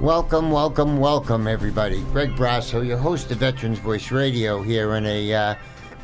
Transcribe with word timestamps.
Welcome, 0.00 0.52
welcome, 0.52 0.98
welcome, 0.98 1.48
everybody. 1.48 2.02
Greg 2.12 2.30
Brasso, 2.36 2.86
your 2.86 2.98
host 2.98 3.32
of 3.32 3.38
Veterans 3.38 3.80
Voice 3.80 4.12
Radio, 4.12 4.62
here 4.62 4.92
on 4.92 5.04
a 5.04 5.34
uh, 5.34 5.54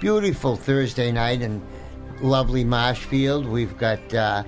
beautiful 0.01 0.57
Thursday 0.57 1.13
night 1.13 1.43
in 1.43 1.65
lovely 2.21 2.65
Marshfield. 2.65 3.47
We've 3.47 3.79
got 3.79 4.13
uh, 4.13 4.43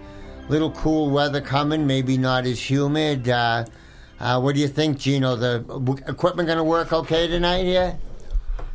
little 0.49 0.73
cool 0.73 1.11
weather 1.11 1.41
coming, 1.41 1.87
maybe 1.87 2.19
not 2.19 2.45
as 2.45 2.59
humid. 2.59 3.29
Uh, 3.29 3.67
uh, 4.19 4.41
what 4.41 4.57
do 4.57 4.61
you 4.61 4.67
think, 4.67 4.99
Gino? 4.99 5.37
The 5.37 5.59
equipment 6.09 6.49
going 6.49 6.59
to 6.59 6.65
work 6.65 6.93
okay 6.93 7.29
tonight 7.29 7.67
here? 7.67 7.97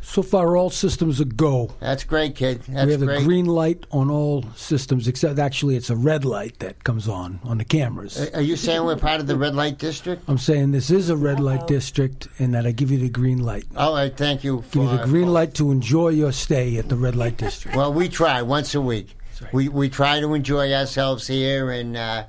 So 0.03 0.23
far, 0.23 0.57
all 0.57 0.69
systems 0.71 1.21
are 1.21 1.25
go. 1.25 1.73
That's 1.79 2.03
great, 2.03 2.35
kid. 2.35 2.63
That's 2.67 2.85
we 2.87 2.91
have 2.93 3.01
great. 3.01 3.21
a 3.21 3.23
green 3.23 3.45
light 3.45 3.85
on 3.91 4.09
all 4.09 4.43
systems, 4.55 5.07
except 5.07 5.37
actually 5.39 5.75
it's 5.75 5.89
a 5.91 5.95
red 5.95 6.25
light 6.25 6.57
that 6.59 6.83
comes 6.83 7.07
on 7.07 7.39
on 7.43 7.59
the 7.59 7.63
cameras. 7.63 8.19
Are- 8.19 8.37
Are 8.37 8.41
you 8.41 8.57
saying 8.57 8.83
we're 8.83 8.95
part 8.97 9.21
of 9.21 9.27
the 9.27 9.37
red 9.37 9.53
light 9.55 9.77
district? 9.77 10.23
I'm 10.27 10.39
saying 10.39 10.71
this 10.71 10.89
is 10.89 11.09
a 11.09 11.15
red 11.15 11.39
light 11.39 11.67
district, 11.67 12.27
and 12.39 12.53
that 12.55 12.65
I 12.65 12.71
give 12.71 12.89
you 12.91 12.97
the 12.97 13.09
green 13.09 13.39
light. 13.39 13.65
All 13.77 13.93
right, 13.93 14.15
thank 14.15 14.43
you. 14.43 14.63
Give 14.71 14.83
you 14.83 14.97
the 14.97 15.05
green 15.05 15.27
light 15.31 15.53
to 15.55 15.71
enjoy 15.71 16.09
your 16.09 16.31
stay 16.31 16.77
at 16.77 16.89
the 16.89 16.95
red 16.97 17.15
light 17.15 17.37
district. 17.37 17.77
Well, 17.77 17.93
we 17.93 18.09
try 18.09 18.41
once 18.41 18.73
a 18.75 18.81
week. 18.81 19.15
right. 19.41 19.53
We 19.53 19.69
we 19.69 19.87
try 19.87 20.19
to 20.19 20.33
enjoy 20.33 20.73
ourselves 20.73 21.27
here 21.27 21.69
and 21.71 21.95
uh, 21.95 22.23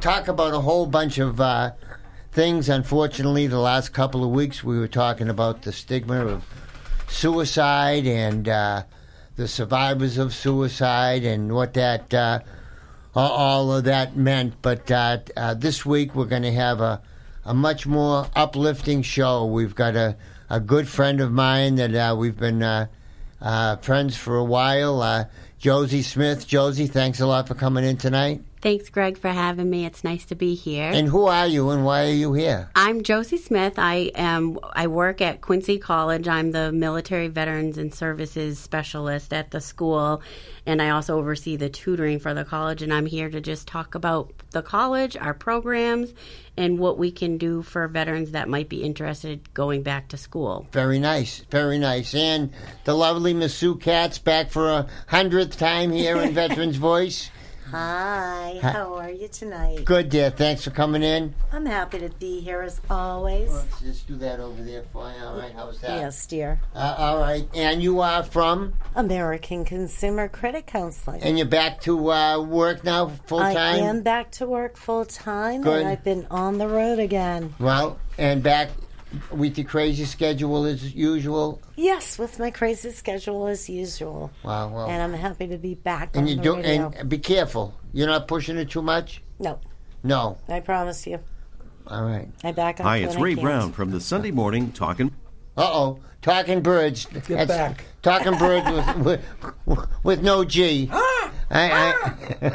talk 0.00 0.26
about 0.28 0.52
a 0.52 0.60
whole 0.60 0.86
bunch 0.86 1.18
of 1.18 1.40
uh, 1.40 1.70
things. 2.32 2.68
Unfortunately, 2.68 3.46
the 3.46 3.60
last 3.60 3.92
couple 3.94 4.24
of 4.24 4.30
weeks 4.30 4.62
we 4.64 4.78
were 4.78 4.88
talking 4.88 5.28
about 5.28 5.62
the 5.62 5.72
stigma 5.72 6.26
of 6.26 6.44
suicide 7.12 8.06
and 8.06 8.48
uh, 8.48 8.82
the 9.36 9.46
survivors 9.46 10.18
of 10.18 10.34
suicide 10.34 11.24
and 11.24 11.54
what 11.54 11.74
that 11.74 12.12
uh, 12.12 12.40
all- 13.14 13.72
of 13.72 13.84
that 13.84 14.16
meant. 14.16 14.54
But 14.62 14.90
uh, 14.90 15.18
uh, 15.36 15.54
this 15.54 15.84
week 15.86 16.14
we're 16.14 16.26
going 16.26 16.42
to 16.42 16.52
have 16.52 16.80
a 16.80 17.00
a 17.44 17.52
much 17.54 17.86
more 17.86 18.26
uplifting 18.36 19.02
show. 19.02 19.46
We've 19.46 19.74
got 19.74 19.96
a 19.96 20.16
a 20.48 20.60
good 20.60 20.88
friend 20.88 21.20
of 21.20 21.32
mine 21.32 21.76
that 21.76 21.94
uh, 21.94 22.14
we've 22.16 22.38
been 22.38 22.62
uh, 22.62 22.86
friends 23.82 24.16
for 24.16 24.36
a 24.36 24.44
while. 24.44 25.28
Josie 25.58 26.02
Smith. 26.02 26.46
Josie, 26.46 26.86
thanks 26.88 27.20
a 27.20 27.26
lot 27.26 27.48
for 27.48 27.54
coming 27.54 27.84
in 27.84 27.96
tonight. 27.96 28.42
Thanks, 28.62 28.90
Greg, 28.90 29.18
for 29.18 29.28
having 29.28 29.68
me. 29.68 29.84
It's 29.86 30.04
nice 30.04 30.24
to 30.26 30.36
be 30.36 30.54
here. 30.54 30.88
And 30.94 31.08
who 31.08 31.26
are 31.26 31.48
you 31.48 31.70
and 31.70 31.84
why 31.84 32.04
are 32.04 32.12
you 32.12 32.32
here? 32.32 32.70
I'm 32.76 33.02
Josie 33.02 33.36
Smith. 33.36 33.74
I 33.76 34.12
am. 34.14 34.56
I 34.72 34.86
work 34.86 35.20
at 35.20 35.40
Quincy 35.40 35.78
College. 35.78 36.28
I'm 36.28 36.52
the 36.52 36.70
Military 36.70 37.26
Veterans 37.26 37.76
and 37.76 37.92
Services 37.92 38.60
Specialist 38.60 39.32
at 39.32 39.50
the 39.50 39.60
school, 39.60 40.22
and 40.64 40.80
I 40.80 40.90
also 40.90 41.18
oversee 41.18 41.56
the 41.56 41.68
tutoring 41.68 42.20
for 42.20 42.34
the 42.34 42.44
college. 42.44 42.82
And 42.82 42.94
I'm 42.94 43.06
here 43.06 43.28
to 43.30 43.40
just 43.40 43.66
talk 43.66 43.96
about 43.96 44.32
the 44.52 44.62
college, 44.62 45.16
our 45.16 45.34
programs, 45.34 46.14
and 46.56 46.78
what 46.78 46.98
we 46.98 47.10
can 47.10 47.38
do 47.38 47.62
for 47.62 47.88
veterans 47.88 48.30
that 48.30 48.48
might 48.48 48.68
be 48.68 48.84
interested 48.84 49.52
going 49.54 49.82
back 49.82 50.06
to 50.10 50.16
school. 50.16 50.68
Very 50.70 51.00
nice, 51.00 51.40
very 51.50 51.80
nice. 51.80 52.14
And 52.14 52.52
the 52.84 52.94
lovely 52.94 53.34
Miss 53.34 53.56
Sue 53.56 53.74
Katz 53.74 54.18
back 54.18 54.52
for 54.52 54.70
a 54.70 54.86
hundredth 55.08 55.58
time 55.58 55.90
here 55.90 56.18
in 56.18 56.32
Veterans 56.34 56.76
Voice. 56.76 57.28
Hi, 57.72 58.58
how 58.60 58.96
are 58.96 59.08
you 59.08 59.28
tonight? 59.28 59.86
Good, 59.86 60.10
dear. 60.10 60.28
Thanks 60.28 60.62
for 60.62 60.68
coming 60.68 61.02
in. 61.02 61.34
I'm 61.52 61.64
happy 61.64 62.00
to 62.00 62.10
be 62.10 62.40
here 62.40 62.60
as 62.60 62.78
always. 62.90 63.50
Let's 63.50 63.80
just 63.80 64.06
do 64.06 64.16
that 64.16 64.40
over 64.40 64.62
there 64.62 64.82
for 64.92 65.10
you. 65.10 65.24
All 65.24 65.38
right, 65.38 65.52
how's 65.54 65.80
that? 65.80 65.96
Yes, 65.96 66.26
dear. 66.26 66.60
Uh, 66.74 66.94
all 66.98 67.18
right. 67.18 67.48
And 67.54 67.82
you 67.82 68.00
are 68.00 68.24
from? 68.24 68.74
American 68.94 69.64
Consumer 69.64 70.28
Credit 70.28 70.66
Counseling. 70.66 71.22
And 71.22 71.38
you're 71.38 71.46
back 71.46 71.80
to 71.82 72.12
uh, 72.12 72.42
work 72.42 72.84
now 72.84 73.08
full 73.24 73.38
time? 73.38 73.56
I 73.56 73.78
am 73.78 74.02
back 74.02 74.32
to 74.32 74.46
work 74.46 74.76
full 74.76 75.06
time, 75.06 75.62
Good. 75.62 75.78
and 75.80 75.88
I've 75.88 76.04
been 76.04 76.26
on 76.30 76.58
the 76.58 76.68
road 76.68 76.98
again. 76.98 77.54
Well, 77.58 77.98
and 78.18 78.42
back 78.42 78.68
with 79.30 79.58
your 79.58 79.66
crazy 79.66 80.04
schedule 80.04 80.64
as 80.64 80.94
usual. 80.94 81.60
Yes, 81.76 82.18
with 82.18 82.38
my 82.38 82.50
crazy 82.50 82.90
schedule 82.90 83.46
as 83.46 83.68
usual. 83.68 84.30
Wow, 84.44 84.68
well. 84.68 84.88
And 84.88 85.02
I'm 85.02 85.12
happy 85.12 85.46
to 85.48 85.58
be 85.58 85.74
back 85.74 86.16
and 86.16 86.24
on 86.24 86.28
you 86.28 86.36
the 86.36 86.42
do 86.42 86.56
radio. 86.56 86.92
and 86.96 87.08
be 87.08 87.18
careful. 87.18 87.74
You're 87.92 88.08
not 88.08 88.28
pushing 88.28 88.56
it 88.58 88.70
too 88.70 88.82
much? 88.82 89.22
no, 89.38 89.60
No. 90.02 90.38
I 90.48 90.60
promise 90.60 91.06
you. 91.06 91.20
All 91.86 92.04
right. 92.04 92.28
I 92.44 92.52
back 92.52 92.80
on 92.80 92.86
Hi, 92.86 92.98
it's 92.98 93.16
Ray. 93.16 93.34
Brown 93.34 93.72
from 93.72 93.90
the 93.90 94.00
Sunday 94.00 94.30
Morning 94.30 94.72
Talking. 94.72 95.08
Uh 95.56 95.68
oh. 95.72 95.98
Talking 96.22 96.62
birds. 96.62 97.06
Get 97.06 97.48
back. 97.48 97.84
Talking 98.02 98.38
birds 98.38 98.64
with, 98.98 99.20
with 99.66 99.86
with 100.04 100.22
no 100.22 100.44
G. 100.44 100.88
Ah! 100.92 101.32
I, 101.50 101.92
I, 102.40 102.52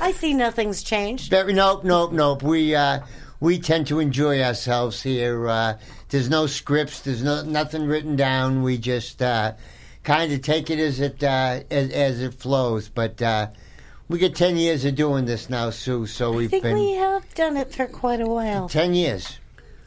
I 0.00 0.12
see 0.12 0.34
nothing's 0.34 0.82
changed. 0.82 1.30
very, 1.30 1.52
nope, 1.52 1.84
nope, 1.84 2.12
nope. 2.12 2.42
We 2.42 2.74
uh, 2.74 3.00
we 3.42 3.58
tend 3.58 3.88
to 3.88 3.98
enjoy 3.98 4.40
ourselves 4.40 5.02
here. 5.02 5.48
Uh, 5.48 5.76
there's 6.10 6.30
no 6.30 6.46
scripts. 6.46 7.00
There's 7.00 7.24
no 7.24 7.42
nothing 7.42 7.86
written 7.88 8.14
down. 8.14 8.62
We 8.62 8.78
just 8.78 9.20
uh, 9.20 9.54
kind 10.04 10.32
of 10.32 10.42
take 10.42 10.70
it 10.70 10.78
as 10.78 11.00
it 11.00 11.22
uh, 11.24 11.60
as, 11.68 11.90
as 11.90 12.22
it 12.22 12.34
flows. 12.34 12.88
But 12.88 13.20
uh, 13.20 13.48
we 14.08 14.20
get 14.20 14.36
ten 14.36 14.56
years 14.56 14.84
of 14.84 14.94
doing 14.94 15.24
this 15.24 15.50
now, 15.50 15.70
Sue. 15.70 16.06
So 16.06 16.32
I 16.32 16.36
we've 16.36 16.50
think 16.50 16.62
been 16.62 16.74
we 16.78 16.92
have 16.92 17.34
done 17.34 17.56
it 17.56 17.74
for 17.74 17.86
quite 17.86 18.20
a 18.20 18.26
while. 18.26 18.68
ten 18.68 18.94
years. 18.94 19.38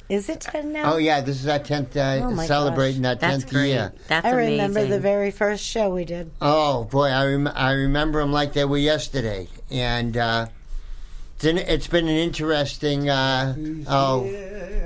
Is 0.08 0.30
it 0.30 0.42
10 0.42 0.72
now? 0.72 0.94
Oh 0.94 0.98
yeah, 0.98 1.22
this 1.22 1.42
is 1.42 1.48
our 1.48 1.58
tenth 1.58 1.98
uh, 1.98 2.20
Oh, 2.22 2.36
celebrating 2.44 3.02
gosh. 3.02 3.10
our 3.10 3.16
That's 3.16 3.42
tenth 3.44 3.50
great. 3.52 3.70
year. 3.70 3.92
That's 4.08 4.24
I 4.24 4.30
amazing. 4.34 4.60
I 4.60 4.66
remember 4.68 4.86
the 4.86 5.00
very 5.00 5.32
first 5.32 5.64
show 5.64 5.90
we 5.96 6.06
did. 6.06 6.30
Oh 6.40 6.84
boy, 6.84 7.08
I 7.08 7.26
rem- 7.26 7.52
I 7.56 7.72
remember 7.72 8.20
them 8.20 8.32
like 8.32 8.54
they 8.54 8.66
were 8.66 8.78
yesterday, 8.78 9.48
and 9.72 10.16
uh, 10.16 10.46
it's, 11.36 11.46
an, 11.46 11.58
it's 11.58 11.88
been 11.88 12.08
an 12.08 12.16
interesting. 12.16 13.10
Uh, 13.10 13.56
oh, 13.88 14.24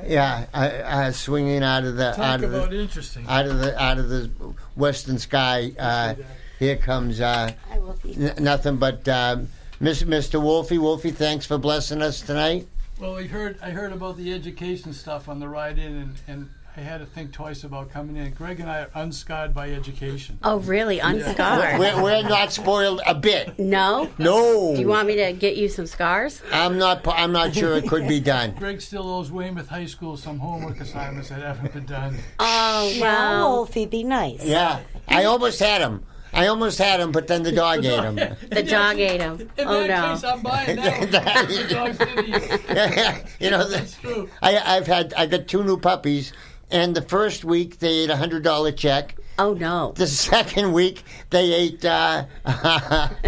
yeah, 0.06 0.46
uh, 0.54 0.58
uh, 0.58 1.12
swinging 1.12 1.64
out 1.64 1.84
of 1.84 1.96
the 1.96 2.20
out 2.22 2.44
of 2.44 2.52
the 2.52 2.80
interesting. 2.80 3.26
out 3.28 3.46
of 3.46 3.60
the 3.60 3.80
out 3.82 4.00
of 4.00 4.10
the 4.10 4.30
western 4.76 5.20
sky. 5.20 5.72
Uh, 5.78 6.16
here 6.58 6.76
comes 6.76 7.22
uh, 7.22 7.52
I 7.72 7.80
will 7.80 7.96
n- 8.04 8.34
nothing 8.40 8.78
but 8.78 9.08
um, 9.08 9.48
Mr. 9.80 10.42
Wolfie. 10.42 10.78
Wolfie, 10.80 11.12
thanks 11.12 11.46
for 11.46 11.58
blessing 11.58 12.02
us 12.02 12.22
tonight. 12.22 12.68
Well, 13.00 13.16
I 13.16 13.28
heard 13.28 13.60
I 13.62 13.70
heard 13.70 13.94
about 13.94 14.18
the 14.18 14.34
education 14.34 14.92
stuff 14.94 15.30
on 15.30 15.40
the 15.40 15.48
ride 15.48 15.78
in, 15.78 15.96
and, 15.96 16.16
and 16.28 16.50
I 16.80 16.82
had 16.84 17.00
to 17.00 17.06
think 17.06 17.34
twice 17.34 17.66
about 17.66 17.92
coming 17.92 18.16
in. 18.16 18.32
Greg 18.32 18.62
and 18.62 18.70
I 18.70 18.84
are 18.84 18.90
unscarred 18.96 19.54
by 19.54 19.70
education. 19.72 20.40
oh, 20.44 20.60
really? 20.60 21.00
Unscarred? 21.00 21.78
We're, 21.78 22.02
we're 22.02 22.22
not 22.24 22.54
spoiled 22.54 23.02
a 23.06 23.14
bit. 23.14 23.60
no. 23.60 24.10
No, 24.18 24.74
Do 24.76 24.80
you 24.80 24.88
want 24.88 25.06
me 25.06 25.18
to 25.18 25.34
get 25.34 25.58
you 25.58 25.68
some 25.68 25.86
scars? 25.88 26.42
I'm 26.54 26.78
not. 26.78 27.06
I'm 27.06 27.34
not 27.34 27.54
sure 27.54 27.76
it 27.76 27.86
could 27.90 28.08
be 28.08 28.22
done. 28.22 28.56
Greg 28.58 28.80
still 28.80 29.10
owes 29.10 29.30
Weymouth 29.30 29.68
High 29.68 29.88
School 29.88 30.16
some 30.16 30.40
homework 30.40 30.80
assignments 30.80 31.28
that 31.30 31.42
haven't 31.42 31.74
been 31.74 31.86
done. 31.86 32.16
Oh, 32.40 32.94
Now, 32.96 33.02
well. 33.02 33.50
Wolfie, 33.58 33.86
be 33.86 34.04
nice. 34.06 34.42
Yeah, 34.46 34.80
I 35.10 35.26
almost 35.26 35.60
had 35.60 35.82
him. 35.82 36.06
I 36.32 36.46
almost 36.46 36.78
had 36.78 37.00
him, 37.00 37.12
but 37.12 37.26
then 37.28 37.42
the 37.42 37.52
dog 37.52 37.84
ate 37.84 38.04
him. 38.04 38.16
The 38.52 38.62
dog 38.64 39.00
ate 39.00 39.20
him. 39.20 39.50
In 39.58 39.68
Oh, 39.68 39.86
that 39.86 39.88
no. 39.88 40.14
case, 40.14 40.24
I'm 40.24 40.42
buying 40.44 40.76
that. 41.12 41.48
The 41.50 41.68
dog's 41.74 43.20
you 43.40 43.50
know, 43.50 43.68
That's 43.68 43.96
true. 43.96 44.30
I, 44.42 44.78
I've 44.78 44.86
had 44.88 45.14
I 45.16 45.26
got 45.26 45.48
two 45.48 45.64
new 45.64 45.78
puppies, 45.78 46.32
and 46.72 46.96
the 46.96 47.02
first 47.02 47.44
week 47.46 47.80
they 47.80 48.00
ate 48.04 48.10
a 48.10 48.16
hundred 48.18 48.44
dollar 48.44 48.72
check. 48.72 49.16
Oh, 49.38 49.54
no. 49.54 49.94
The 49.96 50.06
second 50.06 50.74
week 50.74 51.04
they 51.30 51.54
ate 51.54 51.86
uh, 51.86 52.26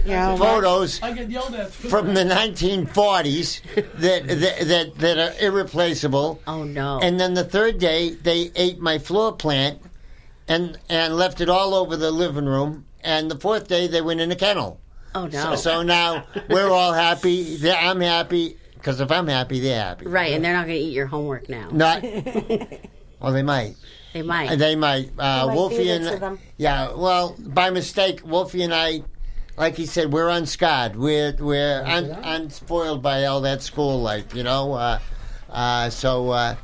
Yeah, 0.06 0.36
photos 0.36 1.02
I 1.02 1.14
get 1.14 1.30
yelled 1.30 1.56
at. 1.56 1.72
from 1.72 2.14
the 2.14 2.26
1940s 2.26 3.62
that, 4.02 4.28
that 4.28 4.68
that 4.68 4.96
that 4.98 5.18
are 5.18 5.46
irreplaceable. 5.46 6.42
Oh, 6.48 6.64
no. 6.64 7.00
And 7.02 7.18
then 7.20 7.34
the 7.34 7.46
third 7.46 7.80
day 7.80 8.10
they 8.12 8.52
ate 8.56 8.80
my 8.80 8.98
floor 9.00 9.32
plant, 9.34 9.80
and 10.50 10.78
and 10.90 11.16
left 11.16 11.40
it 11.42 11.50
all 11.50 11.74
over 11.74 11.96
the 11.96 12.12
living 12.12 12.46
room. 12.46 12.86
And 13.04 13.32
the 13.32 13.40
fourth 13.40 13.68
day 13.68 13.88
they 13.88 14.02
went 14.02 14.20
in 14.20 14.32
a 14.32 14.36
kennel. 14.36 14.80
oh, 15.16 15.30
So, 15.30 15.50
no. 15.52 15.56
so 15.56 15.82
now 15.82 16.26
we're 16.50 16.70
all 16.70 16.92
happy. 16.94 17.58
I'm 17.72 18.02
happy 18.02 18.58
because 18.74 19.00
if 19.00 19.12
I'm 19.12 19.28
happy, 19.28 19.60
they're 19.62 19.82
happy. 19.82 20.08
right, 20.08 20.34
and 20.34 20.44
they're 20.44 20.54
not 20.54 20.66
going 20.68 20.78
to 20.78 20.84
eat 20.86 20.94
your 20.94 21.08
homework 21.08 21.48
now. 21.48 21.70
Not. 21.72 22.04
well, 23.22 23.32
they 23.32 23.44
might. 23.44 23.76
They 24.14 24.22
might. 24.22 24.56
They 24.58 24.76
might. 24.76 25.12
Uh, 25.18 25.42
You 25.44 25.48
might 25.48 25.56
Wolfie 25.56 25.76
feed 25.78 25.88
it 25.90 26.02
and 26.02 26.06
to 26.12 26.20
them. 26.20 26.40
yeah. 26.58 26.94
Well, 26.94 27.36
by 27.40 27.70
mistake, 27.70 28.22
Wolfie 28.26 28.64
and 28.64 28.74
I, 28.74 29.04
like 29.58 29.76
he 29.76 29.86
said, 29.86 30.12
we're 30.12 30.30
unscarred. 30.30 30.96
We're 30.98 31.34
we're 31.40 31.84
un, 31.86 32.06
unspoiled 32.24 33.02
by 33.02 33.26
all 33.26 33.42
that 33.42 33.62
school 33.62 34.02
life. 34.02 34.34
You 34.36 34.44
know. 34.44 34.74
Uh, 34.74 35.00
Uh, 35.50 35.90
so, 35.90 36.30
uh, 36.30 36.56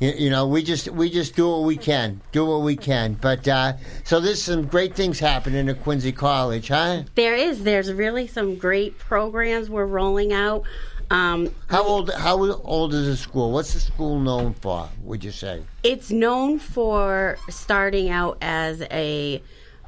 you, 0.00 0.10
you 0.10 0.28
know, 0.30 0.48
we 0.48 0.60
just 0.62 0.88
we 0.88 1.08
just 1.08 1.36
do 1.36 1.48
what 1.48 1.62
we 1.62 1.76
can, 1.76 2.20
do 2.32 2.44
what 2.44 2.62
we 2.62 2.74
can. 2.74 3.14
But 3.14 3.46
uh, 3.46 3.74
so 4.02 4.18
there's 4.18 4.42
some 4.42 4.66
great 4.66 4.96
things 4.96 5.20
happening 5.20 5.68
at 5.68 5.82
Quincy 5.84 6.10
College, 6.10 6.66
huh? 6.66 7.02
There 7.14 7.36
is. 7.36 7.62
There's 7.62 7.92
really 7.92 8.26
some 8.26 8.56
great 8.56 8.98
programs 8.98 9.70
we're 9.70 9.86
rolling 9.86 10.32
out. 10.32 10.64
Um, 11.10 11.50
How 11.68 11.84
old 11.84 12.12
how 12.12 12.36
old 12.62 12.92
is 12.92 13.06
the 13.06 13.16
school? 13.16 13.50
What's 13.52 13.72
the 13.72 13.80
school 13.80 14.18
known 14.20 14.52
for? 14.54 14.88
Would 15.04 15.24
you 15.24 15.30
say? 15.30 15.62
it's 15.82 16.10
known 16.10 16.58
for 16.58 17.38
starting 17.48 18.10
out 18.10 18.36
as 18.42 18.82
a 18.90 19.42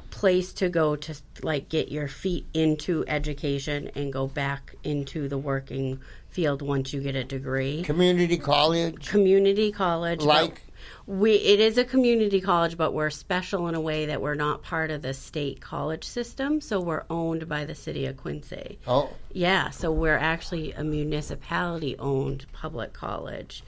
place 0.09 0.51
to 0.53 0.69
go 0.69 0.95
to 0.95 1.15
like 1.41 1.69
get 1.69 1.89
your 1.91 2.07
feet 2.07 2.45
into 2.53 3.03
education 3.07 3.89
and 3.95 4.11
go 4.11 4.27
back 4.27 4.75
into 4.83 5.27
the 5.27 5.37
working 5.37 5.99
field 6.29 6.61
once 6.61 6.93
you 6.93 7.01
get 7.01 7.15
a 7.15 7.23
degree. 7.23 7.83
Community 7.83 8.37
college, 8.37 9.07
Community 9.07 9.71
college, 9.71 10.21
like 10.21 10.63
we 11.07 11.33
it 11.33 11.59
is 11.59 11.77
a 11.77 11.83
community 11.83 12.41
college, 12.41 12.77
but 12.77 12.93
we're 12.93 13.09
special 13.09 13.67
in 13.67 13.75
a 13.75 13.81
way 13.81 14.05
that 14.07 14.21
we're 14.21 14.35
not 14.35 14.61
part 14.61 14.91
of 14.91 15.01
the 15.01 15.13
state 15.13 15.59
college 15.61 16.03
system, 16.03 16.61
so 16.61 16.79
we're 16.79 17.03
owned 17.09 17.47
by 17.49 17.65
the 17.65 17.75
city 17.75 18.05
of 18.05 18.17
Quincy. 18.17 18.77
oh, 18.87 19.09
Yeah, 19.33 19.69
so 19.71 19.91
we're 19.91 20.17
actually 20.17 20.71
a 20.73 20.83
municipality 20.83 21.95
owned 21.97 22.45
public 22.53 22.93
college, 22.93 23.63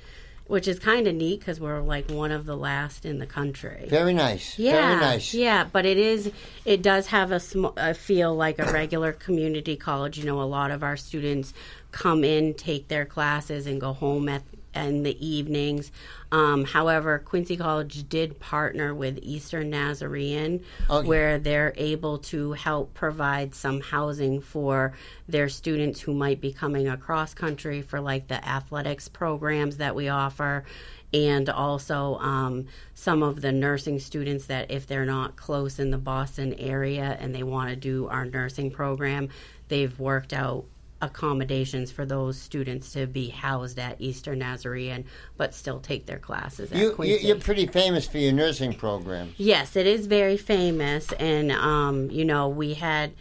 which 0.47 0.67
is 0.67 0.77
kind 0.77 1.07
of 1.07 1.15
neat 1.15 1.39
because 1.39 1.59
we're 1.59 1.81
like 1.81 2.09
one 2.11 2.31
of 2.31 2.45
the 2.45 2.55
last 2.55 3.05
in 3.05 3.17
the 3.19 3.25
country. 3.25 3.85
very 3.89 4.13
nice, 4.13 4.59
Yeah, 4.59 4.89
very 4.89 5.01
nice. 5.01 5.33
yeah, 5.33 5.65
but 5.71 5.85
it 5.85 5.97
is. 5.97 6.31
It 6.65 6.81
does 6.81 7.07
have 7.07 7.31
a, 7.31 7.39
sm- 7.39 7.77
a 7.77 7.93
feel 7.93 8.35
like 8.35 8.59
a 8.59 8.71
regular 8.71 9.11
community 9.13 9.75
college. 9.75 10.17
You 10.19 10.25
know, 10.25 10.41
a 10.41 10.43
lot 10.43 10.69
of 10.71 10.83
our 10.83 10.97
students 10.97 11.53
come 11.91 12.23
in, 12.23 12.53
take 12.53 12.87
their 12.89 13.05
classes, 13.05 13.67
and 13.67 13.79
go 13.81 13.93
home 13.93 14.27
at 14.29 14.43
in 14.75 15.03
the 15.03 15.25
evenings. 15.25 15.91
Um, 16.31 16.65
however, 16.65 17.19
Quincy 17.19 17.57
College 17.57 18.07
did 18.09 18.39
partner 18.39 18.93
with 18.93 19.19
Eastern 19.21 19.69
Nazarene, 19.69 20.63
Okay. 20.89 21.07
where 21.07 21.39
they're 21.39 21.73
able 21.77 22.19
to 22.19 22.53
help 22.53 22.93
provide 22.93 23.53
some 23.53 23.81
housing 23.81 24.41
for 24.41 24.93
their 25.27 25.49
students 25.49 26.01
who 26.01 26.13
might 26.13 26.41
be 26.41 26.51
coming 26.51 26.87
across 26.87 27.33
country 27.33 27.81
for 27.81 28.01
like 28.01 28.27
the 28.27 28.47
athletics 28.47 29.07
programs 29.07 29.77
that 29.77 29.95
we 29.95 30.09
offer 30.09 30.65
and 31.13 31.47
also 31.49 32.15
um, 32.17 32.65
some 32.95 33.21
of 33.21 33.39
the 33.39 33.51
nursing 33.51 33.99
students 33.99 34.47
that 34.47 34.71
if 34.71 34.87
they're 34.87 35.05
not 35.05 35.35
close 35.35 35.77
in 35.77 35.91
the 35.91 35.97
Boston 35.97 36.55
area 36.55 37.15
and 37.19 37.35
they 37.35 37.43
want 37.43 37.69
to 37.69 37.75
do 37.75 38.07
our 38.07 38.25
nursing 38.25 38.71
program, 38.71 39.29
they've 39.67 39.97
worked 39.99 40.33
out 40.33 40.65
accommodations 41.03 41.91
for 41.91 42.05
those 42.05 42.39
students 42.39 42.93
to 42.93 43.05
be 43.05 43.29
housed 43.29 43.77
at 43.77 43.99
Eastern 43.99 44.39
Nazarene 44.39 45.05
but 45.37 45.53
still 45.53 45.79
take 45.79 46.05
their 46.05 46.17
classes 46.19 46.71
at 46.71 46.77
You, 46.77 46.85
you 46.85 46.91
Quincy. 46.93 47.27
you're 47.27 47.39
pretty 47.39 47.67
famous 47.67 48.07
for 48.07 48.17
your 48.17 48.31
nursing 48.31 48.73
program. 48.73 49.33
Yes, 49.37 49.75
it 49.75 49.85
is 49.85 50.07
very 50.07 50.37
famous, 50.37 51.11
and 51.13 51.51
um, 51.51 52.09
you 52.09 52.25
know 52.25 52.49
we 52.49 52.73
had. 52.73 53.11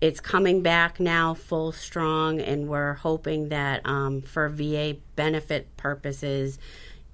It's 0.00 0.18
coming 0.18 0.62
back 0.62 0.98
now 0.98 1.34
full 1.34 1.70
strong, 1.70 2.40
and 2.40 2.68
we're 2.68 2.94
hoping 2.94 3.50
that 3.50 3.82
um, 3.86 4.20
for 4.22 4.48
VA 4.48 4.96
benefit 5.14 5.76
purposes, 5.76 6.58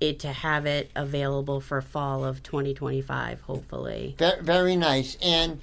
it 0.01 0.21
to 0.21 0.29
have 0.33 0.65
it 0.65 0.91
available 0.97 1.61
for 1.61 1.83
fall 1.83 2.25
of 2.25 2.43
2025, 2.43 3.43
hopefully. 3.43 4.15
Ve- 4.19 4.41
very 4.41 4.75
nice. 4.75 5.19
And 5.21 5.61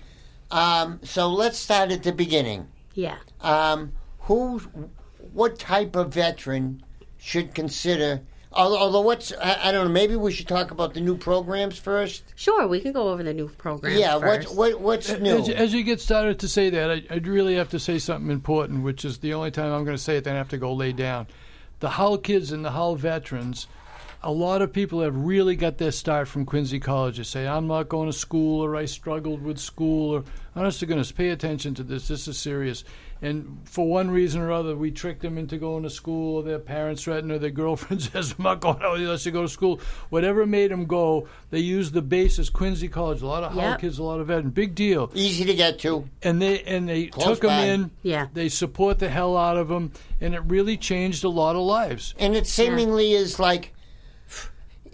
um, 0.52 1.00
so 1.04 1.30
let's 1.30 1.58
start 1.58 1.92
at 1.92 2.04
the 2.04 2.12
beginning. 2.12 2.68
Yeah. 2.94 3.18
Um, 3.42 3.94
who, 4.26 4.60
what 5.34 5.58
type 5.60 5.96
of 5.96 6.14
veteran 6.14 6.84
should 7.18 7.54
consider? 7.56 8.22
Although, 8.52 8.78
although 8.78 9.02
what's 9.02 9.34
I, 9.34 9.70
I 9.70 9.72
don't 9.72 9.86
know. 9.86 9.92
Maybe 9.92 10.16
we 10.16 10.32
should 10.32 10.48
talk 10.48 10.72
about 10.72 10.94
the 10.94 11.02
new 11.02 11.18
programs 11.18 11.78
first. 11.78 12.24
Sure, 12.36 12.68
we 12.68 12.80
can 12.80 12.94
go 12.94 13.10
over 13.10 13.22
the 13.22 13.34
new 13.34 13.50
programs. 13.50 14.00
yeah. 14.00 14.18
first. 14.18 14.56
What 14.56 14.76
what 14.76 14.82
what's 14.82 15.20
new? 15.20 15.40
As, 15.40 15.50
as 15.50 15.74
you 15.74 15.84
get 15.84 16.00
started 16.00 16.40
to 16.40 16.48
say 16.48 16.70
that, 16.70 16.90
I, 16.90 17.04
I'd 17.10 17.28
really 17.28 17.56
have 17.56 17.70
to 17.70 17.80
say 17.80 18.00
something 18.00 18.32
important, 18.32 18.84
which 18.84 19.04
is 19.04 19.18
the 19.18 19.34
only 19.34 19.52
time 19.52 19.74
I'm 19.74 19.84
going 19.84 19.98
to 19.98 20.02
say 20.02 20.18
it, 20.18 20.24
then 20.24 20.36
I 20.36 20.38
have 20.38 20.50
to 20.50 20.58
go 20.58 20.74
lay 20.74 20.94
down. 20.94 21.28
The 21.82 21.90
Hull 21.90 22.18
kids 22.18 22.54
and 22.54 22.64
the 22.64 22.72
Hull 22.72 22.96
veterans, 22.96 23.68
a 24.24 24.32
lot 24.32 24.62
of 24.62 24.72
people 24.72 25.02
have 25.02 25.18
really 25.18 25.58
got 25.58 25.78
their 25.78 25.92
start 25.92 26.30
from 26.30 26.46
Quincy 26.46 26.80
College. 26.80 27.18
They 27.18 27.24
say, 27.24 27.46
I'm 27.46 27.68
not 27.68 27.90
going 27.90 28.10
to 28.10 28.18
school, 28.18 28.64
or 28.64 28.78
I 28.78 28.86
struggled 28.86 29.44
with 29.44 29.60
school, 29.60 30.16
or 30.16 30.24
honest 30.56 30.80
to 30.80 30.86
goodness, 30.86 31.12
pay 31.12 31.30
attention 31.30 31.76
to 31.76 31.84
this. 31.84 32.08
This 32.08 32.28
is 32.30 32.38
serious. 32.38 32.86
And 33.22 33.60
for 33.64 33.88
one 33.88 34.12
reason 34.12 34.42
or 34.42 34.52
other, 34.52 34.76
we 34.76 34.92
tricked 34.92 35.22
them 35.22 35.38
into 35.38 35.58
going 35.58 35.84
to 35.84 35.90
school, 35.90 36.36
or 36.38 36.44
their 36.44 36.60
parents 36.60 37.04
threatened, 37.04 37.32
or 37.32 37.40
their 37.40 37.50
girlfriend 37.50 38.02
says, 38.12 38.36
I'm 38.38 38.44
not 38.44 38.60
going 38.60 38.82
out 38.84 38.98
unless 38.98 39.26
you 39.26 39.32
go 39.32 39.44
to 39.44 39.48
school. 39.48 39.80
Whatever 40.10 40.46
made 40.46 40.70
them 40.70 40.86
go, 40.86 41.28
they 41.50 41.60
used 41.60 41.94
the 41.94 42.02
basis, 42.02 42.50
Quincy 42.50 42.88
College. 42.90 43.22
A 43.22 43.28
lot 43.28 43.44
of 43.44 43.54
Hull 43.54 43.62
Yep. 43.72 43.80
kids, 43.80 43.98
a 44.00 44.04
lot 44.04 44.20
of 44.20 44.28
veterans. 44.28 44.54
Big 44.54 44.76
deal 44.76 45.10
Easy 45.16 45.46
to 45.46 45.54
get 45.56 45.80
to. 45.80 46.08
and 46.24 46.42
they 46.42 46.62
and 46.64 46.88
they 46.90 47.08
Close 47.08 47.26
took 47.26 47.42
them 47.50 47.64
in. 47.68 47.92
Yeah. 48.04 48.28
they 48.34 48.50
support 48.50 49.00
the 49.00 49.10
hell 49.10 49.38
out 49.38 49.58
of 49.58 49.70
them, 49.70 49.92
and 50.20 50.36
it 50.36 50.42
really 50.46 50.76
changed 50.78 51.24
a 51.24 51.30
lot 51.30 51.56
of 51.56 51.62
lives. 51.62 52.14
and 52.20 52.36
it 52.36 52.46
seemingly 52.48 53.14
is 53.14 53.40
like 53.40 53.72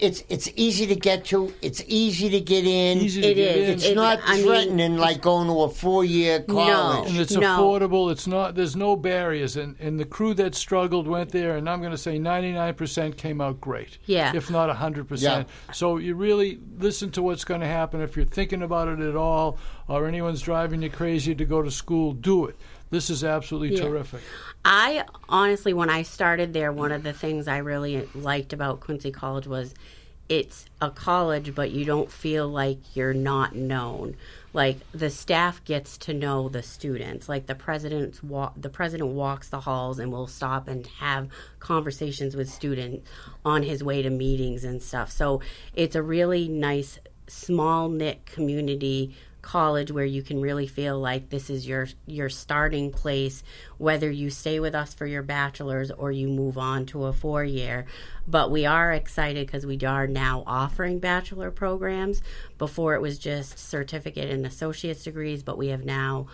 it's 0.02 0.24
it's 0.30 0.50
easy 0.56 0.88
to 0.88 0.96
get 0.96 1.26
to. 1.26 1.54
It's 1.62 1.82
easy 1.88 2.30
to 2.32 2.42
get 2.42 2.66
in. 2.66 2.98
Easy 2.98 3.22
to 3.22 3.28
It 3.28 3.36
get 3.36 3.56
is. 3.56 3.68
in, 3.70 3.74
It's 3.76 3.84
It's- 3.84 3.96
not 3.96 4.20
I 4.26 4.36
mean- 4.38 4.46
threatening 4.46 4.98
like 4.98 5.22
going 5.22 5.48
to 5.48 5.62
a 5.62 5.70
four 5.70 6.04
year 6.04 6.42
college. 6.42 7.10
and 7.10 7.20
it's 7.20 7.34
No. 7.36 7.42
affordable. 7.42 8.12
It's 8.12 8.26
not. 8.28 8.56
There's 8.56 8.76
no 8.76 8.96
barriers, 8.96 9.56
and 9.58 9.76
and 9.80 10.00
the 10.00 10.06
crew 10.06 10.34
that 10.34 10.56
struggled 10.56 11.08
went 11.08 11.30
there, 11.32 11.56
and 11.56 11.70
I'm 11.70 11.80
going 11.80 11.92
to 11.92 11.98
say 11.98 12.18
99 12.18 12.74
percent 12.74 13.16
came 13.18 13.40
out 13.40 13.62
great. 13.62 13.98
Yeah. 14.06 14.32
if 14.36 14.50
not 14.50 14.68
100 14.70 15.08
percent. 15.08 15.48
So 15.74 15.98
you 15.98 16.16
really 16.16 16.60
listen 16.80 17.12
to 17.12 17.22
what's 17.22 17.44
going 17.46 17.62
to 17.62 17.68
happen 17.68 18.02
if 18.02 18.16
you're 18.16 18.26
thinking 18.26 18.64
about 18.64 18.88
it 18.88 19.00
at 19.00 19.16
all, 19.16 19.58
or 19.88 20.08
anyone's 20.08 20.42
driving 20.42 20.82
you 20.82 20.90
crazy 20.90 21.36
to 21.36 21.46
go 21.46 21.62
to 21.62 21.70
school. 21.72 22.14
Do 22.14 22.46
it. 22.48 22.56
This 22.92 23.10
is 23.10 23.24
absolutely 23.24 23.76
Yeah. 23.78 23.84
terrific. 23.86 24.22
I 24.64 25.06
honestly, 25.30 25.74
when 25.74 25.90
I 25.90 26.04
started 26.04 26.54
there, 26.54 26.72
one 26.72 26.92
of 26.92 27.04
the 27.04 27.14
things 27.14 27.48
I 27.48 27.58
really 27.58 28.08
liked 28.14 28.54
about 28.54 28.82
Quincy 28.82 29.12
College 29.12 29.48
was 29.48 29.74
it's 30.30 30.66
a 30.80 30.90
college, 30.90 31.54
but 31.56 31.72
you 31.72 31.84
don't 31.84 32.10
feel 32.10 32.48
like 32.48 32.78
you're 32.96 33.14
not 33.14 33.54
known. 33.54 34.16
Like 34.54 34.78
the 34.94 35.10
staff 35.10 35.62
gets 35.66 35.98
to 36.00 36.14
know 36.14 36.48
the 36.48 36.64
students. 36.64 37.28
Like 37.28 37.48
the 37.48 37.56
president's 37.56 38.22
wa- 38.24 38.54
the 38.56 38.70
president 38.70 39.10
walks 39.12 39.50
the 39.50 39.60
halls 39.62 40.00
and 40.00 40.10
will 40.12 40.28
stop 40.28 40.68
and 40.70 40.88
have 41.00 41.28
conversations 41.60 42.36
with 42.36 42.50
students 42.50 43.10
on 43.44 43.64
his 43.64 43.84
way 43.84 44.02
to 44.02 44.10
meetings 44.10 44.64
and 44.64 44.82
stuff. 44.82 45.12
So 45.12 45.42
it's 45.74 45.96
a 45.96 46.04
really 46.04 46.48
nice, 46.48 47.00
small 47.28 47.90
knit 47.90 48.26
community 48.26 49.14
college 49.42 49.92
where 49.92 50.06
you 50.06 50.22
can 50.22 50.40
really 50.40 50.68
feel 50.68 51.00
like 51.00 51.30
this 51.30 51.50
is 51.50 51.68
your 51.68 51.88
your 52.06 52.30
starting 52.30 52.92
place 52.92 53.44
whether 53.78 54.10
you 54.10 54.30
stay 54.30 54.60
with 54.60 54.76
us 54.76 54.94
for 54.94 55.06
your 55.06 55.24
bachelor's 55.24 55.92
or 55.92 56.12
you 56.12 56.28
move 56.28 56.58
on 56.58 56.86
to 56.86 57.06
a 57.06 57.14
four 57.14 57.44
year 57.44 57.86
but 58.28 58.52
we 58.52 58.66
are 58.66 58.92
excited 58.92 59.48
because 59.48 59.66
we 59.66 59.80
are 59.80 60.08
now 60.08 60.44
offering 60.46 61.00
bachelor 61.00 61.52
programs. 61.52 62.22
Before 62.58 62.94
it 62.94 63.02
was 63.02 63.18
just 63.18 63.58
certificate 63.58 64.30
and 64.30 64.46
associate's 64.46 65.04
degrees 65.04 65.44
but 65.44 65.58
we 65.58 65.68
have 65.68 65.84
now 65.84 66.28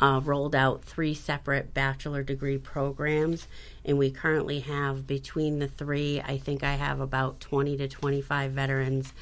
uh, 0.00 0.20
rolled 0.24 0.54
out 0.54 0.82
three 0.82 1.14
separate 1.14 1.74
bachelor 1.74 2.22
degree 2.22 2.58
programs. 2.58 3.46
And 3.84 3.98
we 3.98 4.10
currently 4.10 4.60
have 4.60 5.06
between 5.06 5.58
the 5.58 5.68
three 5.68 6.20
i 6.24 6.38
think 6.38 6.62
i 6.62 6.74
have 6.74 7.00
about 7.00 7.40
20 7.40 7.76
to 7.78 7.88
25 7.88 8.52
veterans 8.52 9.12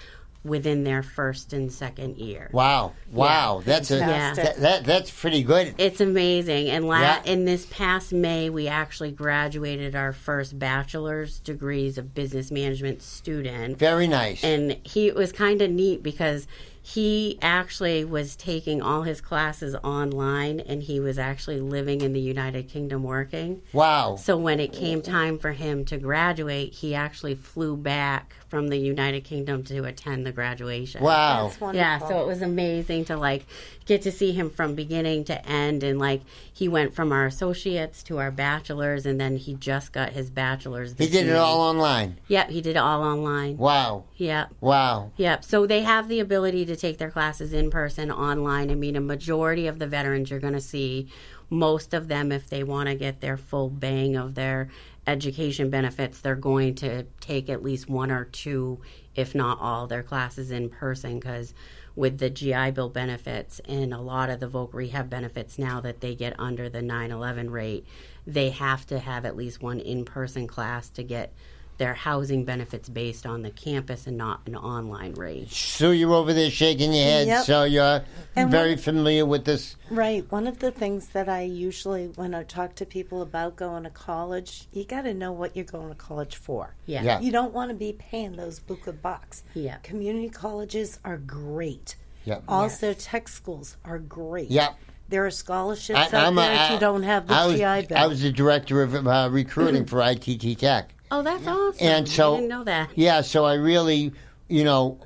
within 0.42 0.84
their 0.84 1.02
first 1.02 1.52
and 1.52 1.70
second 1.70 2.16
year 2.16 2.48
Wow, 2.52 2.94
wow, 3.12 3.62
that's 3.64 3.90
a 3.90 3.98
Yeah. 3.98 4.32
that, 4.34 4.56
that 4.56 4.84
that's 4.84 5.10
pretty 5.10 5.42
good. 5.42 5.74
It's 5.76 6.00
amazing. 6.00 6.68
And 6.70 6.86
la- 6.86 7.00
Yeah. 7.00 7.22
in 7.24 7.44
this 7.44 7.66
past 7.66 8.12
May, 8.12 8.48
we 8.48 8.66
actually 8.66 9.12
graduated 9.12 9.94
our 9.94 10.12
first 10.14 10.58
bachelor's 10.58 11.40
degrees 11.40 11.98
of 11.98 12.14
business 12.14 12.50
management 12.50 13.02
student. 13.02 13.78
Very 13.78 14.06
nice. 14.06 14.42
And 14.42 14.78
he 14.82 15.08
it 15.08 15.14
was 15.14 15.30
kind 15.32 15.60
of 15.60 15.70
neat 15.70 16.02
because 16.02 16.46
he 16.94 17.38
actually 17.40 18.04
was 18.04 18.34
taking 18.34 18.82
all 18.82 19.02
his 19.02 19.20
classes 19.20 19.76
online 19.84 20.58
and 20.58 20.82
he 20.82 20.98
was 20.98 21.18
actually 21.20 21.60
living 21.60 22.00
in 22.00 22.12
the 22.12 22.20
United 22.20 22.68
Kingdom 22.68 23.04
working. 23.04 23.62
wow. 23.72 24.16
So 24.16 24.36
when 24.36 24.58
it 24.58 24.72
came 24.72 25.00
time 25.00 25.38
for 25.38 25.52
him 25.52 25.84
to 25.84 25.98
graduate, 25.98 26.74
he 26.74 26.96
actually 26.96 27.36
flew 27.36 27.76
back 27.76 28.34
from 28.48 28.68
the 28.68 28.76
United 28.76 29.22
Kingdom 29.22 29.62
to 29.64 29.84
attend 29.84 30.26
the 30.26 30.32
graduation. 30.32 31.02
Wow. 31.02 31.46
That's 31.46 31.60
wonderful. 31.60 31.80
Yeah, 31.80 31.98
so 32.00 32.22
it 32.22 32.26
was 32.26 32.42
amazing 32.42 33.04
to 33.06 33.16
like 33.16 33.46
get 33.86 34.02
to 34.02 34.12
see 34.12 34.32
him 34.32 34.50
from 34.50 34.74
beginning 34.74 35.24
to 35.24 35.46
end 35.48 35.84
and 35.84 35.98
like 35.98 36.22
he 36.52 36.68
went 36.68 36.94
from 36.94 37.12
our 37.12 37.26
associates 37.26 38.02
to 38.04 38.18
our 38.18 38.30
bachelors 38.30 39.06
and 39.06 39.20
then 39.20 39.36
he 39.36 39.54
just 39.54 39.92
got 39.92 40.10
his 40.10 40.28
bachelor's. 40.30 40.90
He 40.90 41.06
this 41.06 41.10
did 41.10 41.28
it 41.28 41.36
all 41.36 41.60
online. 41.60 42.18
Yep, 42.26 42.50
he 42.50 42.60
did 42.60 42.70
it 42.70 42.78
all 42.78 43.02
online. 43.02 43.56
Wow. 43.56 44.04
Yep. 44.16 44.54
Wow. 44.60 45.12
Yep. 45.16 45.44
So 45.44 45.66
they 45.66 45.82
have 45.82 46.08
the 46.08 46.18
ability 46.20 46.66
to 46.66 46.76
take 46.80 46.98
their 46.98 47.10
classes 47.10 47.52
in 47.52 47.70
person, 47.70 48.10
online. 48.10 48.70
I 48.70 48.74
mean, 48.74 48.96
a 48.96 49.00
majority 49.00 49.66
of 49.66 49.78
the 49.78 49.86
veterans 49.86 50.30
you're 50.30 50.40
going 50.40 50.54
to 50.54 50.60
see, 50.60 51.08
most 51.50 51.94
of 51.94 52.08
them, 52.08 52.32
if 52.32 52.48
they 52.48 52.62
want 52.62 52.88
to 52.88 52.94
get 52.94 53.20
their 53.20 53.36
full 53.36 53.68
bang 53.68 54.16
of 54.16 54.34
their 54.34 54.68
education 55.06 55.70
benefits, 55.70 56.20
they're 56.20 56.36
going 56.36 56.74
to 56.76 57.04
take 57.20 57.48
at 57.48 57.62
least 57.62 57.88
one 57.88 58.10
or 58.10 58.24
two, 58.24 58.80
if 59.14 59.34
not 59.34 59.58
all, 59.60 59.86
their 59.86 60.02
classes 60.02 60.50
in 60.50 60.68
person 60.70 61.18
because 61.18 61.54
with 61.96 62.18
the 62.18 62.30
GI 62.30 62.70
Bill 62.70 62.88
benefits 62.88 63.60
and 63.60 63.92
a 63.92 64.00
lot 64.00 64.30
of 64.30 64.40
the 64.40 64.48
voc 64.48 64.72
rehab 64.72 65.10
benefits 65.10 65.58
now 65.58 65.80
that 65.80 66.00
they 66.00 66.14
get 66.14 66.38
under 66.38 66.68
the 66.68 66.80
9/11 66.80 67.50
rate, 67.50 67.84
they 68.26 68.50
have 68.50 68.86
to 68.86 68.98
have 68.98 69.24
at 69.24 69.36
least 69.36 69.62
one 69.62 69.80
in-person 69.80 70.46
class 70.46 70.88
to 70.90 71.02
get 71.02 71.32
their 71.80 71.94
housing 71.94 72.44
benefits 72.44 72.90
based 72.90 73.24
on 73.24 73.40
the 73.40 73.50
campus 73.50 74.06
and 74.06 74.18
not 74.18 74.42
an 74.46 74.54
online 74.54 75.14
rate. 75.14 75.50
So 75.50 75.92
you're 75.92 76.12
over 76.12 76.34
there 76.34 76.50
shaking 76.50 76.92
your 76.92 77.04
head, 77.04 77.26
Yep. 77.26 77.44
so 77.46 77.64
you're 77.64 78.02
And 78.36 78.50
very 78.50 78.72
what- 78.72 78.80
familiar 78.80 79.24
with 79.24 79.46
this. 79.46 79.76
Right. 79.90 80.30
One 80.30 80.46
of 80.46 80.58
the 80.58 80.70
things 80.70 81.08
that 81.08 81.26
I 81.30 81.40
usually, 81.42 82.08
when 82.08 82.34
I 82.34 82.42
talk 82.42 82.74
to 82.76 82.84
people 82.86 83.22
about 83.22 83.56
going 83.56 83.84
to 83.84 83.90
college, 83.90 84.66
you 84.72 84.84
got 84.84 85.02
to 85.02 85.14
know 85.14 85.32
what 85.32 85.56
you're 85.56 85.64
going 85.64 85.88
to 85.88 85.94
college 85.94 86.36
for. 86.36 86.74
Yeah. 86.84 87.02
Yeah. 87.02 87.20
You 87.20 87.32
don't 87.32 87.54
want 87.54 87.70
to 87.70 87.74
be 87.74 87.94
paying 87.94 88.36
those 88.36 88.60
buku 88.60 89.00
bucks. 89.00 89.42
Yeah. 89.54 89.76
Community 89.78 90.28
colleges 90.28 90.98
are 91.02 91.16
great. 91.16 91.96
Yeah. 92.26 92.40
Also, 92.46 92.92
tech 92.92 93.26
schools 93.28 93.78
are 93.86 93.98
great. 93.98 94.50
Yep. 94.50 94.76
There 95.08 95.24
are 95.24 95.30
scholarships 95.30 95.98
I- 95.98 96.04
out 96.04 96.26
I'm 96.26 96.36
a- 96.36 96.42
there 96.42 96.52
if 96.52 96.58
I- 96.60 96.74
you 96.74 96.78
don't 96.78 97.02
have 97.04 97.26
the 97.26 97.34
I 97.34 97.46
was, 97.46 97.56
GI 97.56 97.86
Bill. 97.86 97.98
I 97.98 98.06
was 98.06 98.20
the 98.20 98.30
director 98.30 98.82
of 98.82 98.94
uh, 99.06 99.28
recruiting 99.32 99.86
for 99.86 100.02
ITT 100.02 100.54
Tech. 100.58 100.94
Oh, 101.10 101.22
that's 101.22 101.46
awesome. 101.46 101.86
And 101.86 102.08
so, 102.08 102.34
I 102.34 102.36
didn't 102.36 102.48
know 102.50 102.64
that. 102.64 102.90
Yeah, 102.94 103.20
so 103.22 103.44
I 103.44 103.54
really, 103.54 104.12
you 104.48 104.64
know, 104.64 104.98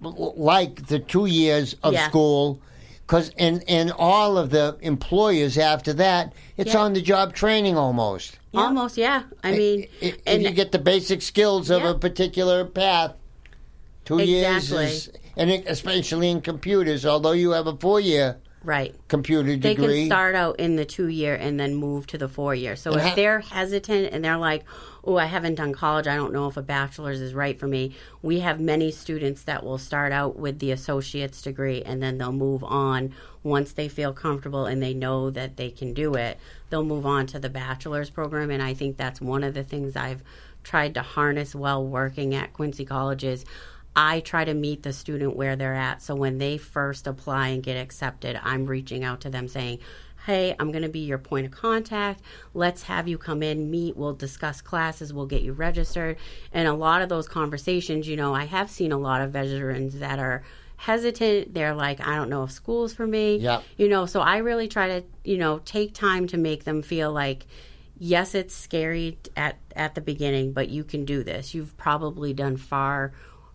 like 0.00 0.86
the 0.86 0.98
two 0.98 1.26
years 1.26 1.76
of 1.82 1.92
Yeah. 1.92 2.08
school, 2.08 2.60
because 3.06 3.30
and 3.38 3.62
and 3.68 3.92
all 3.92 4.38
of 4.38 4.50
the 4.50 4.76
employers 4.80 5.58
after 5.58 5.92
that, 5.94 6.32
it's 6.56 6.72
Yeah. 6.74 6.80
on 6.80 6.92
the 6.94 7.02
job 7.02 7.34
training 7.34 7.76
almost. 7.76 8.38
Almost, 8.54 8.96
yeah. 8.96 9.24
I 9.42 9.52
mean, 9.52 9.86
if 10.00 10.16
and 10.26 10.42
you 10.42 10.50
get 10.50 10.72
the 10.72 10.78
basic 10.78 11.20
skills 11.22 11.70
of 11.70 11.82
Yeah. 11.82 11.90
a 11.90 11.94
particular 11.94 12.64
path, 12.64 13.12
two 14.04 14.18
Exactly. 14.18 14.32
years 14.32 14.72
is, 14.72 15.10
and 15.36 15.50
it, 15.50 15.64
especially 15.66 16.30
in 16.30 16.40
computers, 16.40 17.04
although 17.04 17.32
you 17.32 17.50
have 17.50 17.66
a 17.66 17.76
four 17.76 18.00
year 18.00 18.36
right. 18.64 18.94
computer 19.08 19.56
degree. 19.56 19.86
They 19.86 19.98
can 20.00 20.06
start 20.06 20.34
out 20.34 20.58
in 20.58 20.76
the 20.76 20.84
two 20.84 21.08
year 21.08 21.34
and 21.34 21.58
then 21.58 21.74
move 21.74 22.06
to 22.08 22.18
the 22.18 22.28
four 22.28 22.54
year. 22.54 22.76
So 22.76 22.92
And 22.92 23.00
if 23.00 23.06
ha- 23.08 23.14
they're 23.14 23.40
hesitant 23.40 24.12
and 24.12 24.24
they're 24.24 24.38
like, 24.38 24.64
oh, 25.04 25.16
I 25.16 25.26
haven't 25.26 25.56
done 25.56 25.72
college, 25.72 26.06
I 26.06 26.16
don't 26.16 26.32
know 26.32 26.48
if 26.48 26.56
a 26.56 26.62
bachelor's 26.62 27.20
is 27.20 27.34
right 27.34 27.58
for 27.58 27.66
me, 27.66 27.94
we 28.22 28.40
have 28.40 28.60
many 28.60 28.90
students 28.90 29.42
that 29.44 29.64
will 29.64 29.78
start 29.78 30.12
out 30.12 30.36
with 30.36 30.58
the 30.58 30.70
associate's 30.70 31.42
degree 31.42 31.82
and 31.82 32.02
then 32.02 32.18
they'll 32.18 32.32
move 32.32 32.64
on 32.64 33.12
once 33.42 33.72
they 33.72 33.88
feel 33.88 34.12
comfortable 34.12 34.66
and 34.66 34.82
they 34.82 34.94
know 34.94 35.30
that 35.30 35.56
they 35.56 35.70
can 35.70 35.92
do 35.92 36.14
it. 36.14 36.38
They'll 36.70 36.84
move 36.84 37.06
on 37.06 37.26
to 37.28 37.38
the 37.38 37.50
bachelor's 37.50 38.10
program. 38.10 38.50
And 38.50 38.62
I 38.62 38.74
think 38.74 38.96
that's 38.96 39.20
one 39.20 39.44
of 39.44 39.54
the 39.54 39.62
things 39.62 39.96
I've 39.96 40.22
tried 40.62 40.94
to 40.94 41.02
harness 41.02 41.54
while 41.54 41.86
working 41.86 42.34
at 42.34 42.52
Quincy 42.54 42.84
Colleges. 42.84 43.44
I 43.96 44.20
try 44.20 44.44
to 44.44 44.54
meet 44.54 44.82
the 44.82 44.92
student 44.92 45.36
where 45.36 45.56
they're 45.56 45.74
at. 45.74 46.02
So 46.02 46.14
when 46.14 46.38
they 46.38 46.58
first 46.58 47.06
apply 47.06 47.48
and 47.48 47.62
get 47.62 47.76
accepted, 47.76 48.38
I'm 48.42 48.66
reaching 48.66 49.04
out 49.04 49.20
to 49.22 49.30
them 49.30 49.48
saying, 49.48 49.80
Hey, 50.26 50.56
I'm 50.58 50.72
going 50.72 50.82
to 50.84 50.88
be 50.88 51.00
your 51.00 51.18
point 51.18 51.44
of 51.44 51.52
contact. 51.52 52.22
Let's 52.54 52.82
have 52.84 53.06
you 53.06 53.18
come 53.18 53.42
in, 53.42 53.70
meet. 53.70 53.94
We'll 53.94 54.14
discuss 54.14 54.62
classes. 54.62 55.12
We'll 55.12 55.26
get 55.26 55.42
you 55.42 55.52
registered. 55.52 56.16
And 56.50 56.66
a 56.66 56.72
lot 56.72 57.02
of 57.02 57.10
those 57.10 57.28
conversations, 57.28 58.08
you 58.08 58.16
know, 58.16 58.34
I 58.34 58.44
have 58.44 58.70
seen 58.70 58.90
a 58.90 58.98
lot 58.98 59.20
of 59.20 59.32
veterans 59.32 59.98
that 59.98 60.18
are 60.18 60.42
hesitant. 60.76 61.52
They're 61.52 61.74
like, 61.74 62.06
I 62.06 62.16
don't 62.16 62.30
know 62.30 62.44
if 62.44 62.52
school's 62.52 62.94
for 62.94 63.06
me. 63.06 63.36
Yeah. 63.36 63.60
You 63.76 63.88
know, 63.88 64.06
so 64.06 64.20
I 64.20 64.38
really 64.38 64.66
try 64.66 64.88
to, 64.88 65.04
you 65.24 65.36
know, 65.36 65.60
take 65.66 65.92
time 65.92 66.26
to 66.28 66.38
make 66.38 66.64
them 66.64 66.80
feel 66.80 67.12
like, 67.12 67.44
yes, 67.98 68.34
it's 68.34 68.54
scary 68.54 69.18
at 69.36 69.58
at 69.76 69.94
the 69.94 70.00
beginning, 70.00 70.52
but 70.52 70.70
you 70.70 70.84
can 70.84 71.04
do 71.04 71.22
this. 71.22 71.54
You've 71.54 71.76
probably 71.76 72.32
done 72.32 72.56
far 72.56 73.12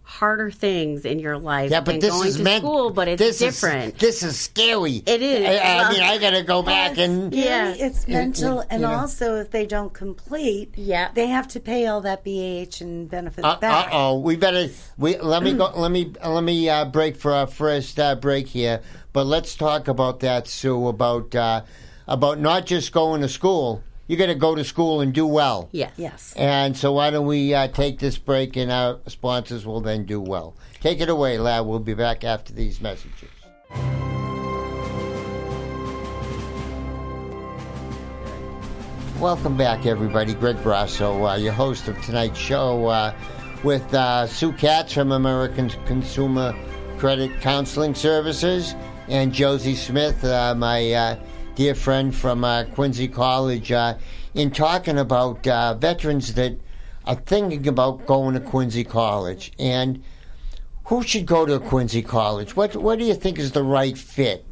harder 0.10 0.50
things 0.50 1.06
in 1.06 1.20
your 1.20 1.38
life 1.38 1.70
yeah, 1.70 1.80
but 1.82 1.92
than 1.92 2.00
this 2.00 2.10
going 2.12 2.28
is 2.28 2.38
to 2.38 2.44
meant. 2.44 2.64
school, 2.64 2.90
but 2.90 3.08
it's 3.08 3.20
this 3.20 3.38
different. 3.38 3.94
Is, 3.94 4.00
this 4.02 4.24
is 4.24 4.40
scary. 4.40 5.04
It 5.06 5.22
is. 5.22 5.46
I, 5.48 5.52
I 5.58 5.76
Well- 5.78 5.92
mean, 5.92 6.02
I 6.02 6.18
got 6.18 6.32
to 6.32 6.42
go 6.42 6.64
back 6.64 6.98
and 6.98 7.32
Yeah. 7.34 7.76
It's 7.78 8.08
mental, 8.08 8.62
and 8.72 8.82
you 8.82 8.88
know. 8.88 8.94
also 8.96 9.36
if 9.36 9.52
they 9.52 9.68
don't 9.68 9.94
complete, 9.94 10.72
Yeah. 10.76 11.10
they 11.14 11.28
have 11.28 11.48
to 11.50 11.60
pay 11.60 11.86
all 11.86 12.02
that 12.02 12.24
BAH 12.24 12.82
and 12.82 13.08
benefits 13.08 13.46
Uh 13.46 13.58
back. 13.58 13.90
oh, 13.92 14.20
we 14.20 14.36
better. 14.36 14.68
We 14.98 15.18
let 15.20 15.44
me 15.44 15.54
go. 15.54 15.72
Let 15.76 15.92
me 15.92 16.12
let 16.26 16.44
me 16.44 16.68
uh, 16.68 16.86
break 16.86 17.16
for 17.16 17.32
our 17.34 17.46
first 17.48 18.00
uh, 18.00 18.16
break 18.16 18.48
here. 18.48 18.82
But 19.14 19.28
let's 19.28 19.56
talk 19.56 19.88
about 19.88 20.22
that, 20.22 20.48
Sue. 20.48 20.88
About 20.88 21.36
uh, 21.36 21.62
about 22.08 22.40
not 22.40 22.66
just 22.66 22.92
going 22.92 23.22
to 23.22 23.30
school. 23.30 23.84
You 24.10 24.18
got 24.18 24.26
to 24.26 24.34
go 24.34 24.56
to 24.56 24.64
school 24.64 25.02
and 25.02 25.14
do 25.14 25.28
well. 25.28 25.70
yes. 25.72 25.92
Yes. 25.96 26.34
And 26.36 26.76
so 26.76 26.94
why 26.94 27.12
don't 27.12 27.28
we 27.28 27.54
uh, 27.54 27.68
take 27.68 28.00
this 28.00 28.18
break, 28.18 28.56
and 28.56 28.72
our 28.72 28.98
sponsors 29.06 29.68
will 29.68 29.82
then 29.82 30.06
do 30.06 30.20
well. 30.20 30.56
Take 30.82 31.00
it 31.00 31.10
away, 31.10 31.38
lad. 31.38 31.68
We'll 31.68 31.78
be 31.78 31.94
back 31.94 32.24
after 32.24 32.52
these 32.52 32.82
messages. 32.82 33.30
Welcome 39.20 39.56
back, 39.56 39.86
everybody. 39.86 40.34
Greg 40.34 40.56
Brasso, 40.64 41.32
uh, 41.32 41.36
your 41.36 41.54
host 41.54 41.88
of 41.88 42.02
tonight's 42.02 42.40
show, 42.40 42.88
uh, 42.88 43.14
with 43.64 43.94
uh, 43.94 44.26
Sue 44.26 44.54
Katz 44.54 44.92
from 44.92 45.12
American 45.12 45.70
Consumer 45.86 46.56
Credit 46.98 47.30
Counseling 47.42 47.94
Services, 47.94 48.74
and 49.08 49.32
Josie 49.32 49.76
Smith, 49.76 50.24
uh, 50.24 50.56
my 50.56 50.94
uh, 50.94 51.16
dear 51.60 51.76
friend 51.76 52.16
from 52.16 52.46
uh, 52.46 52.64
Quincy 52.74 53.10
College, 53.10 53.70
uh, 53.70 53.94
in 54.34 54.50
talking 54.50 54.98
about 54.98 55.46
uh, 55.46 55.74
veterans 55.74 56.36
that 56.36 56.58
are 57.04 57.16
thinking 57.16 57.68
about 57.68 58.06
going 58.06 58.34
to 58.34 58.40
Quincy 58.40 58.86
College. 58.86 59.52
And 59.60 60.02
who 60.86 61.04
should 61.04 61.26
go 61.26 61.46
to 61.46 61.60
Quincy 61.60 62.02
College? 62.02 62.56
What 62.56 62.78
What 62.78 62.98
do 62.98 63.04
you 63.04 63.14
think 63.14 63.38
is 63.38 63.52
the 63.52 63.62
right 63.62 63.98
fit? 63.98 64.46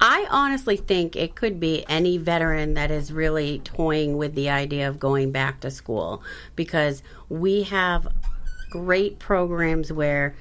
I 0.00 0.26
honestly 0.30 0.76
think 0.76 1.16
it 1.16 1.34
could 1.34 1.58
be 1.58 1.82
any 1.88 2.18
veteran 2.18 2.74
that 2.74 2.90
is 2.90 3.10
really 3.10 3.60
toying 3.60 4.18
with 4.18 4.34
the 4.34 4.50
idea 4.50 4.86
of 4.86 5.00
going 5.00 5.32
back 5.32 5.60
to 5.60 5.70
school 5.70 6.22
because 6.56 7.02
we 7.30 7.62
have 7.62 8.06
great 8.70 9.18
programs 9.18 9.90
where 9.90 10.34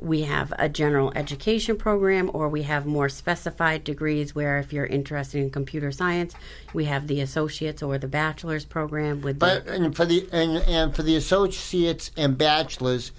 we 0.00 0.22
have 0.22 0.52
a 0.58 0.68
general 0.68 1.12
education 1.16 1.76
program 1.76 2.30
or 2.32 2.48
we 2.48 2.62
have 2.62 2.86
more 2.86 3.08
specified 3.08 3.84
degrees 3.84 4.34
where 4.34 4.58
if 4.58 4.72
you're 4.72 4.86
interested 4.86 5.40
in 5.40 5.50
computer 5.50 5.90
science 5.90 6.34
we 6.72 6.84
have 6.84 7.06
the 7.06 7.20
associates 7.20 7.82
or 7.82 7.98
the 7.98 8.08
bachelor's 8.08 8.64
program 8.64 9.20
with 9.20 9.38
But 9.38 9.66
the, 9.66 9.72
and 9.72 9.96
for 9.96 10.04
the 10.04 10.28
and, 10.32 10.58
and 10.58 10.94
for 10.94 11.02
the 11.02 11.16
associates 11.16 12.10
and 12.16 12.36
bachelors, 12.36 13.12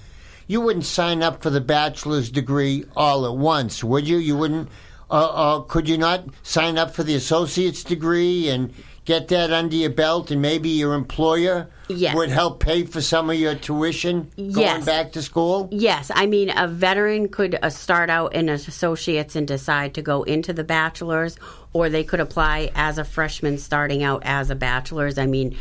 you 0.47 0.61
wouldn't 0.61 0.85
sign 0.85 1.21
up 1.21 1.41
for 1.41 1.49
the 1.49 1.61
bachelor's 1.61 2.29
degree 2.29 2.85
all 2.95 3.25
at 3.25 3.35
once, 3.35 3.83
would 3.83 4.07
you? 4.07 4.17
You 4.17 4.37
wouldn't. 4.37 4.69
Uh, 5.11 5.13
uh, 5.13 5.59
could 5.61 5.89
you 5.89 5.97
not 5.97 6.25
sign 6.43 6.77
up 6.77 6.93
for 6.93 7.03
the 7.03 7.15
associate's 7.15 7.83
degree 7.83 8.47
and 8.49 8.71
get 9.09 9.27
that 9.29 9.51
under 9.51 9.75
your 9.75 9.89
belt, 9.89 10.29
and 10.29 10.39
maybe 10.39 10.69
your 10.69 10.93
employer 10.93 11.67
Yes. 11.87 12.15
would 12.15 12.29
help 12.29 12.59
pay 12.59 12.83
for 12.85 13.01
some 13.01 13.31
of 13.31 13.35
your 13.37 13.55
tuition 13.55 14.29
going 14.37 14.51
Yes. 14.51 14.85
back 14.85 15.11
to 15.13 15.23
school? 15.23 15.67
Yes, 15.71 16.11
I 16.13 16.27
mean 16.27 16.51
a 16.55 16.67
veteran 16.67 17.27
could 17.27 17.57
uh, 17.59 17.71
start 17.71 18.11
out 18.11 18.35
in 18.35 18.49
associate's 18.49 19.35
and 19.35 19.47
decide 19.47 19.95
to 19.95 20.03
go 20.03 20.21
into 20.21 20.53
the 20.53 20.63
bachelor's, 20.63 21.37
or 21.73 21.89
they 21.89 22.03
could 22.03 22.19
apply 22.19 22.69
as 22.75 22.99
a 22.99 23.03
freshman 23.03 23.57
starting 23.57 24.03
out 24.03 24.21
as 24.25 24.51
a 24.51 24.55
bachelor's. 24.55 25.17
I 25.17 25.25
mean, 25.25 25.55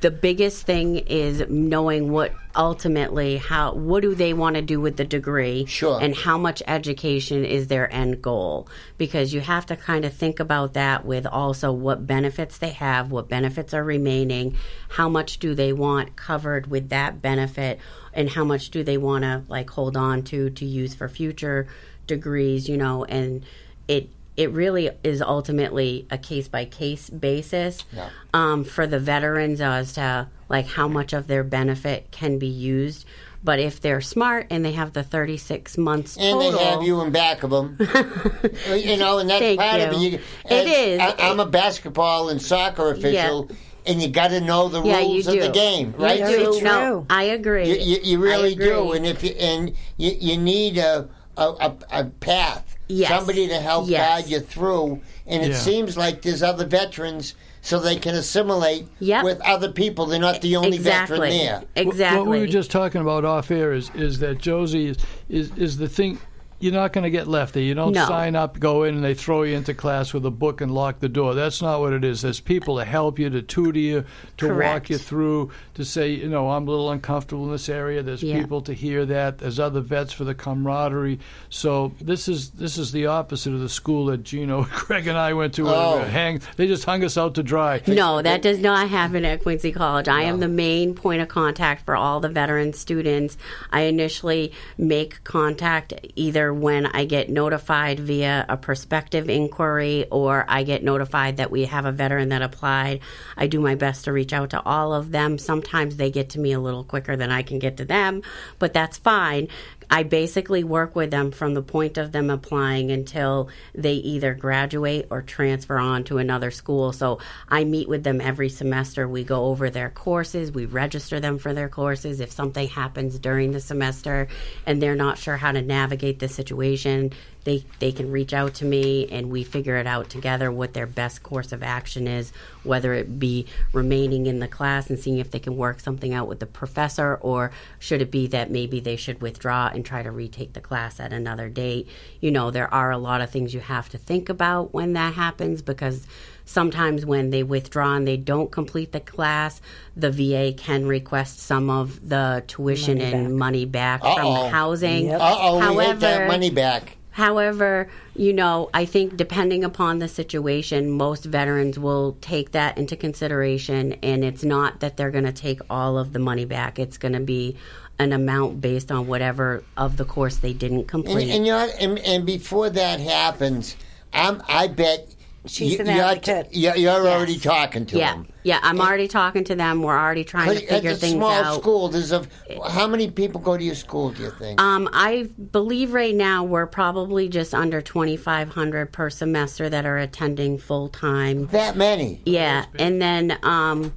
the 0.00 0.12
biggest 0.12 0.64
thing 0.64 0.96
is 0.96 1.42
knowing 1.48 2.12
what 2.12 2.32
ultimately 2.54 3.38
how 3.38 3.72
what 3.74 4.02
do 4.02 4.14
they 4.14 4.32
want 4.32 4.54
to 4.54 4.62
do 4.62 4.80
with 4.80 4.96
the 4.96 5.04
degree, 5.04 5.64
Sure. 5.66 6.00
and 6.00 6.14
how 6.14 6.38
much 6.38 6.62
education 6.68 7.44
is 7.44 7.66
their 7.66 7.92
end 7.92 8.22
goal 8.22 8.68
because 8.96 9.34
you 9.34 9.40
have 9.40 9.66
to 9.66 9.76
kind 9.76 10.04
of 10.04 10.12
think 10.14 10.38
about 10.38 10.74
that 10.74 11.04
with 11.04 11.26
also 11.26 11.72
what 11.72 12.06
benefits 12.06 12.58
they 12.58 12.70
have, 12.70 13.10
what 13.10 13.28
benefits 13.28 13.74
are 13.74 13.82
remaining, 13.82 14.56
how 14.88 15.08
much 15.08 15.38
do 15.38 15.54
they 15.54 15.72
want 15.72 16.14
covered 16.14 16.68
with 16.68 16.90
that 16.90 17.20
benefit, 17.20 17.80
and 18.12 18.30
how 18.30 18.44
much 18.44 18.70
do 18.70 18.84
they 18.84 18.98
want 18.98 19.24
to 19.24 19.42
like 19.48 19.68
hold 19.70 19.96
on 19.96 20.22
to 20.22 20.50
to 20.50 20.64
use 20.64 20.94
for 20.94 21.08
future 21.08 21.66
degrees, 22.06 22.68
you 22.68 22.76
know, 22.76 23.04
and 23.04 23.44
it 23.88 24.08
it 24.36 24.50
really 24.50 24.90
is 25.04 25.20
ultimately 25.20 26.06
a 26.10 26.16
case 26.18 26.48
by 26.48 26.64
case 26.64 27.10
basis 27.10 27.84
Yeah. 27.94 28.08
um, 28.32 28.64
for 28.64 28.86
the 28.86 28.98
veterans 28.98 29.60
as 29.60 29.92
to 29.94 30.28
like 30.48 30.66
how 30.66 30.88
much 30.88 31.12
of 31.12 31.26
their 31.26 31.44
benefit 31.44 32.10
can 32.10 32.38
be 32.38 32.46
used. 32.46 33.06
But 33.44 33.58
if 33.58 33.80
they're 33.80 34.00
smart 34.00 34.46
and 34.50 34.64
they 34.64 34.72
have 34.72 34.92
the 34.92 35.02
36 35.02 35.76
months 35.76 36.16
And 36.16 36.40
total, 36.40 36.52
they 36.58 36.64
have 36.64 36.82
you 36.82 37.00
in 37.00 37.10
back 37.10 37.42
of 37.42 37.50
them. 37.50 37.76
you 38.74 38.96
know, 38.96 39.18
and 39.18 39.28
that's 39.28 39.40
Thank 39.40 39.60
part 39.60 39.80
of 39.80 39.92
it. 39.94 39.98
you. 39.98 40.10
You, 40.10 40.18
It 40.18 40.22
and 40.50 40.68
is. 40.70 41.00
I, 41.00 41.14
I'm 41.30 41.40
a 41.40 41.46
basketball 41.46 42.28
and 42.28 42.40
soccer 42.40 42.90
official, 42.92 43.50
and 43.84 44.00
you 44.00 44.08
got 44.08 44.28
to 44.28 44.40
know 44.40 44.68
the 44.68 44.80
yeah, 44.82 44.98
rules 44.98 45.26
of 45.26 45.34
the 45.40 45.48
game, 45.50 45.92
right? 45.98 46.20
You 46.20 46.26
Very 46.26 46.38
do. 46.44 46.52
true. 46.52 46.60
No, 46.62 47.06
I 47.10 47.24
agree. 47.24 47.68
You, 47.68 47.76
you, 47.76 47.98
you 48.04 48.18
really 48.22 48.52
agree. 48.52 48.66
do, 48.66 48.92
and 48.92 49.04
if 49.04 49.24
you 49.24 49.30
and 49.30 49.74
you, 49.96 50.12
you 50.20 50.36
need 50.38 50.78
a 50.78 51.08
a, 51.36 51.42
a, 51.42 51.74
a 51.90 52.04
path, 52.04 52.76
Yes. 52.92 53.08
somebody 53.10 53.48
to 53.48 53.58
help 53.58 53.88
Yes. 53.88 54.22
guide 54.22 54.30
you 54.30 54.40
through. 54.40 55.00
And 55.26 55.42
it 55.42 55.52
Yeah. 55.52 55.56
seems 55.56 55.96
like 55.96 56.22
there's 56.22 56.42
other 56.42 56.66
veterans 56.66 57.34
so 57.60 57.78
they 57.78 57.96
can 57.96 58.14
assimilate 58.14 58.86
Yep. 59.00 59.24
with 59.24 59.40
other 59.42 59.70
people. 59.70 60.06
They're 60.06 60.20
not 60.20 60.40
the 60.40 60.56
only 60.56 60.76
exactly. 60.76 61.16
veteran 61.18 61.38
there. 61.38 61.62
Exactly. 61.76 62.18
What 62.18 62.28
we 62.28 62.40
were 62.40 62.46
just 62.46 62.70
talking 62.70 63.00
about 63.00 63.24
off 63.24 63.50
air 63.50 63.72
is, 63.72 63.90
is 63.94 64.18
that 64.18 64.38
Josie 64.38 64.88
is, 64.88 64.96
is, 65.28 65.50
is 65.56 65.78
the 65.78 65.88
thing. 65.88 66.18
You're 66.62 66.72
not 66.72 66.92
going 66.92 67.02
to 67.02 67.10
get 67.10 67.26
left 67.26 67.54
there. 67.54 67.62
You 67.62 67.74
don't 67.74 67.92
No. 67.92 68.06
sign 68.06 68.36
up, 68.36 68.60
go 68.60 68.84
in, 68.84 68.94
and 68.94 69.04
they 69.04 69.14
throw 69.14 69.42
you 69.42 69.56
into 69.56 69.74
class 69.74 70.12
with 70.14 70.24
a 70.24 70.30
book 70.30 70.60
and 70.60 70.72
lock 70.72 71.00
the 71.00 71.08
door. 71.08 71.34
That's 71.34 71.60
not 71.60 71.80
what 71.80 71.92
it 71.92 72.04
is. 72.04 72.22
There's 72.22 72.38
people 72.38 72.78
to 72.78 72.84
help 72.84 73.18
you, 73.18 73.28
to 73.30 73.42
tutor 73.42 73.80
you, 73.80 74.04
to 74.36 74.54
walk 74.54 74.88
you 74.88 74.96
through, 74.98 75.50
to 75.74 75.84
say, 75.84 76.10
you 76.10 76.28
know, 76.28 76.50
I'm 76.50 76.68
a 76.68 76.70
little 76.70 76.90
uncomfortable 76.92 77.46
in 77.46 77.50
this 77.50 77.68
area. 77.68 78.02
There's 78.02 78.22
Yeah. 78.22 78.38
people 78.40 78.60
to 78.62 78.72
hear 78.74 79.04
that. 79.06 79.38
There's 79.38 79.58
other 79.58 79.80
vets 79.80 80.12
for 80.12 80.22
the 80.22 80.34
camaraderie. 80.34 81.18
So 81.50 81.92
this 82.00 82.28
is 82.28 82.50
this 82.50 82.78
is 82.78 82.92
the 82.92 83.06
opposite 83.06 83.52
of 83.52 83.60
the 83.60 83.68
school 83.68 84.06
that 84.06 84.22
Gino, 84.22 84.62
Greg, 84.86 85.08
and 85.08 85.18
I 85.18 85.32
went 85.32 85.54
to. 85.54 85.68
Oh. 85.68 85.98
we 86.04 86.10
hang, 86.10 86.40
they 86.56 86.68
just 86.68 86.84
hung 86.84 87.02
us 87.02 87.18
out 87.18 87.34
to 87.34 87.42
dry. 87.42 87.80
No, 87.88 88.22
that 88.22 88.40
does 88.42 88.58
not 88.60 88.88
happen 88.88 89.24
at 89.24 89.42
Quincy 89.42 89.72
College. 89.72 90.06
I 90.06 90.22
am 90.22 90.38
the 90.38 90.48
main 90.48 90.94
point 90.94 91.22
of 91.22 91.28
contact 91.28 91.84
for 91.84 91.96
all 91.96 92.20
the 92.20 92.28
veteran 92.28 92.72
students. 92.72 93.36
I 93.72 93.82
initially 93.82 94.52
make 94.78 95.24
contact 95.24 95.92
either 96.14 96.51
when 96.52 96.86
I 96.86 97.04
get 97.04 97.28
notified 97.28 98.00
via 98.00 98.44
a 98.48 98.56
prospective 98.56 99.28
inquiry 99.28 100.06
or 100.10 100.44
I 100.48 100.62
get 100.62 100.82
notified 100.82 101.36
that 101.38 101.50
we 101.50 101.64
have 101.64 101.84
a 101.84 101.92
veteran 101.92 102.28
that 102.30 102.42
applied. 102.42 103.00
I 103.36 103.46
do 103.46 103.60
my 103.60 103.74
best 103.74 104.04
to 104.04 104.12
reach 104.12 104.32
out 104.32 104.50
to 104.50 104.62
all 104.62 104.94
of 104.94 105.10
them. 105.10 105.38
Sometimes 105.38 105.96
they 105.96 106.10
get 106.10 106.30
to 106.30 106.40
me 106.40 106.52
a 106.52 106.60
little 106.60 106.84
quicker 106.84 107.16
than 107.16 107.30
I 107.30 107.42
can 107.42 107.58
get 107.58 107.76
to 107.78 107.84
them, 107.84 108.22
but 108.58 108.72
that's 108.72 108.98
fine. 108.98 109.48
I 109.92 110.04
basically 110.04 110.64
work 110.64 110.96
with 110.96 111.10
them 111.10 111.32
from 111.32 111.52
the 111.52 111.60
point 111.60 111.98
of 111.98 112.12
them 112.12 112.30
applying 112.30 112.90
until 112.90 113.50
they 113.74 113.92
either 113.92 114.32
graduate 114.32 115.08
or 115.10 115.20
transfer 115.20 115.78
on 115.78 116.04
to 116.04 116.16
another 116.16 116.50
school. 116.50 116.94
So 116.94 117.18
I 117.46 117.64
meet 117.64 117.90
with 117.90 118.02
them 118.02 118.18
every 118.18 118.48
semester. 118.48 119.06
We 119.06 119.22
go 119.22 119.44
over 119.44 119.68
their 119.68 119.90
courses, 119.90 120.50
we 120.50 120.64
register 120.64 121.20
them 121.20 121.36
for 121.36 121.52
their 121.52 121.68
courses. 121.68 122.20
If 122.20 122.32
something 122.32 122.68
happens 122.68 123.18
during 123.18 123.52
the 123.52 123.60
semester 123.60 124.28
and 124.64 124.80
they're 124.80 124.96
not 124.96 125.18
sure 125.18 125.36
how 125.36 125.52
to 125.52 125.60
navigate 125.60 126.20
the 126.20 126.28
situation, 126.28 127.12
they 127.44 127.64
they 127.78 127.92
can 127.92 128.10
reach 128.10 128.32
out 128.32 128.54
to 128.54 128.64
me 128.64 129.06
and 129.10 129.30
we 129.30 129.42
figure 129.44 129.76
it 129.76 129.86
out 129.86 130.08
together 130.08 130.50
what 130.50 130.72
their 130.74 130.86
best 130.86 131.22
course 131.22 131.52
of 131.52 131.62
action 131.62 132.06
is 132.06 132.32
whether 132.62 132.94
it 132.94 133.18
be 133.18 133.46
remaining 133.72 134.26
in 134.26 134.38
the 134.38 134.48
class 134.48 134.88
and 134.88 134.98
seeing 134.98 135.18
if 135.18 135.30
they 135.30 135.38
can 135.38 135.56
work 135.56 135.80
something 135.80 136.14
out 136.14 136.28
with 136.28 136.40
the 136.40 136.46
professor 136.46 137.16
or 137.16 137.50
should 137.78 138.00
it 138.00 138.10
be 138.10 138.26
that 138.26 138.50
maybe 138.50 138.80
they 138.80 138.96
should 138.96 139.20
withdraw 139.20 139.68
and 139.68 139.84
try 139.84 140.02
to 140.02 140.10
retake 140.10 140.52
the 140.52 140.60
class 140.60 141.00
at 141.00 141.12
another 141.12 141.48
date 141.48 141.88
you 142.20 142.30
know 142.30 142.50
there 142.50 142.72
are 142.72 142.90
a 142.90 142.98
lot 142.98 143.20
of 143.20 143.30
things 143.30 143.52
you 143.52 143.60
have 143.60 143.88
to 143.88 143.98
think 143.98 144.28
about 144.28 144.72
when 144.72 144.92
that 144.92 145.14
happens 145.14 145.62
because 145.62 146.06
sometimes 146.44 147.06
when 147.06 147.30
they 147.30 147.42
withdraw 147.42 147.94
and 147.94 148.06
they 148.06 148.16
don't 148.16 148.50
complete 148.50 148.92
the 148.92 149.00
class 149.00 149.60
the 149.96 150.10
VA 150.10 150.52
can 150.56 150.86
request 150.86 151.38
some 151.38 151.70
of 151.70 152.08
the 152.08 152.42
tuition 152.46 152.98
Money 152.98 153.12
and 153.12 153.24
back. 153.28 153.32
money 153.38 153.64
back 153.64 154.04
Uh-oh. 154.04 154.14
from 154.42 154.50
housing 154.50 155.06
Yep. 155.06 155.20
Uh 155.20 155.36
oh, 155.38 155.54
we 155.56 155.62
However, 155.62 155.90
hate 155.92 156.00
that 156.00 156.28
money 156.28 156.50
back. 156.50 156.96
However, 157.12 157.90
you 158.16 158.32
know, 158.32 158.70
I 158.72 158.86
think 158.86 159.16
depending 159.16 159.64
upon 159.64 159.98
the 159.98 160.08
situation, 160.08 160.90
most 160.90 161.24
veterans 161.24 161.78
will 161.78 162.16
take 162.20 162.52
that 162.52 162.78
into 162.78 162.96
consideration, 162.96 163.92
and 164.02 164.24
it's 164.24 164.42
not 164.42 164.80
that 164.80 164.96
they're 164.96 165.10
going 165.10 165.24
to 165.24 165.32
take 165.32 165.60
all 165.68 165.98
of 165.98 166.14
the 166.14 166.18
money 166.18 166.46
back. 166.46 166.78
It's 166.78 166.96
going 166.96 167.12
to 167.12 167.20
be 167.20 167.56
an 167.98 168.12
amount 168.12 168.62
based 168.62 168.90
on 168.90 169.06
whatever 169.06 169.62
of 169.76 169.98
the 169.98 170.06
course 170.06 170.38
they 170.38 170.54
didn't 170.54 170.88
complete. 170.88 171.30
and, 171.30 171.46
you're, 171.46 171.68
and, 171.78 171.98
and 171.98 172.24
before 172.24 172.70
that 172.70 172.98
happens, 172.98 173.76
I'm, 174.14 174.42
I 174.48 174.68
bet 174.68 175.14
She's 175.44 175.72
you, 175.72 175.80
an 175.80 175.86
you're, 175.86 176.04
advocate. 176.04 176.48
you're, 176.52 176.76
you're 176.76 177.02
Yes. 177.02 177.06
already 177.16 177.36
talking 177.36 177.84
to 177.86 177.98
yeah, 177.98 178.12
them. 178.14 178.28
yeah, 178.44 178.60
I'm 178.62 178.80
already 178.80 179.08
talking 179.08 179.42
to 179.44 179.56
them. 179.56 179.82
We're 179.82 179.98
already 179.98 180.22
trying 180.22 180.56
to 180.56 180.64
figure 180.66 180.94
things 180.94 181.14
small 181.14 181.30
out. 181.32 181.60
school, 181.60 181.88
there's 181.88 182.12
a. 182.12 182.24
How 182.70 182.86
many 182.86 183.10
people 183.10 183.40
go 183.40 183.56
to 183.56 183.64
your 183.64 183.74
school? 183.74 184.10
Do 184.10 184.22
you 184.22 184.30
think? 184.30 184.60
Um, 184.60 184.88
I 184.92 185.24
believe 185.50 185.94
right 185.94 186.14
now 186.14 186.44
we're 186.44 186.66
probably 186.66 187.28
just 187.28 187.54
under 187.54 187.80
2,500 187.80 188.92
per 188.92 189.10
semester 189.10 189.68
that 189.68 189.84
are 189.84 189.98
attending 189.98 190.58
full 190.58 190.88
time. 190.88 191.46
that 191.48 191.76
many. 191.76 192.20
Yeah, 192.24 192.66
and 192.78 193.02
then 193.02 193.36
um, 193.42 193.92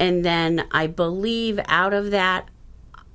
and 0.00 0.24
then 0.24 0.66
I 0.72 0.88
believe 0.88 1.60
out 1.68 1.92
of 1.92 2.10
that, 2.10 2.48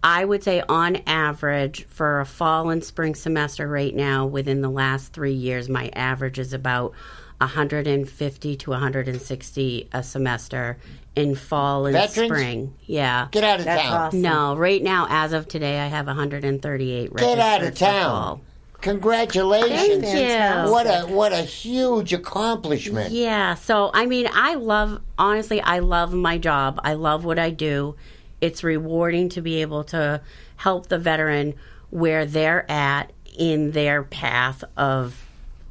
I 0.04 0.24
would 0.24 0.42
say 0.42 0.64
on 0.70 1.02
average 1.06 1.86
for 1.90 2.22
a 2.22 2.26
fall 2.26 2.70
and 2.70 2.82
spring 2.82 3.14
semester 3.14 3.68
right 3.68 3.94
now, 3.94 4.26
within 4.26 4.62
the 4.62 4.70
last 4.70 5.12
three 5.12 5.34
years, 5.34 5.68
my 5.68 5.90
average 5.90 6.40
is 6.40 6.54
about 6.54 6.94
150 7.40 8.56
to 8.56 8.70
160 8.72 9.90
a 9.94 10.04
semester 10.04 10.78
in 11.16 11.36
fall 11.36 11.86
and 11.86 11.94
Veterans? 11.94 12.30
spring. 12.32 12.74
Yeah. 12.86 13.28
Get 13.32 13.44
out 13.44 13.60
of 13.60 13.66
That's 13.66 13.82
town. 13.82 13.94
awesome. 13.94 14.22
No, 14.22 14.56
right 14.56 14.82
now, 14.82 15.08
as 15.10 15.34
of 15.34 15.48
today, 15.48 15.80
I 15.80 15.88
have 15.88 16.08
138 16.08 17.16
Get 17.16 17.40
out 17.40 17.64
of 17.64 17.76
town. 17.76 18.02
fall. 18.04 18.42
Congratulations. 18.82 20.04
Thank 20.04 20.66
you. 20.66 20.72
What 20.72 20.86
a 20.86 21.08
what 21.08 21.34
a 21.34 21.42
huge 21.42 22.14
accomplishment. 22.14 23.12
Yeah. 23.12 23.56
So, 23.56 23.90
I 23.94 24.06
mean, 24.06 24.28
I 24.32 24.54
love, 24.56 25.02
honestly, 25.18 25.62
I 25.62 25.80
love 25.80 26.14
my 26.14 26.38
job. 26.38 26.80
I 26.84 26.94
love 26.94 27.26
what 27.26 27.40
I 27.40 27.50
do. 27.50 27.96
It's 28.42 28.64
rewarding 28.64 29.30
to 29.30 29.42
be 29.42 29.62
able 29.62 29.84
to 29.86 30.22
help 30.58 30.88
the 30.88 31.00
veteran 31.00 31.56
where 31.90 32.26
they're 32.26 32.70
at 32.70 33.12
in 33.38 33.72
their 33.72 34.04
path 34.04 34.64
of 34.76 35.27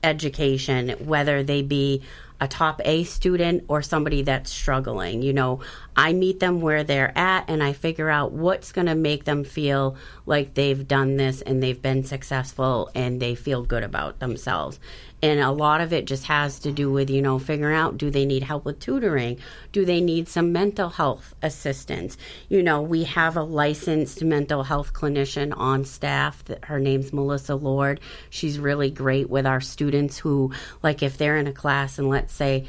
education, 0.07 0.90
whether 1.05 1.42
they 1.42 1.62
be 1.62 2.03
a 2.40 2.47
top 2.47 2.81
A 2.85 3.05
student 3.05 3.64
or 3.69 3.81
somebody 3.83 4.23
that's 4.23 4.51
struggling. 4.51 5.23
You 5.23 5.33
know, 5.33 5.61
I 5.97 6.12
meet 6.12 6.40
them 6.40 6.61
where 6.61 6.85
they're 6.85 7.16
at 7.16 7.49
and 7.49 7.62
I 7.62 7.73
figure 7.73 8.11
out 8.11 8.33
what's 8.33 8.73
going 8.73 8.88
to 8.88 8.95
make 8.95 9.25
them 9.25 9.45
feel 9.45 9.97
like 10.27 10.55
they've 10.55 10.87
done 10.87 11.16
this 11.16 11.40
and 11.40 11.62
they've 11.62 11.81
been 11.81 12.05
successful 12.05 12.90
and 12.95 13.21
they 13.21 13.35
feel 13.35 13.62
good 13.62 13.83
about 13.83 14.19
themselves. 14.19 14.79
And 15.22 15.40
a 15.40 15.50
lot 15.50 15.81
of 15.81 15.92
it 15.92 16.05
just 16.05 16.24
has 16.26 16.59
to 16.61 16.72
do 16.72 16.90
with, 16.90 17.09
you 17.09 17.22
know, 17.22 17.38
figuring 17.38 17.74
out 17.74 17.96
do 17.96 18.11
they 18.11 18.26
need 18.26 18.42
help 18.42 18.64
with 18.66 18.81
tutoring? 18.81 19.38
Do 19.72 19.85
they 19.85 20.00
need 20.00 20.29
some 20.29 20.52
mental 20.52 20.90
health 20.90 21.35
assistance? 21.42 22.18
You 22.48 22.62
know, 22.62 22.83
we 22.83 23.05
have 23.05 23.37
a 23.37 23.42
licensed 23.42 24.22
mental 24.22 24.62
health 24.62 24.92
clinician 24.92 25.57
on 25.57 25.85
staff. 25.85 26.44
That 26.44 26.66
her 26.66 26.79
name's 26.79 27.12
Melissa 27.12 27.55
Lord. 27.55 28.00
She's 28.29 28.59
really 28.59 28.90
great 28.90 29.31
with 29.31 29.46
our 29.46 29.61
students 29.61 30.18
who, 30.18 30.52
like, 30.83 31.02
if 31.02 31.16
they're 31.16 31.38
in 31.38 31.46
a 31.46 31.52
class 31.52 31.98
and 31.98 32.09
let's 32.09 32.35
say, 32.35 32.66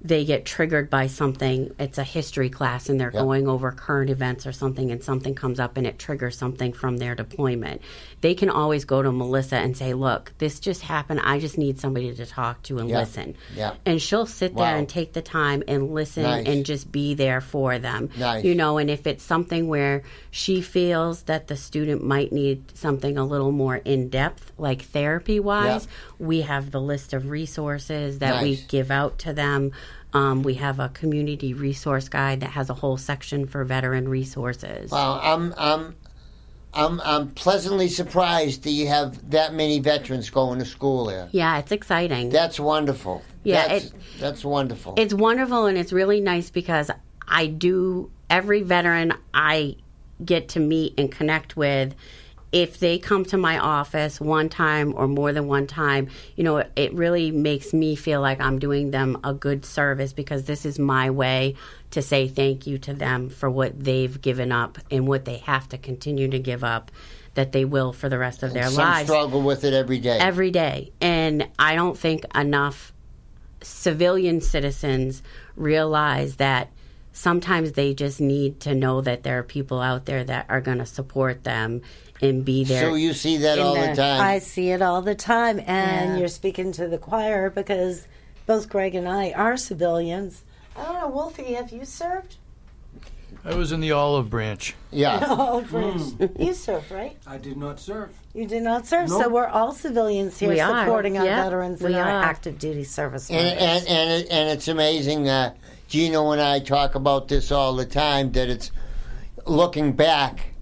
they 0.00 0.24
get 0.24 0.44
triggered 0.44 0.88
by 0.90 1.08
something. 1.08 1.74
It's 1.78 1.98
a 1.98 2.04
history 2.04 2.50
class 2.50 2.88
and 2.88 3.00
they're 3.00 3.10
going 3.10 3.48
over 3.48 3.72
current 3.72 4.10
events 4.10 4.46
or 4.46 4.52
something, 4.52 4.90
and 4.92 5.02
something 5.02 5.34
comes 5.34 5.58
up 5.58 5.76
and 5.76 5.86
it 5.86 5.98
triggers 5.98 6.38
something 6.38 6.72
from 6.72 6.98
their 6.98 7.16
deployment. 7.16 7.82
They 8.20 8.34
can 8.34 8.48
always 8.48 8.84
go 8.84 9.02
to 9.02 9.10
Melissa 9.10 9.56
and 9.56 9.76
say, 9.76 9.94
Look, 9.94 10.32
this 10.38 10.60
just 10.60 10.82
happened. 10.82 11.20
I 11.24 11.40
just 11.40 11.58
need 11.58 11.80
somebody 11.80 12.14
to 12.14 12.26
talk 12.26 12.62
to 12.64 12.78
and 12.78 12.88
Yeah. 12.88 13.00
listen. 13.00 13.34
Yeah. 13.56 13.74
And 13.84 14.00
she'll 14.00 14.26
sit 14.26 14.54
there 14.54 14.72
Wow. 14.74 14.78
and 14.78 14.88
take 14.88 15.12
the 15.14 15.22
time 15.22 15.62
and 15.66 15.92
listen 15.92 16.22
Nice. 16.22 16.46
and 16.46 16.64
just 16.64 16.90
be 16.92 17.14
there 17.14 17.40
for 17.40 17.78
them. 17.78 18.10
Nice. 18.16 18.44
You 18.44 18.54
know, 18.54 18.78
and 18.78 18.90
if 18.90 19.06
it's 19.06 19.24
something 19.24 19.66
where 19.68 20.02
she 20.30 20.60
feels 20.60 21.22
that 21.22 21.48
the 21.48 21.56
student 21.56 22.04
might 22.04 22.32
need 22.32 22.76
something 22.76 23.18
a 23.18 23.24
little 23.24 23.52
more 23.52 23.76
in 23.76 24.08
depth, 24.08 24.52
like 24.58 24.82
therapy 24.82 25.40
wise, 25.40 25.88
we 26.20 26.42
have 26.42 26.70
the 26.70 26.80
list 26.80 27.12
of 27.12 27.30
resources 27.30 28.18
that 28.20 28.42
we 28.42 28.56
give 28.68 28.90
out 28.92 29.18
to 29.20 29.32
them. 29.32 29.72
Um, 30.14 30.42
we 30.42 30.54
have 30.54 30.80
a 30.80 30.88
community 30.88 31.52
resource 31.54 32.08
guide 32.08 32.40
that 32.40 32.50
has 32.50 32.70
a 32.70 32.74
whole 32.74 32.96
section 32.96 33.46
for 33.46 33.62
veteran 33.64 34.08
resources. 34.08 34.90
Wow, 34.90 35.20
I'm 35.22 35.54
I'm 35.58 35.96
I'm 36.72 37.00
I'm 37.02 37.28
pleasantly 37.30 37.88
surprised 37.88 38.62
that 38.64 38.70
you 38.70 38.86
have 38.88 39.30
that 39.30 39.52
many 39.54 39.80
veterans 39.80 40.30
going 40.30 40.58
to 40.60 40.64
school 40.64 41.06
there. 41.06 41.28
Yeah, 41.32 41.58
it's 41.58 41.72
exciting. 41.72 42.30
That's 42.30 42.58
wonderful. 42.58 43.22
Yeah, 43.44 43.68
that's, 43.68 43.84
it- 43.86 43.92
that's 44.18 44.44
wonderful. 44.44 44.94
it's 44.96 45.14
wonderful 45.14 45.66
and 45.66 45.76
it's 45.78 45.92
really 45.92 46.20
nice 46.20 46.50
because 46.50 46.90
I 47.26 47.46
do 47.46 48.10
every 48.30 48.62
veteran 48.62 49.12
I 49.34 49.76
get 50.24 50.48
to 50.50 50.60
meet 50.60 50.94
and 50.98 51.10
connect 51.12 51.56
with 51.56 51.94
if 52.50 52.78
they 52.78 52.98
come 52.98 53.24
to 53.26 53.36
my 53.36 53.58
office 53.58 54.20
one 54.20 54.48
time 54.48 54.94
or 54.96 55.06
more 55.06 55.32
than 55.32 55.46
one 55.46 55.66
time, 55.66 56.08
you 56.34 56.44
know, 56.44 56.58
it, 56.58 56.72
it 56.76 56.94
really 56.94 57.30
makes 57.30 57.74
me 57.74 57.94
feel 57.94 58.20
like 58.20 58.40
I'm 58.40 58.58
doing 58.58 58.90
them 58.90 59.18
a 59.22 59.34
good 59.34 59.64
service 59.64 60.12
because 60.12 60.44
this 60.44 60.64
is 60.64 60.78
my 60.78 61.10
way 61.10 61.56
to 61.90 62.02
say 62.02 62.28
thank 62.28 62.66
you 62.66 62.78
to 62.78 62.94
them 62.94 63.28
for 63.28 63.50
what 63.50 63.78
they've 63.78 64.20
given 64.20 64.52
up 64.52 64.78
and 64.90 65.06
what 65.06 65.24
they 65.24 65.38
have 65.38 65.68
to 65.70 65.78
continue 65.78 66.28
to 66.28 66.38
give 66.38 66.64
up 66.64 66.90
that 67.34 67.52
they 67.52 67.64
will 67.64 67.92
for 67.92 68.08
the 68.08 68.18
rest 68.18 68.42
of 68.42 68.52
their 68.52 68.64
lives. 68.64 68.74
Some 68.74 68.84
lives 68.84 69.08
struggle 69.08 69.42
with 69.42 69.64
it 69.64 69.72
every 69.72 69.98
day. 69.98 70.18
every 70.18 70.50
day. 70.50 70.92
And 71.00 71.48
I 71.58 71.74
don't 71.76 71.96
think 71.96 72.24
enough 72.34 72.92
civilian 73.62 74.40
citizens 74.40 75.22
realize 75.54 76.36
that 76.36 76.70
sometimes 77.12 77.72
they 77.72 77.94
just 77.94 78.20
need 78.20 78.60
to 78.60 78.74
know 78.74 79.00
that 79.00 79.22
there 79.22 79.38
are 79.38 79.42
people 79.42 79.80
out 79.80 80.06
there 80.06 80.22
that 80.24 80.46
are 80.48 80.60
going 80.60 80.78
to 80.78 80.86
support 80.86 81.44
them 81.44 81.82
and 82.20 82.44
be 82.44 82.64
there. 82.64 82.82
so 82.82 82.94
you 82.94 83.12
see 83.14 83.36
that 83.38 83.58
all 83.58 83.74
the 83.74 83.88
the- 83.88 83.94
time. 83.94 84.20
I 84.20 84.38
see 84.40 84.70
it 84.70 84.82
all 84.82 85.02
the 85.02 85.14
time, 85.14 85.58
and 85.66 86.12
Yeah. 86.12 86.16
you're 86.18 86.28
speaking 86.28 86.72
to 86.72 86.88
the 86.88 86.98
choir 86.98 87.50
because 87.50 88.06
both 88.46 88.68
Greg 88.68 88.94
and 88.94 89.08
I 89.08 89.30
are 89.32 89.56
civilians. 89.56 90.42
I 90.76 90.84
don't 90.84 90.94
know, 91.00 91.08
Wolfie, 91.08 91.54
have 91.54 91.70
you 91.72 91.84
served? 91.84 92.36
I 93.44 93.54
was 93.54 93.70
in 93.72 93.80
the 93.80 93.92
olive 93.92 94.28
branch. 94.30 94.74
Yeah. 94.90 95.20
Oh, 95.28 95.60
Bruce. 95.62 96.14
You 96.38 96.52
served, 96.54 96.90
right? 96.90 97.16
I 97.26 97.38
did 97.38 97.56
not 97.56 97.78
serve. 97.80 98.10
You 98.34 98.46
did 98.46 98.62
not 98.62 98.86
serve. 98.86 99.08
So 99.08 99.28
we're 99.28 99.46
all 99.46 99.72
civilians 99.72 100.38
here 100.38 100.48
We 100.50 100.60
are. 100.60 100.84
supporting 100.84 101.18
our 101.18 101.24
Yeah, 101.24 101.44
veterans 101.44 101.80
we 101.80 101.86
and 101.86 101.96
our 101.96 102.08
are. 102.10 102.22
active 102.24 102.58
duty 102.58 102.84
service 102.84 103.30
And 103.30 103.38
members. 103.38 103.62
and 103.62 103.88
and, 103.88 104.10
it, 104.10 104.28
and 104.30 104.48
it's 104.50 104.68
amazing. 104.68 105.28
Uh, 105.28 105.54
Gino 105.88 106.32
and 106.32 106.40
I 106.40 106.58
talk 106.60 106.94
about 106.94 107.28
this 107.28 107.50
all 107.52 107.74
the 107.74 107.86
time. 107.86 108.32
That 108.32 108.48
it's 108.50 108.70
looking 109.46 109.92
back, 109.92 110.52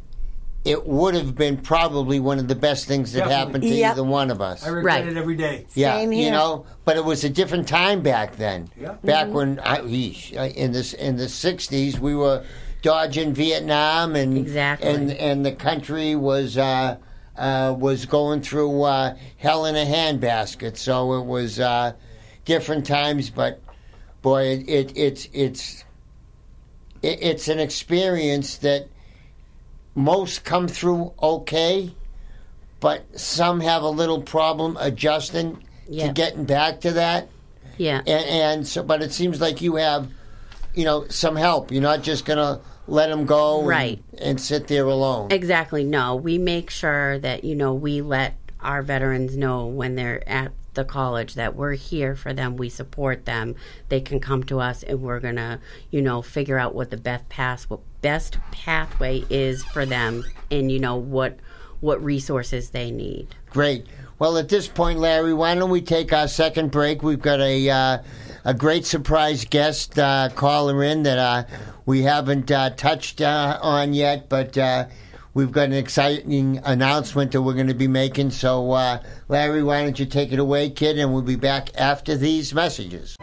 it 0.67 0.87
would 0.87 1.15
have 1.15 1.35
been 1.37 1.57
probably 1.57 2.19
one 2.19 2.39
of 2.39 2.49
the 2.49 2.55
best 2.57 2.87
things 2.87 3.13
that 3.13 3.21
Definitely. 3.21 3.37
happened 3.47 3.63
to 3.63 3.69
Yep. 3.69 3.93
either 3.93 4.03
one 4.05 4.31
of 4.31 4.41
us. 4.41 4.65
I 4.67 4.69
regret 4.69 5.05
Right. 5.05 5.09
it 5.09 5.17
every 5.17 5.37
day. 5.37 5.65
yeah, 5.75 5.97
Same 5.97 6.13
you 6.13 6.25
here. 6.25 6.33
know, 6.33 6.67
but 6.85 6.97
it 6.97 7.05
was 7.05 7.23
a 7.25 7.29
different 7.31 7.69
time 7.69 8.01
back 8.03 8.37
then. 8.37 8.69
Yeah. 8.81 8.95
Back 9.05 9.33
when 9.33 9.61
I, 9.61 9.79
eesh, 9.79 10.33
in 10.55 10.73
this 10.73 10.93
in 10.93 11.17
the 11.17 11.29
'60s, 11.29 11.99
we 12.01 12.15
were 12.17 12.43
dodging 12.83 13.33
Vietnam, 13.33 14.17
and 14.17 14.37
Exactly. 14.37 14.89
and 14.89 15.13
and 15.13 15.47
the 15.47 15.53
country 15.53 16.15
was. 16.17 16.59
Uh, 16.59 16.97
uh, 17.39 17.75
was 17.79 18.07
going 18.07 18.41
through 18.41 18.83
uh, 18.85 19.15
hell 19.37 19.67
in 19.67 19.77
a 19.77 19.85
handbasket, 19.85 20.75
so 20.75 21.13
it 21.21 21.27
was 21.27 21.61
uh, 21.61 21.93
different 22.47 22.87
times. 22.87 23.29
But 23.29 23.61
boy, 24.23 24.43
it, 24.67 24.67
it 24.67 24.93
it's 24.97 25.29
it's 25.35 25.85
it, 27.03 27.19
it's 27.21 27.49
an 27.49 27.59
experience 27.59 28.57
that 28.57 28.89
most 29.97 30.45
come 30.45 30.69
through 30.69 31.13
okay, 31.21 31.93
but 32.79 33.19
some 33.19 33.61
have 33.61 33.83
a 33.83 33.89
little 33.89 34.23
problem 34.23 34.77
adjusting 34.79 35.65
to 35.91 36.13
getting 36.13 36.45
back 36.45 36.83
to 36.83 36.93
that. 36.93 37.29
Yeah. 37.79 37.99
And, 38.07 38.09
and 38.09 38.67
so, 38.67 38.83
but 38.83 39.03
it 39.03 39.13
seems 39.13 39.41
like 39.41 39.61
you 39.61 39.77
have, 39.77 40.09
you 40.75 40.85
know, 40.85 41.09
some 41.09 41.35
help. 41.37 41.73
You're 41.73 41.83
not 41.83 42.03
just 42.03 42.25
gonna 42.25 42.61
let 42.87 43.09
them 43.09 43.25
go, 43.27 43.61
and- 43.61 43.69
Right. 43.69 44.05
and, 44.19 44.41
sit 44.41 44.69
there 44.69 44.85
alone. 44.85 45.33
Exactly. 45.33 45.83
No, 45.83 46.15
we 46.15 46.39
make 46.39 46.71
sure 46.71 47.19
that 47.19 47.43
you 47.45 47.55
know 47.57 47.75
we 47.75 48.01
let 48.03 48.35
our 48.61 48.83
veterans 48.83 49.37
know 49.37 49.67
when 49.67 49.95
they're 49.97 50.27
at 50.29 50.53
the 50.75 50.85
college 50.85 51.35
that 51.35 51.57
we're 51.57 51.73
here 51.73 52.15
for 52.15 52.33
them. 52.35 52.57
We 52.57 52.69
support 52.69 53.25
them. 53.25 53.55
They 53.89 54.01
can 54.01 54.21
come 54.21 54.43
to 54.45 54.61
us, 54.61 54.83
and 54.83 55.01
we're 55.01 55.21
gonna 55.21 55.61
you 55.91 56.01
know 56.03 56.21
figure 56.23 56.59
out 56.59 56.75
what 56.75 56.91
the 56.91 56.97
best 56.99 57.29
path 57.29 57.65
what 57.69 57.81
best 58.07 58.38
pathway 58.53 59.25
is 59.31 59.64
for 59.64 59.85
them, 59.85 60.25
and 60.53 60.71
you 60.71 60.79
know 60.79 60.95
what 60.95 61.40
what 61.81 62.01
resources 62.05 62.71
they 62.71 62.92
need. 62.92 63.27
Great. 63.51 63.85
Well, 64.21 64.38
at 64.38 64.49
this 64.49 64.69
point, 64.69 65.01
Larry, 65.01 65.35
why 65.35 65.57
don't 65.57 65.71
we 65.71 65.81
take 65.81 66.12
our 66.12 66.29
second 66.29 66.71
break? 66.71 67.03
We've 67.03 67.21
got 67.21 67.40
a 67.40 67.69
uh, 67.69 67.99
a 68.45 68.55
great 68.55 68.87
surprise 68.87 69.45
guest 69.45 69.99
uh, 69.99 70.29
caller 70.37 70.85
in 70.85 71.03
that 71.03 71.19
uh, 71.19 71.45
we 71.85 72.03
haven't 72.03 72.49
uh, 72.49 72.71
touched 72.71 73.21
uh, 73.21 73.59
on 73.61 73.92
yet, 73.92 74.29
but 74.29 74.57
uh, 74.57 74.87
we've 75.35 75.51
got 75.51 75.64
an 75.64 75.73
exciting 75.73 76.61
announcement 76.62 77.33
that 77.33 77.42
we're 77.42 77.55
going 77.55 77.66
to 77.66 77.75
be 77.75 77.88
making. 77.88 78.31
So, 78.31 78.71
uh, 78.71 79.03
Larry, 79.27 79.64
why 79.64 79.83
don't 79.83 79.99
you 79.99 80.07
take 80.07 80.31
it 80.31 80.38
away, 80.38 80.71
kid, 80.71 80.97
and 80.97 81.12
we'll 81.12 81.23
be 81.23 81.35
back 81.35 81.71
after 81.77 82.16
these 82.16 82.55
messages. 82.55 83.16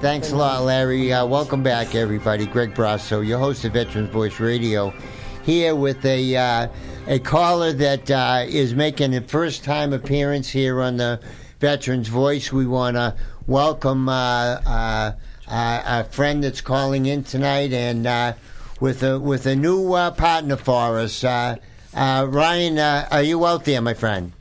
Thanks 0.00 0.32
a 0.32 0.36
lot, 0.36 0.62
Larry. 0.62 1.12
Uh, 1.12 1.26
welcome 1.26 1.62
back, 1.62 1.94
everybody. 1.94 2.46
Greg 2.46 2.72
Brasso, 2.72 3.20
your 3.20 3.38
host 3.38 3.66
of 3.66 3.74
Veterans 3.74 4.08
Voice 4.08 4.40
Radio, 4.40 4.94
here 5.42 5.74
with 5.74 6.02
a 6.06 6.36
uh, 6.38 6.68
a 7.06 7.18
caller 7.18 7.74
that 7.74 8.10
uh, 8.10 8.46
is 8.48 8.74
making 8.74 9.14
a 9.14 9.20
first 9.20 9.62
time 9.62 9.92
appearance 9.92 10.48
here 10.48 10.80
on 10.80 10.96
the 10.96 11.20
Veterans 11.58 12.08
Voice. 12.08 12.50
We 12.50 12.66
want 12.66 12.96
to 12.96 13.14
welcome 13.46 14.08
uh, 14.08 14.62
uh, 14.64 15.12
uh, 15.46 15.82
a 15.84 16.04
friend 16.04 16.42
that's 16.42 16.62
calling 16.62 17.04
in 17.04 17.22
tonight, 17.22 17.74
and 17.74 18.34
with 18.80 19.02
a 19.02 19.20
with 19.20 19.44
a 19.44 19.54
new 19.54 19.90
partner 20.16 20.56
for 20.56 20.98
us. 20.98 21.22
Ryan, 21.22 22.78
are 22.78 23.22
you 23.22 23.44
out 23.44 23.66
there, 23.66 23.82
my 23.82 23.92
friend? 23.92 24.32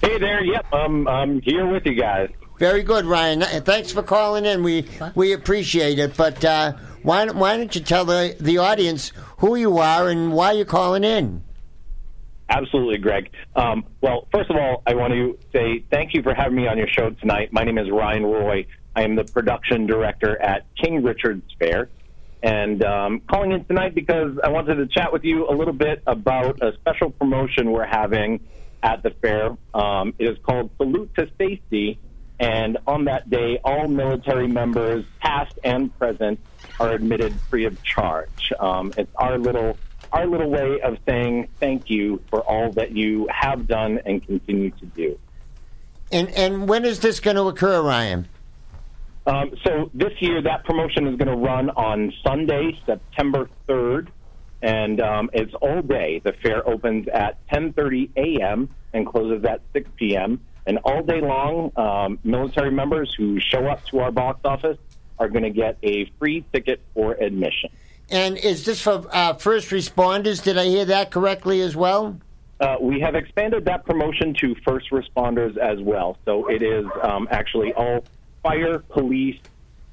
Hey 0.00 0.18
there. 0.18 0.42
Yep, 0.42 0.66
I'm 0.72 1.06
I'm 1.06 1.40
here 1.40 1.66
with 1.66 1.86
you 1.86 1.94
guys. 1.94 2.30
Very 2.58 2.82
good, 2.82 3.04
Ryan. 3.04 3.42
Uh, 3.42 3.60
Thanks 3.64 3.90
for 3.92 4.02
calling 4.02 4.44
in. 4.44 4.62
We 4.62 4.86
we 5.14 5.32
appreciate 5.32 5.98
it. 5.98 6.16
But 6.16 6.44
uh, 6.44 6.72
why 7.02 7.24
don't- 7.24 7.36
why 7.36 7.56
don't 7.56 7.74
you 7.74 7.80
tell 7.80 8.04
the 8.04 8.36
the 8.40 8.58
audience 8.58 9.12
who 9.38 9.56
you 9.56 9.78
are 9.78 10.08
and 10.08 10.32
why 10.32 10.52
you're 10.52 10.64
calling 10.64 11.04
in? 11.04 11.42
Absolutely, 12.48 12.98
Greg. 12.98 13.30
Um, 13.56 13.84
well, 14.02 14.28
first 14.32 14.50
of 14.50 14.56
all, 14.56 14.82
I 14.86 14.94
want 14.94 15.12
to 15.14 15.38
say 15.52 15.84
thank 15.90 16.14
you 16.14 16.22
for 16.22 16.34
having 16.34 16.54
me 16.56 16.68
on 16.68 16.76
your 16.78 16.86
show 16.88 17.10
tonight. 17.10 17.52
My 17.52 17.64
name 17.64 17.78
is 17.78 17.90
Ryan 17.90 18.24
Roy. 18.24 18.66
I 18.94 19.02
am 19.02 19.16
the 19.16 19.24
production 19.24 19.86
director 19.86 20.40
at 20.40 20.66
King 20.76 21.02
Richard's 21.02 21.50
Faire, 21.58 21.88
and 22.42 22.84
um, 22.84 23.20
calling 23.28 23.50
in 23.52 23.64
tonight 23.64 23.94
because 23.94 24.38
I 24.44 24.50
wanted 24.50 24.76
to 24.76 24.86
chat 24.86 25.12
with 25.12 25.24
you 25.24 25.48
a 25.48 25.54
little 25.54 25.72
bit 25.72 26.02
about 26.06 26.62
a 26.62 26.72
special 26.74 27.10
promotion 27.10 27.72
we're 27.72 27.86
having 27.86 28.40
at 28.82 29.02
the 29.02 29.10
fair. 29.22 29.56
Um, 29.72 30.14
it 30.18 30.28
is 30.28 30.38
called 30.44 30.70
Salute 30.76 31.12
to 31.16 31.28
Safety, 31.38 31.98
and 32.44 32.76
on 32.86 33.06
that 33.06 33.30
day, 33.30 33.58
all 33.64 33.88
military 33.88 34.48
members, 34.48 35.06
past 35.18 35.52
and 35.64 35.96
present, 35.98 36.38
are 36.78 36.92
admitted 36.92 37.40
free 37.48 37.64
of 37.64 37.82
charge. 37.82 38.52
Um, 38.60 38.92
it's 38.98 39.10
our 39.16 39.38
little 39.38 39.78
our 40.12 40.26
little 40.26 40.50
way 40.50 40.78
of 40.84 40.98
saying 41.08 41.48
thank 41.58 41.88
you 41.88 42.22
for 42.30 42.40
all 42.42 42.70
that 42.72 42.94
you 42.94 43.26
have 43.32 43.66
done 43.66 43.98
and 44.04 44.24
continue 44.24 44.70
to 44.72 44.86
do. 44.86 45.18
And 46.12 46.28
and 46.30 46.68
when 46.68 46.84
is 46.84 47.00
this 47.00 47.18
going 47.18 47.36
to 47.36 47.44
occur, 47.44 47.80
Ryan? 47.80 48.28
Um, 49.26 49.52
so 49.66 49.90
this 49.94 50.12
year, 50.20 50.42
that 50.42 50.66
promotion 50.66 51.06
is 51.06 51.16
going 51.16 51.28
to 51.28 51.42
run 51.42 51.70
on 51.70 52.12
Sunday, 52.26 52.78
September 52.84 53.48
3rd, 53.66 54.08
and 54.60 55.00
um, 55.00 55.30
it's 55.32 55.54
all 55.62 55.80
day. 55.80 56.20
The 56.22 56.34
fair 56.42 56.68
opens 56.68 57.08
at 57.08 57.38
10:30 57.48 58.10
a.m. 58.18 58.76
and 58.92 59.06
closes 59.06 59.46
at 59.46 59.62
6 59.72 59.88
p.m. 59.96 60.42
And 60.66 60.78
all 60.84 61.02
day 61.02 61.20
long, 61.20 61.72
um, 61.76 62.18
military 62.24 62.70
members 62.70 63.14
who 63.16 63.38
show 63.40 63.66
up 63.66 63.84
to 63.86 64.00
our 64.00 64.10
box 64.10 64.40
office 64.44 64.78
are 65.18 65.28
going 65.28 65.44
to 65.44 65.50
get 65.50 65.76
a 65.82 66.06
free 66.18 66.44
ticket 66.52 66.80
for 66.94 67.12
admission. 67.12 67.70
And 68.10 68.36
is 68.36 68.64
this 68.64 68.80
for 68.80 69.06
uh, 69.10 69.34
first 69.34 69.70
responders? 69.70 70.42
Did 70.42 70.58
I 70.58 70.66
hear 70.66 70.84
that 70.86 71.10
correctly 71.10 71.60
as 71.60 71.76
well? 71.76 72.18
Uh, 72.60 72.76
we 72.80 73.00
have 73.00 73.14
expanded 73.14 73.64
that 73.64 73.84
promotion 73.84 74.34
to 74.40 74.54
first 74.64 74.90
responders 74.90 75.56
as 75.56 75.80
well. 75.80 76.16
So 76.24 76.48
it 76.48 76.62
is 76.62 76.86
um, 77.02 77.28
actually 77.30 77.72
all 77.74 78.04
fire, 78.42 78.78
police, 78.78 79.38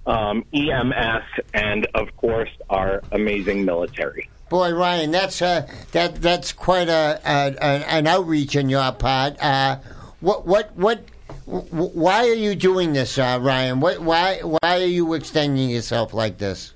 um, 0.06 0.46
EMS, 0.54 1.24
and 1.54 1.88
of 1.96 2.16
course 2.18 2.50
our 2.70 3.02
amazing 3.12 3.66
military. 3.66 4.30
Boy, 4.50 4.74
Ryan, 4.74 5.12
that's 5.12 5.42
uh, 5.42 5.68
that 5.94 6.16
that's 6.16 6.52
quite 6.52 6.90
a, 6.90 7.22
a, 7.24 7.56
a 7.56 7.86
an 7.88 8.08
outreach 8.08 8.58
on 8.58 8.70
your 8.70 8.92
part. 8.92 9.38
Uh, 9.42 9.78
what 10.22 10.46
what 10.46 10.76
what? 10.76 11.04
Why 11.46 12.30
are 12.30 12.34
you 12.36 12.56
doing 12.56 12.94
this, 12.94 13.18
uh, 13.18 13.40
Ryan? 13.42 13.80
What 13.80 14.00
why 14.00 14.40
why 14.42 14.60
are 14.64 14.86
you 14.86 15.14
extending 15.14 15.70
yourself 15.70 16.14
like 16.14 16.38
this? 16.38 16.74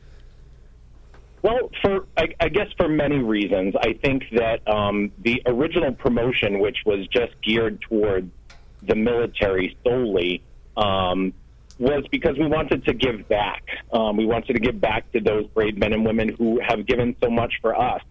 Well, 1.44 1.70
for 1.82 2.08
I, 2.18 2.30
I 2.40 2.50
guess 2.50 2.68
for 2.76 2.88
many 2.88 3.20
reasons, 3.20 3.76
I 3.80 3.94
think 3.94 4.24
that 4.32 4.68
um, 4.68 5.12
the 5.20 5.44
original 5.46 5.94
promotion, 5.94 6.60
which 6.60 6.78
was 6.86 7.08
just 7.08 7.40
geared 7.44 7.82
toward 7.82 8.32
the 8.82 8.96
military 8.96 9.78
solely, 9.84 10.42
um, 10.76 11.34
was 11.78 12.04
because 12.10 12.38
we 12.40 12.48
wanted 12.48 12.86
to 12.86 12.94
give 12.94 13.30
back. 13.30 13.64
Um, 13.94 14.18
we 14.18 14.26
wanted 14.26 14.54
to 14.54 14.60
give 14.60 14.82
back 14.82 15.12
to 15.12 15.20
those 15.20 15.46
brave 15.48 15.78
men 15.78 15.94
and 15.94 16.04
women 16.04 16.30
who 16.30 16.60
have 16.62 16.88
given 16.88 17.16
so 17.22 17.30
much 17.30 17.54
for 17.62 17.80
us, 17.80 18.02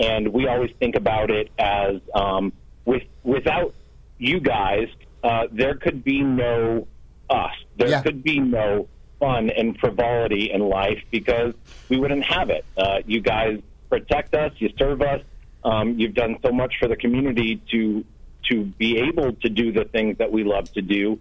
and 0.00 0.32
we 0.32 0.48
always 0.48 0.72
think 0.80 0.96
about 0.96 1.30
it 1.30 1.48
as 1.60 2.00
um, 2.12 2.52
with 2.84 3.04
without 3.22 3.72
you 4.20 4.38
guys, 4.38 4.86
uh, 5.24 5.46
there 5.50 5.74
could 5.74 6.04
be 6.04 6.22
no 6.22 6.86
us. 7.28 7.52
There 7.76 7.88
Yeah. 7.88 8.02
could 8.02 8.22
be 8.22 8.38
no 8.38 8.86
fun 9.18 9.50
and 9.50 9.76
frivolity 9.78 10.50
in 10.52 10.60
life 10.68 11.02
because 11.10 11.54
we 11.88 11.98
wouldn't 11.98 12.24
have 12.24 12.50
it. 12.50 12.64
Uh, 12.76 13.00
you 13.06 13.20
guys 13.20 13.58
protect 13.88 14.34
us, 14.34 14.52
you 14.58 14.70
serve 14.78 15.02
us. 15.02 15.20
Um, 15.64 15.98
you've 15.98 16.14
done 16.14 16.36
so 16.44 16.52
much 16.52 16.74
for 16.78 16.86
the 16.88 16.96
community 16.96 17.60
to 17.72 18.04
to 18.50 18.64
be 18.64 18.98
able 18.98 19.32
to 19.34 19.48
do 19.50 19.70
the 19.70 19.84
things 19.84 20.16
that 20.18 20.32
we 20.32 20.42
love 20.44 20.72
to 20.72 20.82
do. 20.82 21.18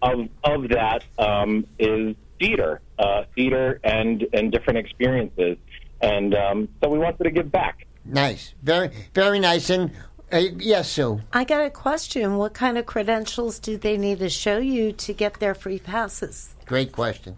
Of 0.00 0.28
of 0.42 0.68
that 0.70 1.04
um, 1.18 1.66
is 1.78 2.16
theater, 2.40 2.80
uh, 2.98 3.24
theater, 3.34 3.80
and 3.84 4.26
and 4.32 4.50
different 4.50 4.78
experiences. 4.78 5.56
And 6.00 6.34
um, 6.34 6.68
so 6.82 6.88
we 6.88 6.98
wanted 6.98 7.24
to 7.24 7.30
give 7.30 7.52
back. 7.52 7.86
Nice, 8.04 8.54
very 8.62 8.90
very 9.14 9.38
nice. 9.38 9.68
And 9.70 9.92
uh, 10.32 10.38
yes, 10.58 10.90
Sue. 10.90 11.20
I 11.32 11.44
got 11.44 11.64
a 11.64 11.70
question. 11.70 12.36
What 12.36 12.54
kind 12.54 12.78
of 12.78 12.86
credentials 12.86 13.58
do 13.58 13.76
they 13.76 13.96
need 13.98 14.18
to 14.20 14.30
show 14.30 14.58
you 14.58 14.92
to 14.92 15.12
get 15.12 15.40
their 15.40 15.54
free 15.54 15.78
passes? 15.78 16.54
Great 16.64 16.92
question. 16.92 17.36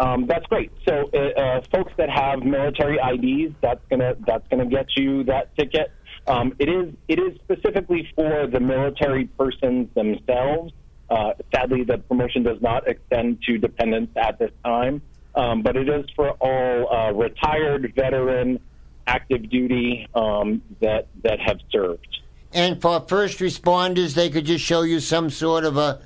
Um, 0.00 0.26
that's 0.26 0.44
great. 0.46 0.70
So, 0.86 1.08
uh, 1.14 1.40
uh, 1.40 1.62
folks 1.72 1.92
that 1.96 2.10
have 2.10 2.42
military 2.42 2.98
IDs, 2.98 3.54
that's 3.60 3.80
gonna 3.88 4.14
that's 4.26 4.46
gonna 4.48 4.66
get 4.66 4.86
you 4.96 5.24
that 5.24 5.56
ticket. 5.56 5.92
Um, 6.26 6.54
it 6.58 6.68
is 6.68 6.92
it 7.08 7.18
is 7.18 7.38
specifically 7.42 8.08
for 8.14 8.46
the 8.46 8.60
military 8.60 9.26
persons 9.26 9.88
themselves. 9.94 10.72
Uh, 11.08 11.34
sadly, 11.54 11.84
the 11.84 11.98
promotion 11.98 12.42
does 12.42 12.60
not 12.60 12.88
extend 12.88 13.42
to 13.46 13.58
dependents 13.58 14.12
at 14.16 14.38
this 14.38 14.50
time, 14.64 15.00
um, 15.34 15.62
but 15.62 15.76
it 15.76 15.88
is 15.88 16.06
for 16.16 16.30
all 16.30 16.92
uh, 16.92 17.12
retired, 17.12 17.92
veteran, 17.94 18.58
active 19.06 19.48
duty 19.50 20.08
um, 20.14 20.62
that 20.80 21.08
that 21.22 21.40
have 21.40 21.58
served. 21.70 22.20
And 22.52 22.80
for 22.80 23.00
first 23.00 23.38
responders, 23.40 24.14
they 24.14 24.30
could 24.30 24.44
just 24.44 24.64
show 24.64 24.82
you 24.82 25.00
some 25.00 25.28
sort 25.30 25.64
of 25.64 25.76
a 25.76 26.00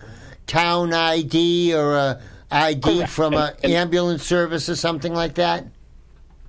town 0.47 0.95
ID 0.95 1.75
or 1.75 1.95
a 1.95 2.21
ID 2.51 2.81
Correct. 2.81 3.11
from 3.11 3.35
an 3.35 3.55
ambulance 3.65 4.25
service 4.25 4.69
or 4.69 4.77
something 4.77 5.13
like 5.13 5.35
that. 5.35 5.67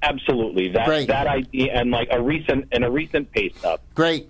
Absolutely, 0.02 0.70
that 0.70 0.86
Great. 0.86 1.08
that 1.10 1.28
ID 1.28 1.70
and 1.72 1.92
like 1.92 2.08
a 2.12 2.22
recent 2.22 2.70
and 2.72 2.86
a 2.86 2.90
recent 2.90 3.30
pay 3.34 3.50
stub. 3.50 3.82
Great, 3.96 4.30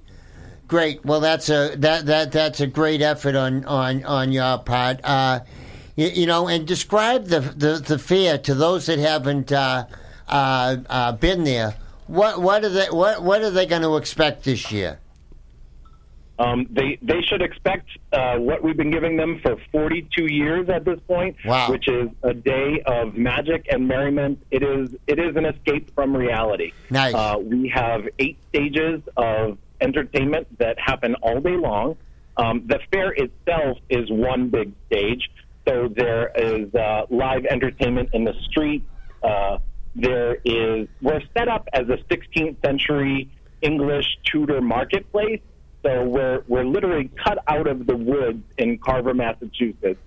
great. 0.67 1.05
Well, 1.05 1.19
that's 1.19 1.49
a 1.49 1.75
that 1.77 2.07
that 2.07 2.31
that's 2.31 2.59
a 2.59 2.67
great 2.67 3.03
effort 3.03 3.35
on 3.35 3.65
on 3.65 4.03
on 4.03 4.31
your 4.31 4.57
part. 4.57 4.99
Uh, 5.03 5.41
you, 5.95 6.07
you 6.07 6.25
know, 6.25 6.47
and 6.47 6.65
describe 6.65 7.25
the 7.25 7.41
the, 7.41 7.83
the 7.85 7.99
fair 7.99 8.39
to 8.39 8.55
those 8.55 8.87
that 8.87 8.97
haven't 8.97 9.51
uh, 9.51 9.85
uh, 10.27 10.77
uh, 10.89 11.11
been 11.13 11.43
there. 11.43 11.75
What 12.09 12.41
what 12.41 12.65
are 12.65 12.69
they 12.69 12.87
what 12.87 13.21
what 13.21 13.43
are 13.43 13.51
they 13.51 13.67
going 13.67 13.83
to 13.83 13.95
expect 13.95 14.43
this 14.43 14.71
year? 14.71 14.99
Um, 16.39 16.65
they 16.71 16.97
they 17.03 17.21
should 17.21 17.43
expect 17.43 17.87
uh, 18.11 18.37
what 18.37 18.63
we've 18.63 18.75
been 18.75 18.89
giving 18.89 19.15
them 19.15 19.39
for 19.43 19.57
42 19.71 20.25
years 20.33 20.69
at 20.69 20.85
this 20.85 20.99
point, 21.07 21.35
Wow. 21.45 21.69
which 21.69 21.87
is 21.87 22.09
a 22.23 22.33
day 22.33 22.81
of 22.87 23.13
magic 23.15 23.67
and 23.69 23.87
merriment. 23.87 24.41
It 24.49 24.63
is 24.63 24.95
it 25.05 25.19
is 25.19 25.35
an 25.35 25.45
escape 25.45 25.93
from 25.93 26.17
reality. 26.17 26.71
Nice. 26.89 27.13
Uh, 27.13 27.35
we 27.43 27.69
have 27.75 28.07
eight 28.17 28.39
stages 28.49 29.01
of 29.15 29.59
entertainment 29.79 30.47
that 30.57 30.79
happen 30.79 31.13
all 31.21 31.39
day 31.39 31.57
long. 31.57 31.95
Um, 32.37 32.63
the 32.65 32.79
fair 32.91 33.11
itself 33.11 33.77
is 33.91 34.09
one 34.09 34.49
big 34.49 34.71
stage, 34.87 35.29
so 35.67 35.89
there 35.95 36.31
is 36.35 36.73
uh, 36.73 37.05
live 37.11 37.45
entertainment 37.45 38.09
in 38.13 38.23
the 38.23 38.33
street. 38.49 38.83
There 39.95 40.37
is 40.45 40.87
we're 41.01 41.21
set 41.35 41.47
up 41.47 41.67
as 41.73 41.87
a 41.89 41.97
16th 42.13 42.61
century 42.63 43.29
English 43.61 44.05
Tudor 44.23 44.61
marketplace. 44.61 45.41
So 45.83 46.03
we're 46.03 46.43
we're 46.47 46.65
literally 46.65 47.09
cut 47.23 47.39
out 47.47 47.67
of 47.67 47.85
the 47.87 47.95
woods 47.95 48.43
in 48.57 48.77
Carver, 48.79 49.13
Massachusetts, 49.13 49.99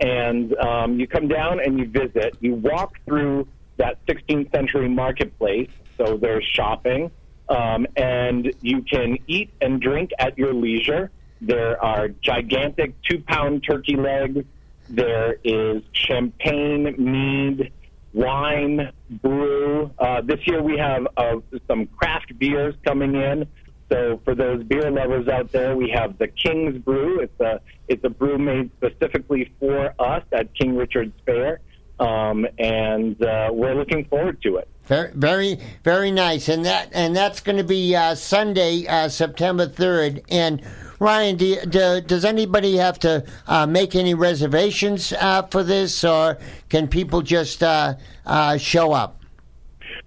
and 0.00 0.54
um, 0.58 1.00
you 1.00 1.06
come 1.06 1.28
down 1.28 1.60
and 1.60 1.78
you 1.78 1.86
visit. 1.86 2.36
You 2.40 2.54
walk 2.54 2.98
through 3.06 3.48
that 3.76 4.04
16th 4.06 4.52
century 4.52 4.88
marketplace. 4.88 5.70
So 5.96 6.16
there's 6.16 6.44
shopping, 6.44 7.10
um, 7.48 7.86
and 7.96 8.52
you 8.60 8.82
can 8.82 9.18
eat 9.26 9.50
and 9.60 9.80
drink 9.80 10.10
at 10.18 10.36
your 10.36 10.52
leisure. 10.52 11.10
There 11.40 11.82
are 11.82 12.08
gigantic 12.08 13.00
two-pound 13.02 13.64
turkey 13.68 13.96
legs. 13.96 14.44
There 14.88 15.36
is 15.44 15.82
champagne, 15.92 16.94
mead, 16.98 17.72
wine, 18.14 18.90
brew. 19.10 19.90
Uh, 19.98 20.22
this 20.22 20.40
year 20.46 20.62
we 20.62 20.78
have 20.78 21.06
uh, 21.16 21.36
some 21.68 21.86
craft 21.86 22.38
beers 22.38 22.74
coming 22.84 23.14
in. 23.14 23.46
So 23.92 24.20
for 24.24 24.34
those 24.34 24.64
beer 24.64 24.90
lovers 24.90 25.28
out 25.28 25.52
there, 25.52 25.76
we 25.76 25.90
have 25.90 26.16
the 26.18 26.28
King's 26.28 26.78
Brew. 26.78 27.20
It's 27.20 27.40
a 27.40 27.60
it's 27.86 28.02
a 28.02 28.08
brew 28.08 28.38
made 28.38 28.70
specifically 28.78 29.52
for 29.60 29.92
us 29.98 30.22
at 30.32 30.54
King 30.54 30.74
Richard's 30.74 31.12
Faire, 31.26 31.60
um, 32.00 32.46
and 32.58 33.22
uh, 33.22 33.50
we're 33.52 33.74
looking 33.74 34.06
forward 34.06 34.40
to 34.42 34.56
it. 34.56 34.68
Very, 34.86 35.10
very, 35.12 35.58
very 35.82 36.10
nice, 36.10 36.48
and 36.48 36.64
that 36.64 36.88
and 36.92 37.14
that's 37.14 37.40
going 37.40 37.58
to 37.58 37.64
be 37.64 37.94
uh, 37.94 38.14
Sunday, 38.14 38.86
uh, 38.86 39.08
September 39.08 39.66
third. 39.66 40.22
And 40.30 40.62
Ryan, 41.04 41.36
do, 41.36 41.44
you, 41.44 41.60
do 41.66 42.00
does 42.00 42.24
anybody 42.24 42.76
have 42.78 42.98
to 43.00 43.26
uh, 43.46 43.66
make 43.66 43.94
any 43.94 44.14
reservations 44.14 45.12
uh, 45.12 45.42
for 45.42 45.62
this, 45.62 46.02
or 46.02 46.38
can 46.70 46.88
people 46.88 47.20
just 47.20 47.62
uh, 47.62 47.94
uh, 48.24 48.56
show 48.56 48.92
up? 48.92 49.20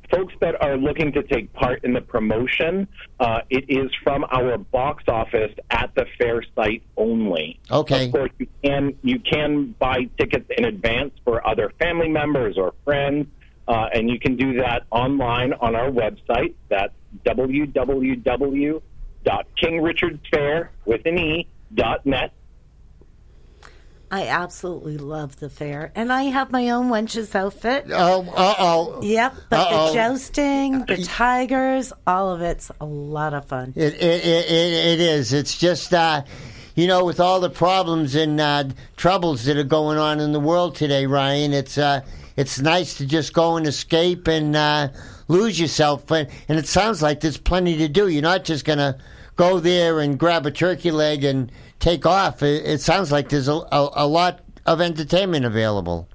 folks 0.10 0.34
that 0.40 0.56
are 0.64 0.78
looking 0.78 1.12
to 1.12 1.22
take 1.22 1.52
part 1.52 1.84
in 1.84 1.92
the 1.92 2.00
promotion, 2.00 2.88
uh, 3.20 3.40
it 3.50 3.66
is 3.68 3.92
from 4.06 4.24
our 4.32 4.58
box 4.58 5.04
office 5.10 5.52
at 5.70 5.94
the 5.96 6.06
fair 6.18 6.42
site 6.56 6.82
only. 6.96 7.60
Okay. 7.70 8.06
Of 8.06 8.14
course, 8.14 8.32
you 8.40 8.48
can 8.64 8.96
you 9.04 9.20
can 9.20 9.76
buy 9.80 10.08
tickets 10.18 10.50
in 10.58 10.64
advance 10.64 11.12
for 11.26 11.46
other 11.46 11.74
family 11.78 12.08
members 12.08 12.58
or 12.58 12.74
friends, 12.86 13.28
uh, 13.68 13.90
and 13.94 14.10
you 14.10 14.18
can 14.18 14.38
do 14.38 14.54
that 14.62 14.84
online 14.92 15.52
on 15.54 15.76
our 15.76 15.92
website. 15.92 16.54
That's 16.70 16.94
www.kingrichardsfair 19.28 20.70
with 20.86 21.06
an 21.06 21.18
e 21.18 21.48
dot 21.74 22.06
net. 22.06 22.32
I 24.10 24.28
absolutely 24.28 24.98
love 24.98 25.38
the 25.42 25.50
fair, 25.50 25.92
and 25.94 26.14
I 26.14 26.24
have 26.24 26.50
my 26.50 26.70
own 26.70 26.88
wench's 26.88 27.36
outfit. 27.36 27.88
Oh, 27.92 28.22
uh 28.38 28.56
oh. 28.58 29.02
Yep, 29.04 29.36
but 29.50 29.60
Uh-oh. 29.60 29.88
the 29.88 29.94
jousting, 29.96 30.86
the 30.86 31.04
tigers, 31.04 31.92
all 32.06 32.32
of 32.32 32.42
it's 32.42 32.72
a 32.80 32.86
lot 32.86 33.34
of 33.34 33.46
fun. 33.46 33.74
It, 33.76 33.96
it, 33.96 34.26
it, 34.26 34.50
it 34.52 35.00
is. 35.02 35.34
It's 35.34 35.58
just, 35.58 35.94
uh, 35.94 36.24
you 36.74 36.88
know, 36.88 37.04
with 37.04 37.20
all 37.20 37.42
the 37.42 37.50
problems 37.50 38.16
and 38.16 38.40
uh, 38.40 38.64
troubles 38.96 39.44
that 39.44 39.58
are 39.58 39.66
going 39.66 39.98
on 39.98 40.22
in 40.22 40.32
the 40.32 40.40
world 40.40 40.76
today, 40.76 41.06
Ryan, 41.06 41.52
it's 41.52 41.78
uh, 41.78 42.00
it's 42.38 42.62
nice 42.62 42.98
to 43.00 43.06
just 43.06 43.34
go 43.34 43.58
and 43.58 43.68
escape 43.68 44.30
and 44.30 44.56
uh, 44.56 44.88
lose 45.28 45.60
yourself. 45.60 46.10
And, 46.12 46.30
and 46.48 46.58
it 46.58 46.68
sounds 46.68 47.02
like 47.02 47.20
there's 47.20 47.38
plenty 47.38 47.76
to 47.80 47.90
do. 47.90 48.08
You're 48.08 48.22
not 48.22 48.46
just 48.46 48.64
going 48.64 48.78
to 48.78 48.98
go 49.38 49.60
there 49.60 50.02
and 50.02 50.20
grab 50.20 50.46
a 50.46 50.52
turkey 50.52 50.92
leg 50.92 51.24
and 51.24 51.50
take 51.80 52.06
off. 52.06 52.44
It, 52.44 52.66
it 52.66 52.82
sounds 52.82 53.12
like 53.12 53.30
there's 53.30 53.48
a, 53.48 53.54
a, 53.54 53.90
a 53.94 54.08
lot 54.08 54.42
of 54.66 54.82
entertainment 54.82 55.46
available. 55.46 56.10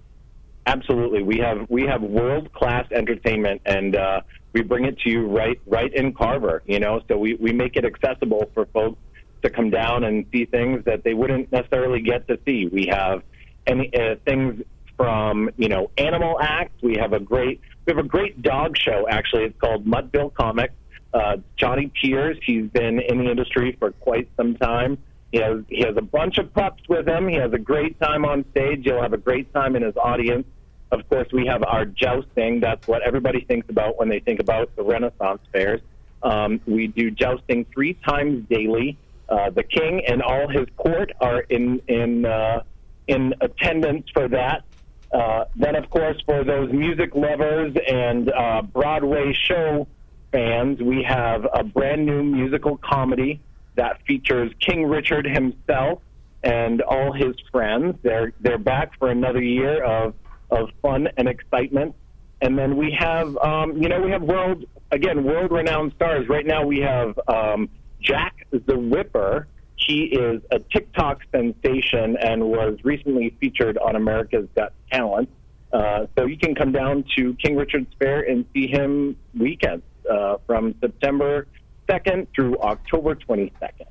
Absolutely, 0.66 1.22
we 1.22 1.38
have 1.38 1.66
we 1.70 1.82
have 1.86 2.02
world 2.02 2.52
class 2.52 2.86
entertainment, 2.92 3.62
and 3.64 3.96
uh, 3.96 4.20
we 4.52 4.62
bring 4.62 4.84
it 4.84 4.96
to 5.00 5.10
you 5.10 5.26
right 5.26 5.60
right 5.66 5.92
in 5.92 6.12
Carver. 6.12 6.62
You 6.66 6.78
know, 6.78 7.00
so 7.08 7.16
we 7.16 7.34
we 7.34 7.52
make 7.52 7.74
it 7.76 7.84
accessible 7.84 8.48
for 8.54 8.66
folks 8.66 8.98
to 9.42 9.50
come 9.50 9.70
down 9.70 10.04
and 10.04 10.24
see 10.30 10.44
things 10.44 10.84
that 10.84 11.02
they 11.02 11.14
wouldn't 11.14 11.50
necessarily 11.50 12.00
get 12.00 12.28
to 12.28 12.38
see. 12.44 12.66
We 12.66 12.86
have 12.86 13.22
any 13.66 13.92
uh, 13.92 14.16
things 14.24 14.62
from 14.96 15.50
you 15.56 15.68
know 15.68 15.90
animal 15.98 16.38
acts. 16.40 16.80
We 16.80 16.96
have 16.96 17.12
a 17.12 17.20
great 17.20 17.60
we 17.86 17.92
have 17.92 18.04
a 18.04 18.08
great 18.08 18.40
dog 18.40 18.76
show. 18.78 19.08
Actually, 19.08 19.46
it's 19.46 19.58
called 19.58 19.84
Muttville 19.84 20.32
Comix. 20.32 20.70
Uh, 21.12 21.36
Johnny 21.56 21.90
Peers, 22.00 22.38
he's 22.42 22.68
been 22.70 22.98
in 23.00 23.18
the 23.18 23.30
industry 23.30 23.76
for 23.78 23.92
quite 23.92 24.28
some 24.36 24.56
time. 24.56 24.98
He 25.30 25.38
has 25.38 25.60
he 25.68 25.80
has 25.82 25.96
a 25.96 26.02
bunch 26.02 26.38
of 26.38 26.52
pups 26.52 26.82
with 26.88 27.08
him. 27.08 27.28
He 27.28 27.36
has 27.36 27.52
a 27.52 27.58
great 27.58 27.98
time 28.00 28.24
on 28.24 28.44
stage. 28.50 28.82
He'll 28.84 29.00
have 29.00 29.12
a 29.12 29.18
great 29.18 29.52
time 29.52 29.76
in 29.76 29.82
his 29.82 29.96
audience. 29.96 30.46
Of 30.90 31.08
course, 31.08 31.28
we 31.32 31.46
have 31.46 31.64
our 31.64 31.86
jousting. 31.86 32.60
That's 32.60 32.86
what 32.86 33.02
everybody 33.02 33.40
thinks 33.44 33.68
about 33.70 33.98
when 33.98 34.08
they 34.08 34.20
think 34.20 34.40
about 34.40 34.74
the 34.76 34.82
Renaissance 34.82 35.40
fairs. 35.50 35.80
Um, 36.22 36.60
we 36.66 36.86
do 36.86 37.10
jousting 37.10 37.64
three 37.72 37.94
times 37.94 38.46
daily. 38.48 38.98
Uh, 39.28 39.48
the 39.50 39.62
king 39.62 40.04
and 40.06 40.22
all 40.22 40.48
his 40.48 40.66
court 40.76 41.12
are 41.20 41.40
in 41.40 41.80
in 41.88 42.26
uh, 42.26 42.62
in 43.08 43.34
attendance 43.40 44.08
for 44.12 44.28
that. 44.28 44.64
Uh, 45.12 45.44
then, 45.56 45.76
of 45.76 45.88
course, 45.90 46.16
for 46.24 46.44
those 46.44 46.72
music 46.72 47.14
lovers 47.14 47.74
and 47.88 48.30
uh, 48.32 48.62
Broadway 48.62 49.32
show 49.32 49.86
fans, 50.32 50.80
we 50.80 51.04
have 51.04 51.46
a 51.52 51.62
brand 51.62 52.04
new 52.04 52.22
musical 52.22 52.78
comedy 52.78 53.40
that 53.76 54.00
features 54.06 54.50
King 54.60 54.86
Richard 54.86 55.26
himself 55.26 56.00
and 56.42 56.82
all 56.82 57.12
his 57.12 57.34
friends. 57.52 57.96
They're 58.02 58.32
they're 58.40 58.58
back 58.58 58.98
for 58.98 59.08
another 59.08 59.40
year 59.40 59.84
of 59.84 60.14
of 60.50 60.70
fun 60.80 61.08
and 61.16 61.28
excitement. 61.28 61.94
And 62.40 62.58
then 62.58 62.76
we 62.76 62.90
have, 62.98 63.36
um, 63.38 63.80
you 63.80 63.88
know, 63.88 64.00
we 64.00 64.10
have 64.10 64.22
world 64.22 64.64
again 64.90 65.22
world 65.24 65.52
renowned 65.52 65.92
stars. 65.94 66.28
Right 66.28 66.46
now, 66.46 66.66
we 66.66 66.80
have 66.80 67.18
um, 67.28 67.68
Jack 68.00 68.46
the 68.50 68.78
Whipper. 68.78 69.46
He 69.76 70.04
is 70.04 70.42
a 70.50 70.58
TikTok 70.58 71.22
sensation 71.32 72.16
and 72.16 72.44
was 72.44 72.78
recently 72.84 73.34
featured 73.40 73.78
on 73.78 73.96
America's 73.96 74.48
Got 74.54 74.72
Talent. 74.90 75.28
Uh, 75.72 76.06
so 76.16 76.26
you 76.26 76.36
can 76.36 76.54
come 76.54 76.70
down 76.70 77.04
to 77.16 77.34
King 77.34 77.56
Richard's 77.56 77.92
Faire 77.98 78.20
and 78.20 78.44
see 78.52 78.68
him 78.68 79.16
weekends 79.34 79.82
uh, 80.10 80.36
from 80.46 80.74
September 80.80 81.46
2nd 81.88 82.26
through 82.34 82.58
October 82.58 83.14
22nd. 83.14 83.86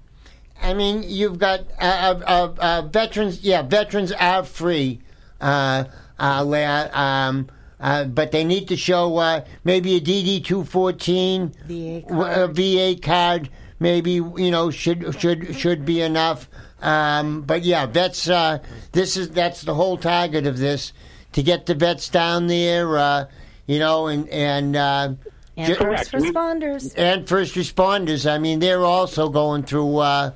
I 0.62 0.74
mean, 0.74 1.04
you've 1.04 1.39
got 1.39 1.62
uh, 1.80 1.84
uh, 1.84 2.24
uh, 2.28 2.54
uh, 2.60 2.82
veterans. 2.84 3.41
Yeah, 3.41 3.63
veterans 3.63 4.12
are 4.12 4.43
free, 4.43 5.02
uh, 5.39 5.86
uh, 6.19 6.89
um, 6.93 7.47
uh, 7.80 8.04
but 8.06 8.32
they 8.32 8.43
need 8.43 8.67
to 8.67 8.78
show 8.78 9.17
uh, 9.17 9.43
maybe 9.63 9.95
a 9.95 10.00
DD 10.00 10.45
two 10.45 10.63
fourteen 10.63 11.52
VA 11.65 12.04
a 12.10 12.47
VA 12.47 13.00
card. 13.02 13.50
Maybe 13.80 14.12
you 14.12 14.52
know 14.52 14.69
should 14.69 15.19
should 15.19 15.56
should 15.56 15.84
be 15.84 16.02
enough. 16.02 16.47
Um, 16.80 17.41
but 17.41 17.63
yeah, 17.63 17.88
vets. 17.88 18.30
Uh, 18.30 18.60
this 18.91 19.17
is 19.17 19.32
that's 19.32 19.62
the 19.62 19.74
whole 19.74 19.97
target 19.97 20.45
of 20.45 20.60
this 20.60 20.93
to 21.32 21.41
get 21.41 21.65
the 21.65 21.74
vets 21.74 22.08
down 22.10 22.45
there. 22.45 22.97
Uh, 23.00 23.26
you 23.65 23.80
know, 23.80 24.06
and 24.08 24.30
and. 24.30 24.76
Uh, 24.76 25.13
And 25.58 25.68
ju- 25.68 25.76
first 25.76 26.12
Correct. 26.12 26.14
We- 26.14 26.32
responders. 26.32 26.94
and 26.98 27.28
first 27.28 27.56
responders. 27.56 28.30
I 28.30 28.38
mean, 28.38 28.60
they're 28.60 28.86
also 28.86 29.30
going 29.30 29.64
through, 29.64 29.98
uh, 29.98 30.32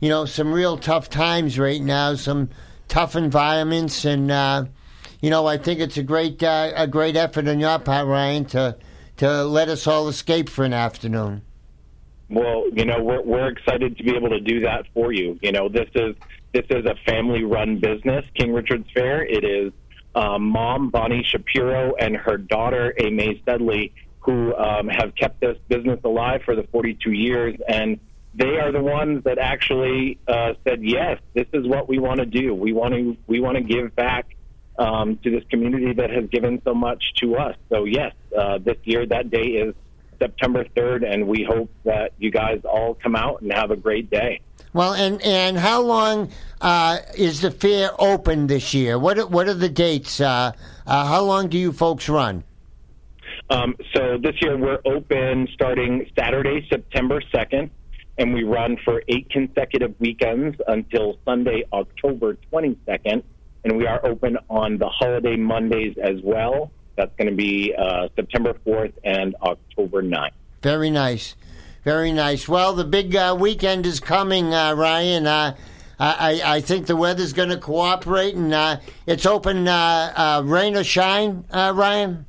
you 0.00 0.08
know, 0.08 0.24
some 0.24 0.52
real 0.52 0.76
tough 0.76 1.08
times 1.08 1.58
right 1.58 1.80
now, 1.80 2.14
some 2.14 2.50
tough 2.88 3.14
environments, 3.16 4.04
and 4.04 4.30
uh, 4.30 4.64
you 5.20 5.30
know, 5.30 5.46
I 5.46 5.56
think 5.58 5.80
it's 5.80 5.96
a 5.96 6.02
great 6.02 6.42
uh, 6.42 6.72
a 6.74 6.86
great 6.86 7.16
effort 7.16 7.46
on 7.46 7.60
your 7.60 7.78
part, 7.78 8.06
Ryan, 8.06 8.44
to 8.46 8.76
to 9.18 9.44
let 9.44 9.68
us 9.68 9.86
all 9.86 10.08
escape 10.08 10.48
for 10.48 10.64
an 10.64 10.72
afternoon. 10.72 11.42
Well, 12.28 12.64
you 12.72 12.84
know, 12.84 13.02
we're 13.02 13.22
we're 13.22 13.48
excited 13.48 13.96
to 13.98 14.02
be 14.02 14.14
able 14.16 14.30
to 14.30 14.40
do 14.40 14.60
that 14.60 14.86
for 14.94 15.12
you. 15.12 15.38
You 15.42 15.52
know, 15.52 15.68
this 15.68 15.88
is 15.94 16.16
this 16.52 16.64
is 16.70 16.84
a 16.86 16.94
family-run 17.06 17.78
business, 17.78 18.24
King 18.34 18.52
Richard's 18.52 18.90
Faire. 18.92 19.22
It 19.24 19.44
is 19.44 19.72
um, 20.14 20.42
mom 20.44 20.90
Bonnie 20.90 21.22
Shapiro 21.24 21.94
and 22.00 22.16
her 22.16 22.36
daughter 22.36 22.94
Amy 22.98 23.40
Studley 23.42 23.92
who 24.20 24.54
um, 24.54 24.88
have 24.88 25.14
kept 25.14 25.40
this 25.40 25.56
business 25.68 25.98
alive 26.04 26.42
for 26.44 26.54
the 26.54 26.64
42 26.64 27.12
years, 27.12 27.56
and 27.66 27.98
they 28.34 28.58
are 28.58 28.70
the 28.70 28.82
ones 28.82 29.24
that 29.24 29.38
actually 29.38 30.18
uh, 30.28 30.54
said, 30.66 30.82
"Yes, 30.82 31.20
this 31.34 31.46
is 31.52 31.66
what 31.66 31.88
we 31.88 31.98
want 31.98 32.20
to 32.20 32.26
do. 32.26 32.54
We 32.54 32.72
want 32.72 32.94
to 32.94 33.16
we 33.26 33.40
want 33.40 33.56
to 33.56 33.62
give 33.62 33.94
back." 33.96 34.36
Um, 34.78 35.18
to 35.24 35.30
this 35.30 35.44
community 35.50 35.92
that 35.92 36.08
has 36.08 36.24
given 36.30 36.62
so 36.64 36.72
much 36.72 37.12
to 37.16 37.36
us. 37.36 37.54
So, 37.68 37.84
yes, 37.84 38.14
uh, 38.34 38.56
this 38.56 38.78
year 38.84 39.04
that 39.04 39.28
day 39.28 39.42
is 39.42 39.74
September 40.18 40.64
3rd, 40.76 41.04
and 41.12 41.26
we 41.26 41.42
hope 41.42 41.70
that 41.84 42.12
you 42.18 42.30
guys 42.30 42.60
all 42.64 42.94
come 42.94 43.16
out 43.16 43.42
and 43.42 43.52
have 43.52 43.70
a 43.70 43.76
great 43.76 44.10
day. 44.10 44.40
Well, 44.72 44.94
and 44.94 45.20
and 45.22 45.58
how 45.58 45.82
long 45.82 46.30
uh, 46.60 46.98
is 47.16 47.40
the 47.40 47.50
fair 47.50 47.90
open 47.98 48.46
this 48.46 48.72
year? 48.72 48.98
What 48.98 49.30
what 49.30 49.48
are 49.48 49.54
the 49.54 49.68
dates? 49.68 50.20
Uh, 50.20 50.52
uh, 50.86 51.06
how 51.06 51.22
long 51.22 51.48
do 51.48 51.58
you 51.58 51.72
folks 51.72 52.08
run? 52.08 52.44
Um, 53.50 53.74
so 53.94 54.16
this 54.16 54.36
year 54.40 54.56
we're 54.56 54.80
open 54.84 55.48
starting 55.52 56.08
Saturday, 56.16 56.66
September 56.70 57.20
2nd, 57.34 57.68
and 58.16 58.32
we 58.32 58.44
run 58.44 58.76
for 58.84 59.02
eight 59.08 59.28
consecutive 59.28 59.92
weekends 59.98 60.56
until 60.68 61.18
Sunday, 61.24 61.64
October 61.72 62.36
22nd. 62.52 63.24
And 63.64 63.76
we 63.76 63.86
are 63.86 64.04
open 64.06 64.38
on 64.48 64.78
the 64.78 64.88
holiday 64.88 65.36
Mondays 65.36 65.96
as 66.00 66.22
well. 66.22 66.70
That's 66.96 67.14
going 67.16 67.28
to 67.28 67.34
be 67.34 67.74
uh, 67.76 68.08
September 68.14 68.54
4th 68.64 68.92
and 69.04 69.34
October 69.42 70.02
9th. 70.02 70.30
Very 70.62 70.90
nice. 70.90 71.34
Very 71.84 72.12
nice. 72.12 72.46
Well, 72.48 72.74
the 72.74 72.84
big 72.84 73.16
uh, 73.16 73.36
weekend 73.38 73.84
is 73.84 73.98
coming, 73.98 74.54
uh, 74.54 74.74
Ryan. 74.74 75.26
Uh, 75.26 75.56
I, 75.98 76.40
I 76.44 76.60
think 76.60 76.86
the 76.86 76.96
weather's 76.96 77.32
going 77.32 77.48
to 77.50 77.58
cooperate, 77.58 78.34
and 78.34 78.54
uh, 78.54 78.80
it's 79.06 79.26
open 79.26 79.66
uh, 79.66 80.42
rain 80.44 80.76
or 80.76 80.84
shine, 80.84 81.44
Ryan. 81.52 82.26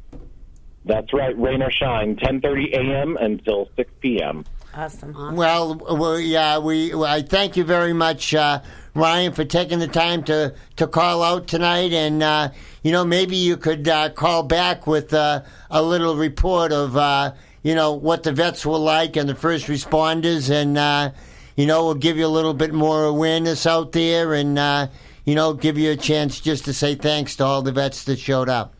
That's 0.86 1.14
right, 1.14 1.38
rain 1.38 1.62
or 1.62 1.72
shine, 1.72 2.16
10:30 2.16 2.74
a.m. 2.74 3.18
until 3.18 3.70
6 3.76 3.92
p.m. 4.02 4.46
Awesome. 4.74 5.36
Well, 5.36 5.76
well, 5.76 6.20
yeah, 6.20 6.58
we. 6.58 6.94
I 6.94 7.22
thank 7.22 7.58
you 7.58 7.66
very 7.66 7.92
much, 7.92 8.34
uh, 8.34 8.62
Ryan, 8.96 9.34
for 9.34 9.44
taking 9.44 9.80
the 9.80 9.88
time 9.88 10.24
to 10.24 10.56
to 10.78 10.88
call 10.88 11.24
out 11.24 11.48
tonight, 11.48 11.92
and 11.92 12.24
uh, 12.24 12.50
you 12.82 12.92
know 12.94 13.04
maybe 13.04 13.36
you 13.36 13.58
could 13.58 13.88
uh, 13.88 14.10
call 14.10 14.44
back 14.44 14.88
with 14.88 15.14
uh, 15.14 15.42
a 15.70 15.82
little 15.84 16.16
report 16.16 16.72
of 16.72 16.96
uh, 16.96 17.34
you 17.64 17.76
know 17.76 17.94
what 17.94 18.24
the 18.24 18.32
vets 18.32 18.66
were 18.66 18.78
like 18.78 19.18
and 19.18 19.28
the 19.28 19.36
first 19.36 19.68
responders, 19.68 20.50
and 20.50 20.78
uh, 20.78 21.12
you 21.58 21.66
know 21.66 21.86
we'll 21.86 21.96
give 21.96 22.18
you 22.18 22.26
a 22.26 22.28
little 22.28 22.54
bit 22.54 22.74
more 22.74 23.04
awareness 23.04 23.68
out 23.68 23.92
there, 23.92 24.34
and 24.34 24.58
uh, 24.58 24.88
you 25.26 25.36
know 25.36 25.54
give 25.54 25.78
you 25.78 25.92
a 25.92 25.98
chance 25.98 26.40
just 26.40 26.64
to 26.66 26.74
say 26.74 26.96
thanks 26.96 27.36
to 27.36 27.44
all 27.44 27.62
the 27.62 27.74
vets 27.74 28.06
that 28.06 28.20
showed 28.20 28.48
up. 28.48 28.74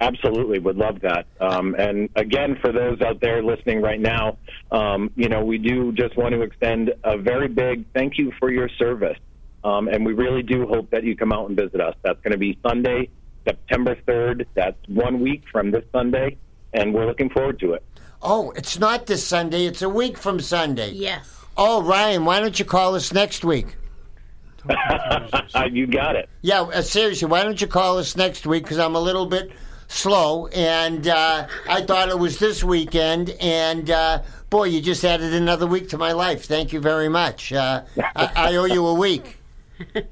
Absolutely, 0.00 0.58
would 0.58 0.76
love 0.76 1.00
that. 1.02 1.26
Um, 1.40 1.74
and 1.78 2.08
again, 2.16 2.58
for 2.60 2.72
those 2.72 3.00
out 3.00 3.20
there 3.20 3.42
listening 3.42 3.80
right 3.80 4.00
now, 4.00 4.38
um, 4.70 5.10
you 5.16 5.28
know, 5.28 5.44
we 5.44 5.58
do 5.58 5.92
just 5.92 6.16
want 6.16 6.34
to 6.34 6.42
extend 6.42 6.92
a 7.04 7.16
very 7.16 7.48
big 7.48 7.84
thank 7.94 8.18
you 8.18 8.32
for 8.38 8.50
your 8.50 8.68
service. 8.68 9.18
Um, 9.62 9.88
and 9.88 10.04
we 10.04 10.12
really 10.12 10.42
do 10.42 10.66
hope 10.66 10.90
that 10.90 11.04
you 11.04 11.16
come 11.16 11.32
out 11.32 11.48
and 11.48 11.56
visit 11.56 11.80
us. 11.80 11.94
That's 12.02 12.20
going 12.20 12.32
to 12.32 12.38
be 12.38 12.58
Sunday, 12.62 13.08
September 13.46 13.96
3rd. 14.06 14.46
That's 14.54 14.76
one 14.88 15.20
week 15.20 15.44
from 15.50 15.70
this 15.70 15.84
Sunday, 15.90 16.36
and 16.74 16.92
we're 16.92 17.06
looking 17.06 17.30
forward 17.30 17.58
to 17.60 17.72
it. 17.72 17.82
Oh, 18.20 18.50
it's 18.52 18.78
not 18.78 19.06
this 19.06 19.26
Sunday; 19.26 19.64
it's 19.66 19.80
a 19.80 19.88
week 19.88 20.18
from 20.18 20.40
Sunday. 20.40 20.90
Yes. 20.90 21.30
Oh, 21.56 21.82
Ryan, 21.82 22.24
why 22.24 22.40
don't 22.40 22.58
you 22.58 22.64
call 22.64 22.94
us 22.94 23.12
next 23.12 23.44
week? 23.44 23.76
you 25.70 25.86
got 25.86 26.16
it. 26.16 26.28
Yeah, 26.42 26.62
uh, 26.62 26.82
seriously, 26.82 27.28
why 27.28 27.42
don't 27.42 27.60
you 27.60 27.66
call 27.66 27.98
us 27.98 28.16
next 28.16 28.46
week? 28.46 28.64
Because 28.64 28.78
I'm 28.78 28.94
a 28.94 29.00
little 29.00 29.26
bit 29.26 29.52
slow, 29.94 30.48
and 30.48 31.06
uh, 31.06 31.46
I 31.68 31.82
thought 31.82 32.08
it 32.08 32.18
was 32.18 32.38
this 32.38 32.62
weekend, 32.64 33.30
and 33.40 33.90
uh, 33.90 34.22
boy, 34.50 34.64
you 34.64 34.80
just 34.80 35.04
added 35.04 35.32
another 35.32 35.66
week 35.66 35.90
to 35.90 35.98
my 35.98 36.12
life. 36.12 36.44
Thank 36.44 36.72
you 36.72 36.80
very 36.80 37.08
much. 37.08 37.52
Uh, 37.52 37.84
I, 38.16 38.30
I 38.36 38.56
owe 38.56 38.64
you 38.64 38.86
a 38.86 38.94
week. 38.94 39.38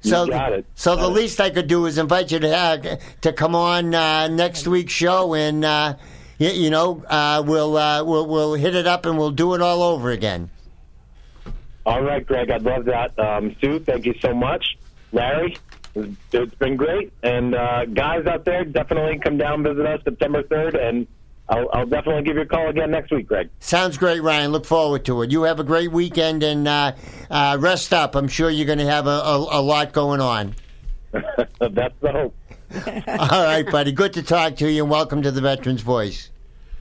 So, 0.00 0.32
it. 0.32 0.64
so 0.76 0.94
the 0.94 1.08
least 1.08 1.40
I 1.40 1.50
could 1.50 1.66
do 1.66 1.86
is 1.86 1.98
invite 1.98 2.30
you 2.30 2.38
to 2.38 2.48
have, 2.48 3.20
to 3.22 3.32
come 3.32 3.56
on 3.56 3.94
uh, 3.94 4.28
next 4.28 4.68
week's 4.68 4.92
show, 4.92 5.34
and 5.34 5.64
uh, 5.64 5.96
you, 6.38 6.50
you 6.50 6.70
know 6.70 7.04
uh, 7.08 7.42
we'll 7.44 7.76
uh, 7.76 8.04
we'll 8.04 8.26
we'll 8.26 8.54
hit 8.54 8.76
it 8.76 8.86
up 8.86 9.06
and 9.06 9.18
we'll 9.18 9.32
do 9.32 9.54
it 9.54 9.60
all 9.60 9.82
over 9.82 10.10
again. 10.10 10.50
All 11.84 12.00
right, 12.00 12.24
Greg, 12.24 12.48
I'd 12.50 12.62
love 12.62 12.84
that. 12.84 13.18
Um, 13.18 13.56
Sue, 13.60 13.80
thank 13.80 14.06
you 14.06 14.14
so 14.20 14.32
much. 14.32 14.78
Larry, 15.10 15.56
it's 15.94 16.16
it's 16.32 16.54
been 16.56 16.76
great. 16.76 17.12
And 17.22 17.54
uh, 17.54 17.86
guys 17.86 18.26
out 18.26 18.44
there, 18.44 18.64
definitely 18.64 19.18
come 19.18 19.36
down, 19.38 19.62
visit 19.62 19.84
us 19.86 20.00
September 20.04 20.42
3rd, 20.42 20.80
and 20.80 21.06
I'll, 21.48 21.68
I'll 21.72 21.86
definitely 21.86 22.22
give 22.24 22.36
you 22.36 22.42
a 22.42 22.46
call 22.46 22.68
again 22.68 22.90
next 22.90 23.10
week, 23.10 23.26
Greg. 23.26 23.48
Sounds 23.60 23.96
great, 23.96 24.20
Ryan. 24.22 24.52
Look 24.52 24.66
forward 24.66 25.04
to 25.06 25.22
it. 25.22 25.30
You 25.30 25.42
have 25.44 25.60
a 25.60 25.64
great 25.64 25.90
weekend 25.90 26.42
and 26.42 26.68
uh, 26.68 26.92
uh, 27.30 27.56
rest 27.58 27.94
up. 27.94 28.14
I'm 28.14 28.28
sure 28.28 28.50
you're 28.50 28.66
going 28.66 28.78
to 28.78 28.86
have 28.86 29.06
a, 29.06 29.10
a, 29.10 29.60
a 29.60 29.62
lot 29.62 29.92
going 29.92 30.20
on. 30.20 30.54
That's 31.12 31.94
the 32.00 32.12
hope. 32.12 32.34
All 33.08 33.44
right, 33.44 33.64
buddy. 33.70 33.92
Good 33.92 34.12
to 34.14 34.22
talk 34.22 34.56
to 34.56 34.70
you, 34.70 34.82
and 34.82 34.90
welcome 34.90 35.22
to 35.22 35.30
the 35.30 35.40
Veterans 35.40 35.80
Voice. 35.80 36.30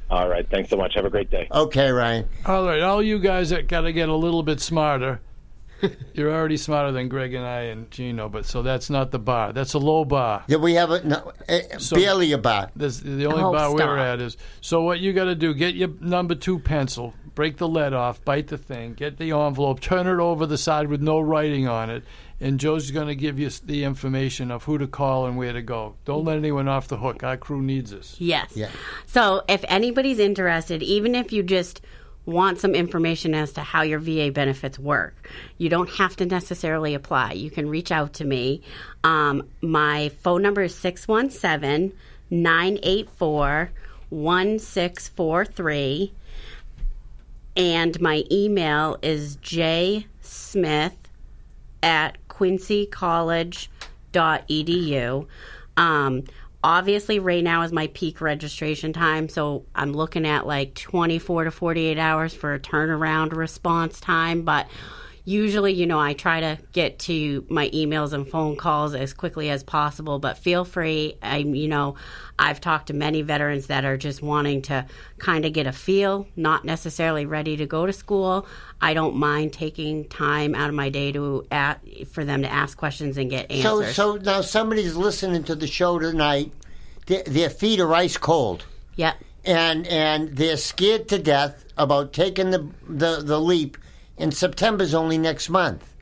All 0.10 0.28
right, 0.28 0.48
thanks 0.50 0.70
so 0.70 0.76
much. 0.78 0.96
Have 0.96 1.06
a 1.06 1.10
great 1.10 1.30
day. 1.30 1.48
Okay, 1.52 1.90
Ryan. 1.90 2.28
All 2.46 2.66
right, 2.66 2.82
all 2.82 3.02
you 3.02 3.20
guys 3.20 3.50
that 3.50 3.68
got 3.68 3.82
to 3.82 3.94
get 3.94 4.10
a 4.10 4.16
little 4.16 4.44
bit 4.44 4.60
smarter. 4.60 5.22
You're 6.14 6.34
already 6.34 6.58
smarter 6.58 6.92
than 6.92 7.08
Greg 7.10 7.34
and 7.34 7.46
I 7.46 7.62
and 7.64 7.90
Gino, 7.92 8.30
but 8.30 8.46
so 8.46 8.62
that's 8.62 8.90
not 8.90 9.12
the 9.12 9.20
bar. 9.20 9.54
That's 9.54 9.74
a 9.74 9.80
low 9.80 10.06
bar. 10.06 10.44
Yeah, 10.48 10.58
we 10.58 10.74
have 10.76 10.92
a 10.92 11.04
no, 11.04 11.32
uh, 11.48 11.60
So- 11.78 11.96
barely 11.96 12.32
a 12.32 12.38
bar? 12.38 12.70
This, 12.76 13.00
the 13.00 13.26
only 13.26 13.44
Oh, 13.44 13.52
bar 13.52 13.74
we're 13.74 13.98
at 13.98 14.20
is 14.22 14.38
so. 14.62 14.82
What 14.82 15.00
you 15.00 15.14
got 15.14 15.26
to 15.26 15.36
do? 15.36 15.54
Get 15.54 15.76
your 15.76 15.90
number 16.00 16.36
two 16.36 16.60
pencil, 16.60 17.14
break 17.36 17.58
the 17.58 17.68
lead 17.68 17.94
off, 17.94 18.24
bite 18.26 18.48
the 18.48 18.58
thing, 18.58 18.94
get 18.94 19.18
the 19.18 19.32
envelope, 19.32 19.80
turn 19.80 20.08
it 20.08 20.20
over 20.22 20.46
the 20.46 20.58
side 20.58 20.88
with 20.88 21.02
no 21.02 21.20
writing 21.20 21.68
on 21.68 21.90
it, 21.90 22.04
and 22.40 22.60
Joe's 22.60 22.92
going 22.92 23.08
to 23.08 23.16
give 23.16 23.38
you 23.40 23.50
the 23.64 23.84
information 23.84 24.52
of 24.52 24.64
who 24.64 24.78
to 24.78 24.88
call 24.88 25.26
and 25.26 25.38
where 25.38 25.54
to 25.54 25.62
go. 25.62 25.96
Don't 26.06 26.26
let 26.26 26.38
anyone 26.38 26.68
off 26.68 26.88
the 26.88 26.98
hook. 26.98 27.24
Our 27.24 27.38
crew 27.38 27.62
needs 27.62 27.92
this. 27.92 28.16
Yes. 28.20 28.52
Yeah. 28.56 28.70
So 29.06 29.44
if 29.48 29.64
anybody's 29.68 30.20
interested, 30.20 30.82
even 30.84 31.16
if 31.16 31.32
you 31.32 31.44
just 31.44 31.82
want 32.28 32.60
some 32.60 32.76
information 32.76 33.34
as 33.34 33.54
to 33.54 33.62
how 33.62 33.82
your 33.82 33.98
VA 34.00 34.30
benefits 34.32 34.78
work, 34.78 35.32
you 35.58 35.70
don't 35.70 35.90
have 35.92 36.18
to 36.18 36.26
necessarily 36.26 36.94
apply. 36.94 37.32
You 37.32 37.50
can 37.50 37.70
reach 37.70 37.90
out 37.92 38.14
to 38.16 38.26
me. 38.26 38.62
Um, 39.04 39.48
my 39.62 40.10
phone 40.22 40.42
number 40.44 40.64
is 40.64 40.76
617 40.76 41.94
984 42.30 43.72
1643. 44.10 46.14
And 47.56 48.02
my 48.02 48.24
email 48.32 48.98
is 49.02 49.38
jsmith 49.38 50.94
at 51.82 52.18
quincycollege.edu. 52.28 55.28
Um, 55.78 56.24
obviously, 56.64 57.20
right 57.20 57.44
now 57.44 57.62
is 57.64 57.72
my 57.72 57.88
peak 57.88 58.22
registration 58.22 58.94
time, 58.94 59.30
so 59.30 59.66
I'm 59.76 59.94
looking 59.94 60.26
at 60.26 60.48
like 60.48 60.76
24 60.76 61.46
to 61.46 61.52
48 61.52 61.98
hours 61.98 62.34
for 62.34 62.54
a 62.54 62.60
turnaround 62.60 63.36
response 63.36 64.00
time. 64.00 64.44
But 64.44 64.68
usually, 65.28 65.74
you 65.74 65.86
know, 65.86 66.00
I 66.00 66.14
try 66.14 66.40
to 66.40 66.58
get 66.72 67.00
to 67.00 67.46
my 67.50 67.70
emails 67.72 68.14
and 68.14 68.26
phone 68.26 68.56
calls 68.56 68.96
as 68.96 69.14
quickly 69.14 69.50
as 69.50 69.62
possible. 69.62 70.20
But 70.20 70.38
feel 70.38 70.64
free. 70.64 71.18
I'm, 71.22 71.54
you 71.54 71.68
know, 71.68 71.96
I've 72.40 72.62
talked 72.62 72.88
to 72.88 72.94
many 72.94 73.24
veterans 73.24 73.68
that 73.68 73.84
are 73.84 73.98
just 73.98 74.22
wanting 74.22 74.62
to 74.64 74.86
kind 75.18 75.44
of 75.44 75.52
get 75.52 75.68
a 75.68 75.74
feel, 75.74 76.28
not 76.38 76.64
necessarily 76.64 77.26
ready 77.26 77.58
to 77.58 77.66
go 77.66 77.86
to 77.86 77.92
school. 77.92 78.48
I 78.80 78.94
don't 78.94 79.18
mind 79.18 79.52
taking 79.52 80.08
time 80.08 80.56
out 80.56 80.70
of 80.70 80.76
my 80.76 80.88
day 80.88 81.12
to 81.12 81.46
at, 81.52 81.82
for 82.08 82.24
them 82.24 82.44
to 82.44 82.50
ask 82.50 82.78
questions 82.78 83.18
and 83.18 83.30
get 83.30 83.52
answers. 83.52 83.96
So, 83.96 84.18
so 84.18 84.24
now 84.24 84.40
somebody's 84.40 84.96
listening 84.96 85.44
to 85.44 85.56
the 85.56 85.68
show 85.68 86.00
tonight. 86.00 86.54
Their, 87.08 87.24
their 87.24 87.50
feet 87.50 87.82
are 87.82 87.94
ice 87.94 88.16
cold, 88.18 88.66
yep. 88.96 89.16
and 89.46 89.88
and 89.88 90.36
they're 90.36 90.58
scared 90.58 91.08
to 91.10 91.20
death 91.20 91.66
about 91.78 92.12
taking 92.14 92.52
the 92.52 92.70
the, 92.88 93.22
the 93.22 93.40
leap. 93.40 93.78
And 94.18 94.34
September's 94.34 94.94
only 94.94 95.18
next 95.18 95.50
month. 95.50 95.94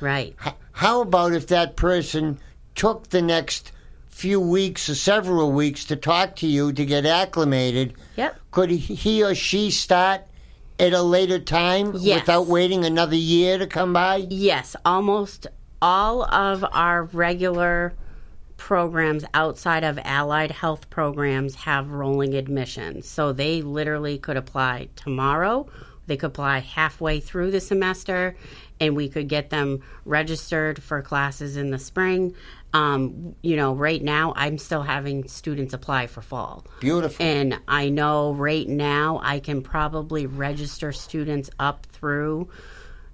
Right. 0.00 0.34
H- 0.44 0.54
How 0.72 1.02
about 1.02 1.32
if 1.32 1.48
that 1.48 1.76
person 1.76 2.38
took 2.74 3.08
the 3.10 3.22
next 3.22 3.72
few 4.08 4.40
weeks 4.40 4.88
or 4.88 4.94
several 4.94 5.52
weeks 5.52 5.84
to 5.86 5.96
talk 5.96 6.36
to 6.36 6.46
you 6.46 6.72
to 6.72 6.84
get 6.86 7.04
acclimated? 7.06 7.94
Yep. 8.16 8.38
Could 8.50 8.70
he 8.70 9.22
or 9.22 9.34
she 9.34 9.70
start 9.70 10.22
at 10.80 10.92
a 10.92 11.02
later 11.02 11.38
time 11.38 11.92
Yes. 11.96 12.20
without 12.20 12.46
waiting 12.46 12.84
another 12.84 13.16
year 13.16 13.58
to 13.58 13.66
come 13.66 13.92
by? 13.92 14.26
Yes, 14.30 14.74
almost 14.84 15.46
all 15.82 16.22
of 16.24 16.64
our 16.72 17.04
regular 17.04 17.92
programs 18.56 19.24
outside 19.34 19.84
of 19.84 19.98
allied 20.04 20.50
health 20.50 20.90
programs 20.90 21.54
have 21.54 21.90
rolling 21.90 22.34
admissions. 22.34 23.08
So 23.08 23.32
they 23.32 23.62
literally 23.62 24.18
could 24.18 24.36
apply 24.36 24.88
tomorrow. 24.96 25.68
They 26.08 26.16
could 26.16 26.28
apply 26.28 26.58
halfway 26.58 27.20
through 27.20 27.52
the 27.52 27.60
semester, 27.60 28.36
and 28.80 28.96
we 28.96 29.08
could 29.08 29.28
get 29.28 29.50
them 29.50 29.82
registered 30.04 30.82
for 30.82 31.00
classes 31.02 31.56
in 31.56 31.70
the 31.70 31.78
spring. 31.78 32.34
Um, 32.74 33.34
you 33.42 33.56
know, 33.56 33.74
right 33.74 34.02
now, 34.02 34.32
I'm 34.36 34.58
still 34.58 34.82
having 34.82 35.28
students 35.28 35.72
apply 35.72 36.08
for 36.08 36.20
fall. 36.20 36.66
Beautiful. 36.80 37.24
And 37.24 37.60
I 37.68 37.88
know 37.88 38.32
right 38.32 38.68
now 38.68 39.20
I 39.22 39.40
can 39.40 39.62
probably 39.62 40.26
register 40.26 40.92
students 40.92 41.50
up 41.58 41.86
through 41.86 42.48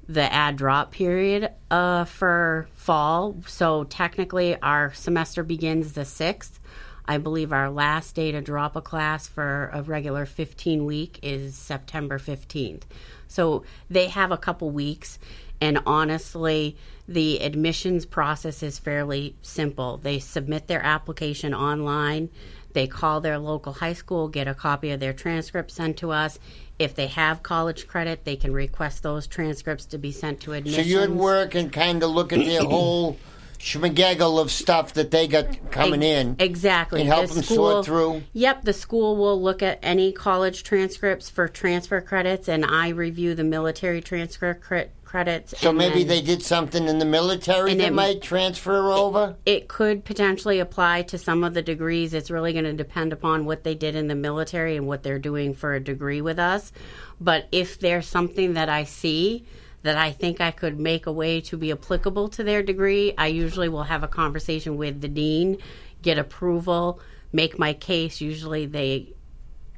the 0.08 0.32
add 0.32 0.56
drop 0.56 0.92
period 0.92 1.50
uh, 1.70 2.04
for 2.04 2.68
fall. 2.74 3.36
So 3.46 3.84
technically, 3.84 4.56
our 4.60 4.92
semester 4.94 5.42
begins 5.42 5.92
the 5.92 6.02
6th. 6.02 6.58
I 7.06 7.18
believe 7.18 7.52
our 7.52 7.70
last 7.70 8.14
day 8.14 8.32
to 8.32 8.40
drop 8.40 8.76
a 8.76 8.80
class 8.80 9.26
for 9.26 9.70
a 9.72 9.82
regular 9.82 10.26
15 10.26 10.84
week 10.86 11.18
is 11.22 11.54
September 11.54 12.18
15th. 12.18 12.82
So 13.28 13.64
they 13.90 14.08
have 14.08 14.32
a 14.32 14.38
couple 14.38 14.70
weeks. 14.70 15.18
And 15.60 15.80
honestly, 15.86 16.76
the 17.06 17.40
admissions 17.42 18.06
process 18.06 18.62
is 18.62 18.78
fairly 18.78 19.36
simple. 19.42 19.98
They 19.98 20.18
submit 20.18 20.66
their 20.66 20.82
application 20.82 21.54
online. 21.54 22.30
They 22.72 22.86
call 22.88 23.20
their 23.20 23.38
local 23.38 23.72
high 23.72 23.92
school, 23.92 24.28
get 24.28 24.48
a 24.48 24.54
copy 24.54 24.90
of 24.90 25.00
their 25.00 25.12
transcript 25.12 25.70
sent 25.70 25.98
to 25.98 26.10
us. 26.10 26.38
If 26.78 26.96
they 26.96 27.06
have 27.06 27.42
college 27.42 27.86
credit, 27.86 28.24
they 28.24 28.34
can 28.34 28.52
request 28.52 29.04
those 29.04 29.28
transcripts 29.28 29.86
to 29.86 29.98
be 29.98 30.10
sent 30.10 30.40
to 30.40 30.54
admissions. 30.54 30.92
So 30.92 31.00
you'd 31.00 31.10
work 31.10 31.54
and 31.54 31.72
kind 31.72 32.02
of 32.02 32.10
look 32.10 32.32
at 32.32 32.44
their 32.44 32.64
whole 32.68 33.16
schmagaggle 33.64 34.38
of 34.38 34.50
stuff 34.50 34.92
that 34.92 35.10
they 35.10 35.26
got 35.26 35.70
coming 35.70 36.02
in. 36.02 36.36
Exactly. 36.38 37.00
And 37.00 37.08
help 37.08 37.28
The 37.28 37.34
them 37.34 37.42
school- 37.44 37.56
sort 37.56 37.86
through. 37.86 38.22
Yep, 38.34 38.64
the 38.64 38.74
school 38.74 39.16
will 39.16 39.40
look 39.40 39.62
at 39.62 39.78
any 39.82 40.12
college 40.12 40.62
transcripts 40.62 41.30
for 41.30 41.48
transfer 41.48 42.02
credits, 42.02 42.46
and 42.46 42.64
I 42.66 42.90
review 42.90 43.34
the 43.34 43.42
military 43.44 44.02
transfer 44.02 44.52
cre- 44.52 44.90
credits. 45.02 45.58
So 45.58 45.72
maybe 45.72 46.00
then 46.00 46.08
they 46.08 46.20
did 46.20 46.42
something 46.42 46.86
in 46.88 46.98
the 46.98 47.04
military 47.06 47.72
that 47.74 47.86
it- 47.86 47.92
might 47.94 48.20
transfer 48.20 48.92
over? 48.92 49.36
It 49.46 49.66
could 49.68 50.04
potentially 50.04 50.58
apply 50.60 51.02
to 51.02 51.16
some 51.16 51.42
of 51.42 51.54
the 51.54 51.62
degrees. 51.62 52.12
It's 52.12 52.30
really 52.30 52.52
going 52.52 52.64
to 52.66 52.72
depend 52.74 53.14
upon 53.14 53.46
what 53.46 53.64
they 53.64 53.74
did 53.74 53.94
in 53.94 54.08
the 54.08 54.14
military 54.14 54.76
and 54.76 54.86
what 54.86 55.02
they're 55.02 55.18
doing 55.18 55.54
for 55.54 55.72
a 55.72 55.80
degree 55.80 56.20
with 56.20 56.38
us. 56.38 56.70
But 57.18 57.46
if 57.50 57.78
there's 57.78 58.06
something 58.06 58.54
that 58.54 58.68
I 58.68 58.84
see 58.84 59.46
that 59.84 59.96
I 59.96 60.12
think 60.12 60.40
I 60.40 60.50
could 60.50 60.80
make 60.80 61.06
a 61.06 61.12
way 61.12 61.42
to 61.42 61.56
be 61.56 61.70
applicable 61.70 62.30
to 62.30 62.42
their 62.42 62.62
degree, 62.62 63.12
I 63.16 63.28
usually 63.28 63.68
will 63.68 63.82
have 63.84 64.02
a 64.02 64.08
conversation 64.08 64.76
with 64.76 65.00
the 65.00 65.08
dean, 65.08 65.58
get 66.02 66.18
approval, 66.18 67.00
make 67.32 67.58
my 67.58 67.74
case. 67.74 68.20
Usually 68.20 68.66
they 68.66 69.12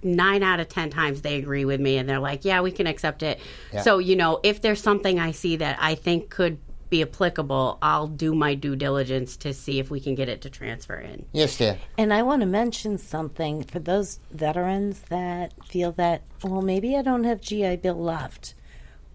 nine 0.02 0.44
out 0.44 0.60
of 0.60 0.68
ten 0.68 0.90
times 0.90 1.22
they 1.22 1.36
agree 1.36 1.64
with 1.64 1.80
me 1.80 1.98
and 1.98 2.08
they're 2.08 2.20
like, 2.20 2.44
yeah, 2.44 2.60
we 2.60 2.70
can 2.70 2.86
accept 2.86 3.24
it. 3.24 3.40
So, 3.82 3.98
you 3.98 4.14
know, 4.14 4.38
if 4.44 4.62
there's 4.62 4.80
something 4.80 5.18
I 5.18 5.32
see 5.32 5.56
that 5.56 5.76
I 5.80 5.96
think 5.96 6.30
could 6.30 6.58
be 6.88 7.02
applicable, 7.02 7.78
I'll 7.82 8.06
do 8.06 8.32
my 8.32 8.54
due 8.54 8.76
diligence 8.76 9.36
to 9.38 9.52
see 9.52 9.80
if 9.80 9.90
we 9.90 9.98
can 9.98 10.14
get 10.14 10.28
it 10.28 10.42
to 10.42 10.50
transfer 10.50 11.00
in. 11.00 11.26
Yes, 11.32 11.56
dear. 11.56 11.78
And 11.98 12.14
I 12.14 12.22
want 12.22 12.42
to 12.42 12.46
mention 12.46 12.98
something 12.98 13.64
for 13.64 13.80
those 13.80 14.20
veterans 14.30 15.00
that 15.08 15.52
feel 15.66 15.90
that, 15.92 16.22
well, 16.44 16.62
maybe 16.62 16.96
I 16.96 17.02
don't 17.02 17.24
have 17.24 17.40
GI 17.40 17.78
Bill 17.78 18.00
left, 18.00 18.54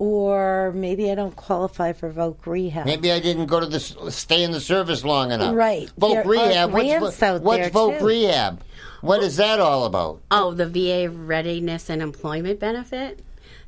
or 0.02 0.72
maybe 0.74 1.12
I 1.12 1.16
don't 1.16 1.36
qualify 1.36 1.94
for 1.94 2.12
Voc 2.12 2.48
Rehab. 2.48 2.88
Maybe 2.88 3.12
I 3.12 3.20
didn't 3.20 3.46
go 3.46 3.60
to 3.60 3.68
the 3.68 3.80
stay 3.80 4.42
in 4.44 4.50
the 4.52 4.60
service 4.60 5.06
long 5.06 5.32
enough. 5.32 5.54
Right. 5.54 5.92
Voc 6.00 6.14
There 6.14 6.24
are 6.24 6.28
rehab. 6.28 6.72
What's, 6.74 7.20
vo- 7.20 7.26
out 7.28 7.42
what's 7.44 7.62
there, 7.62 7.70
voc 7.70 8.00
too. 8.00 8.06
rehab? 8.08 8.64
What 9.02 9.22
is 9.22 9.38
that 9.38 9.60
all 9.60 9.86
about? 9.86 10.20
Oh, 10.32 10.56
the 10.56 10.66
VA 10.68 11.08
readiness 11.08 11.88
and 11.88 12.02
employment 12.02 12.60
benefit. 12.60 13.20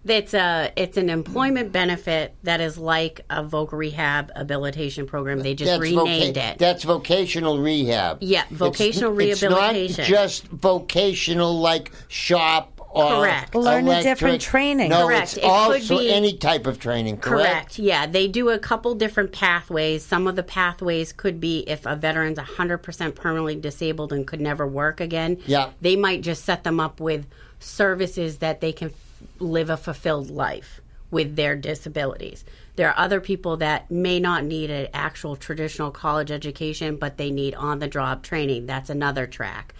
It's 0.05 0.34
a 0.34 0.73
it's 0.75 0.97
an 0.97 1.09
employment 1.09 1.71
benefit 1.71 2.34
that 2.43 2.59
is 2.59 2.77
like 2.79 3.21
a 3.29 3.41
voc 3.43 3.71
rehab 3.71 4.31
habilitation 4.36 5.05
program. 5.05 5.39
They 5.39 5.53
just 5.53 5.79
renamed 5.79 6.36
voca- 6.36 6.53
it. 6.53 6.57
That's 6.57 6.84
vocational 6.84 7.59
rehab. 7.59 8.17
Yeah, 8.21 8.41
It's- 8.45 8.57
vocational 8.57 9.17
It's 9.19 9.41
rehabilitation. 9.43 10.01
not 10.01 10.07
just 10.09 10.47
vocational 10.47 11.59
like 11.59 11.91
shop 12.09 12.71
or 12.71 12.72
Correct. 12.95 13.55
Learn 13.55 13.87
a 13.87 14.03
different 14.03 14.41
training. 14.41 14.89
No, 14.89 15.07
Correct. 15.07 15.23
it's 15.23 15.37
It 15.37 15.41
could 15.41 15.49
also 15.49 15.97
be- 15.99 16.11
any 16.11 16.37
type 16.37 16.67
of 16.67 16.79
training. 16.79 17.17
Correct. 17.17 17.49
Correct. 17.49 17.79
Yeah, 17.79 18.05
they 18.05 18.27
do 18.27 18.49
a 18.49 18.59
couple 18.59 18.93
different 18.95 19.31
pathways. 19.31 20.05
Some 20.05 20.27
of 20.27 20.35
the 20.35 20.43
pathways 20.43 21.11
could 21.13 21.39
be 21.39 21.59
if 21.67 21.85
a 21.85 21.95
veteran's 21.95 22.37
100% 22.37 23.15
permanently 23.15 23.55
disabled 23.55 24.13
and 24.13 24.27
could 24.27 24.41
never 24.41 24.67
work 24.67 24.99
again. 25.01 25.37
Yeah. 25.45 25.69
They 25.81 25.95
might 25.95 26.21
just 26.21 26.45
set 26.45 26.63
them 26.63 26.79
up 26.79 26.99
with 26.99 27.25
services 27.59 28.37
that 28.37 28.61
they 28.61 28.71
can 28.71 28.89
f- 28.89 28.95
live 29.39 29.69
a 29.69 29.77
fulfilled 29.77 30.29
life 30.29 30.81
with 31.11 31.35
their 31.35 31.55
disabilities. 31.55 32.43
There 32.75 32.89
are 32.89 32.97
other 32.97 33.21
people 33.21 33.57
that 33.57 33.89
may 33.91 34.19
not 34.19 34.43
need 34.43 34.71
an 34.71 34.87
actual 34.93 35.35
traditional 35.35 35.91
college 35.91 36.31
education, 36.31 36.95
but 36.97 37.17
they 37.17 37.29
need 37.31 37.53
on 37.55 37.79
the 37.79 37.87
job 37.87 38.23
training. 38.23 38.65
That's 38.65 38.89
another 38.89 39.27
track. 39.27 39.73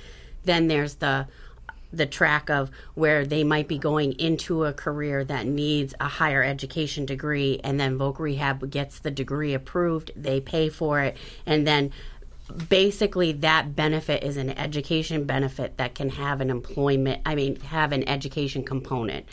Then 0.46 0.68
there's 0.68 0.96
the 0.96 1.28
the 1.94 2.06
track 2.06 2.50
of 2.50 2.72
where 2.96 3.26
they 3.26 3.44
might 3.44 3.68
be 3.68 3.78
going 3.78 4.14
into 4.14 4.66
a 4.66 4.74
career 4.74 5.24
that 5.24 5.46
needs 5.46 5.94
a 6.00 6.08
higher 6.08 6.44
education 6.44 7.06
degree 7.06 7.62
and 7.64 7.80
then 7.80 7.98
Voc 7.98 8.20
Rehab 8.20 8.70
gets 8.70 9.00
the 9.00 9.12
degree 9.12 9.54
approved, 9.54 10.12
they 10.16 10.42
pay 10.42 10.70
for 10.70 11.00
it, 11.00 11.16
and 11.46 11.66
then 11.66 11.92
basically 12.68 13.32
that 13.32 13.76
benefit 13.76 14.24
is 14.24 14.38
an 14.38 14.50
education 14.58 15.24
benefit 15.24 15.78
that 15.78 15.96
can 15.96 16.10
have 16.10 16.42
an 16.42 16.50
employment 16.50 17.22
I 17.26 17.36
mean 17.36 17.60
have 17.62 17.92
an 17.92 18.08
education 18.08 18.64
component. 18.64 19.26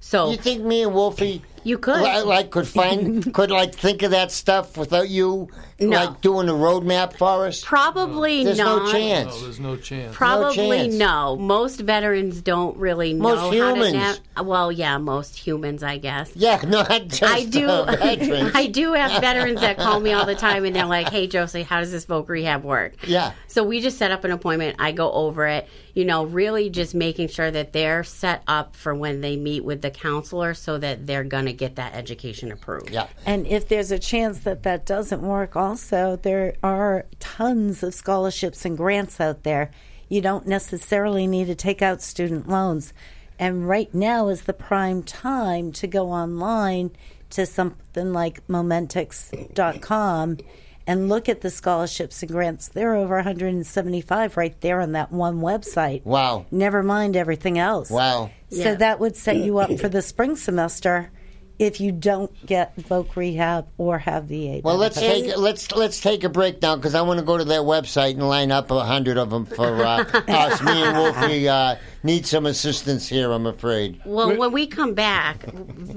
So 0.00 0.30
You 0.30 0.36
think 0.36 0.62
me 0.62 0.82
and 0.82 0.94
Wolfie 0.94 1.42
You 1.64 1.78
could. 1.78 2.00
li- 2.02 2.22
like 2.22 2.50
could 2.50 2.68
find 2.68 3.32
could 3.34 3.50
like 3.50 3.74
think 3.74 4.02
of 4.02 4.10
that 4.12 4.30
stuff 4.30 4.76
without 4.76 5.08
you 5.08 5.48
No. 5.80 5.88
like 6.04 6.20
doing 6.20 6.48
a 6.48 6.52
roadmap 6.52 7.16
for 7.16 7.46
us? 7.46 7.64
probably 7.64 8.44
There's 8.44 8.58
not 8.58 8.84
no 8.84 8.92
chance. 8.92 9.34
No, 9.34 9.40
there's 9.42 9.60
no 9.60 9.76
chance. 9.76 10.14
Probably 10.14 10.56
chance. 10.78 10.94
no. 10.94 11.36
Most 11.36 11.80
veterans 11.80 12.40
don't 12.42 12.76
really 12.76 13.14
know 13.14 13.22
Most 13.34 13.40
how 13.40 13.50
humans. 13.74 13.92
to 13.92 13.98
nav- 13.98 14.46
well, 14.46 14.70
yeah, 14.72 14.98
most 14.98 15.36
humans, 15.36 15.82
I 15.82 15.96
guess. 15.98 16.30
Yeah, 16.34 16.60
not 16.66 16.88
just 17.08 17.22
I 17.22 17.44
do. 17.44 17.66
uh, 17.66 17.96
veterans. 17.96 18.50
I 18.54 18.66
do 18.66 18.92
have 18.92 19.20
veterans 19.20 19.60
that 19.60 19.78
call 19.78 20.00
me 20.00 20.12
all 20.12 20.26
the 20.26 20.34
time, 20.34 20.64
and 20.64 20.74
they're 20.76 20.84
like, 20.86 21.08
"Hey, 21.08 21.26
Josie, 21.28 21.62
how 21.62 21.80
does 21.80 21.92
this 21.92 22.04
Voc 22.06 22.28
rehab 22.28 22.64
work?" 22.64 22.94
Yeah. 23.06 23.32
So 23.46 23.62
we 23.64 23.80
just 23.80 23.96
set 23.96 24.10
up 24.10 24.24
an 24.24 24.32
appointment. 24.32 24.76
I 24.80 24.92
go 24.92 25.10
over 25.12 25.46
it. 25.46 25.68
You 25.94 26.04
know, 26.04 26.24
really 26.26 26.70
just 26.70 26.92
making 26.94 27.28
sure 27.28 27.48
that 27.48 27.72
they're 27.72 28.02
set 28.02 28.42
up 28.48 28.74
for 28.74 28.92
when 28.94 29.20
they 29.20 29.36
meet 29.36 29.64
with 29.64 29.80
the 29.80 29.90
counselor, 29.92 30.52
so 30.54 30.76
that 30.78 31.06
they're 31.06 31.22
going 31.24 31.46
to 31.46 31.52
get 31.54 31.76
that 31.76 31.94
education 31.94 32.52
approved. 32.52 32.90
Yeah. 32.90 33.06
And 33.24 33.46
if 33.46 33.68
there's 33.68 33.90
a 33.90 33.98
chance 33.98 34.40
that 34.40 34.62
that 34.64 34.84
doesn't 34.86 35.22
work, 35.22 35.56
also, 35.56 36.16
there 36.16 36.54
are 36.62 37.06
tons 37.20 37.82
of 37.82 37.94
scholarships 37.94 38.64
and 38.64 38.76
grants 38.76 39.20
out 39.20 39.42
there. 39.44 39.70
You 40.08 40.20
don't 40.20 40.46
necessarily 40.46 41.26
need 41.26 41.46
to 41.46 41.54
take 41.54 41.80
out 41.82 42.02
student 42.02 42.48
loans. 42.48 42.92
And 43.38 43.68
right 43.68 43.92
now 43.94 44.28
is 44.28 44.42
the 44.42 44.52
prime 44.52 45.02
time 45.02 45.72
to 45.72 45.86
go 45.86 46.10
online 46.10 46.90
to 47.30 47.46
something 47.46 48.12
like 48.12 48.46
momentix.com 48.46 50.38
and 50.86 51.08
look 51.08 51.28
at 51.28 51.40
the 51.40 51.50
scholarships 51.50 52.22
and 52.22 52.30
grants. 52.30 52.68
There 52.68 52.92
are 52.92 52.96
over 52.96 53.16
175 53.16 54.36
right 54.36 54.60
there 54.60 54.80
on 54.80 54.92
that 54.92 55.10
one 55.10 55.40
website. 55.40 56.04
Wow. 56.04 56.44
Never 56.50 56.82
mind 56.82 57.16
everything 57.16 57.58
else. 57.58 57.90
Wow. 57.90 58.30
So 58.50 58.58
Yeah. 58.58 58.74
that 58.74 59.00
would 59.00 59.16
set 59.16 59.36
you 59.36 59.58
up 59.58 59.78
for 59.78 59.88
the 59.88 60.02
spring 60.02 60.36
semester 60.36 61.10
if 61.58 61.80
you 61.80 61.92
don't 61.92 62.46
get 62.46 62.76
Voc 62.76 63.14
Rehab 63.14 63.68
or 63.78 63.98
have 63.98 64.24
VA. 64.24 64.60
Well, 64.62 64.76
let's 64.76 64.98
benefits. 64.98 65.28
take 65.28 65.36
let's 65.36 65.72
let's 65.72 66.00
take 66.00 66.24
a 66.24 66.28
break 66.28 66.60
now 66.60 66.76
because 66.76 66.94
I 66.94 67.02
want 67.02 67.20
to 67.20 67.24
go 67.24 67.38
to 67.38 67.44
their 67.44 67.60
website 67.60 68.12
and 68.12 68.28
line 68.28 68.50
up 68.50 68.70
a 68.70 68.84
hundred 68.84 69.18
of 69.18 69.30
them 69.30 69.46
for 69.46 69.84
uh, 69.84 70.04
us. 70.28 70.62
Me 70.62 70.82
and 70.82 70.96
Wolfie 70.96 71.48
uh, 71.48 71.76
need 72.02 72.26
some 72.26 72.46
assistance 72.46 73.08
here. 73.08 73.30
I'm 73.30 73.46
afraid. 73.46 74.00
Well, 74.04 74.36
when 74.36 74.52
we 74.52 74.66
come 74.66 74.94
back, 74.94 75.46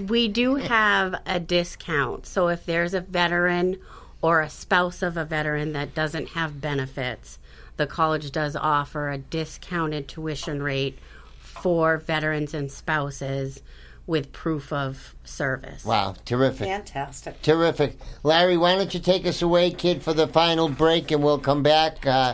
we 0.08 0.28
do 0.28 0.56
have 0.56 1.16
a 1.26 1.40
discount. 1.40 2.26
So 2.26 2.50
if 2.50 2.66
there's 2.66 2.94
a 2.94 3.02
veteran 3.02 3.78
or 4.22 4.42
a 4.42 4.50
spouse 4.50 5.02
of 5.02 5.18
a 5.18 5.26
veteran 5.26 5.74
that 5.74 5.96
doesn't 5.96 6.30
have 6.30 6.62
benefits, 6.62 7.40
the 7.78 7.88
college 7.88 8.32
does 8.32 8.56
offer 8.56 9.10
a 9.10 9.18
discounted 9.18 10.08
tuition 10.08 10.62
rate 10.62 10.98
for 11.40 11.98
veterans 11.98 12.54
and 12.54 12.72
spouses 12.72 13.62
with 14.08 14.32
proof 14.32 14.72
of 14.72 15.14
service. 15.26 15.84
Wow, 15.84 16.16
terrific. 16.26 16.68
fantastic. 16.68 17.42
Terrific. 17.42 18.00
Larry, 18.24 18.58
why 18.58 18.76
don't 18.76 18.94
you 18.94 19.02
take 19.02 19.28
us 19.28 19.42
away, 19.42 19.70
kid, 19.72 20.02
for 20.02 20.14
the 20.14 20.28
final 20.28 20.70
break, 20.70 21.12
and 21.12 21.22
we'll 21.22 21.40
come 21.40 21.62
back 21.62 22.08
uh, 22.08 22.34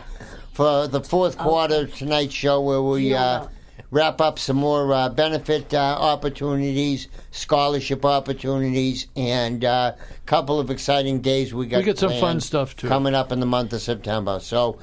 for 0.52 0.86
the 0.86 1.00
fourth 1.00 1.36
quarter 1.36 1.80
of 1.82 1.94
tonight's 1.94 2.32
show 2.32 2.60
where 2.60 2.80
we 2.80 3.12
uh, 3.12 3.48
wrap 3.90 4.20
up 4.20 4.38
some 4.38 4.56
more 4.56 4.92
uh, 4.94 5.08
benefit 5.08 5.74
uh, 5.74 5.78
opportunities, 5.78 7.08
scholarship 7.32 8.04
opportunities, 8.04 9.08
and 9.16 9.64
a 9.64 9.96
couple 10.26 10.60
of 10.60 10.70
exciting 10.70 11.20
days 11.20 11.52
we 11.52 11.66
got. 11.66 11.78
We 11.78 11.84
got 11.84 11.98
some 11.98 12.12
fun 12.20 12.40
stuff, 12.40 12.76
too. 12.76 12.86
coming 12.86 13.14
up 13.14 13.32
in 13.32 13.40
the 13.40 13.46
month 13.46 13.72
of 13.72 13.82
September. 13.82 14.38
So, 14.38 14.78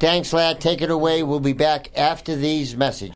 thanks, 0.00 0.32
lad. 0.32 0.60
Take 0.60 0.82
it 0.82 0.90
away. 0.90 1.22
We'll 1.22 1.40
be 1.40 1.52
back 1.52 1.96
after 1.96 2.34
these 2.34 2.76
messages. 2.76 3.14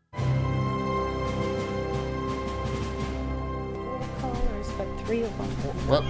Well, 5.89 6.05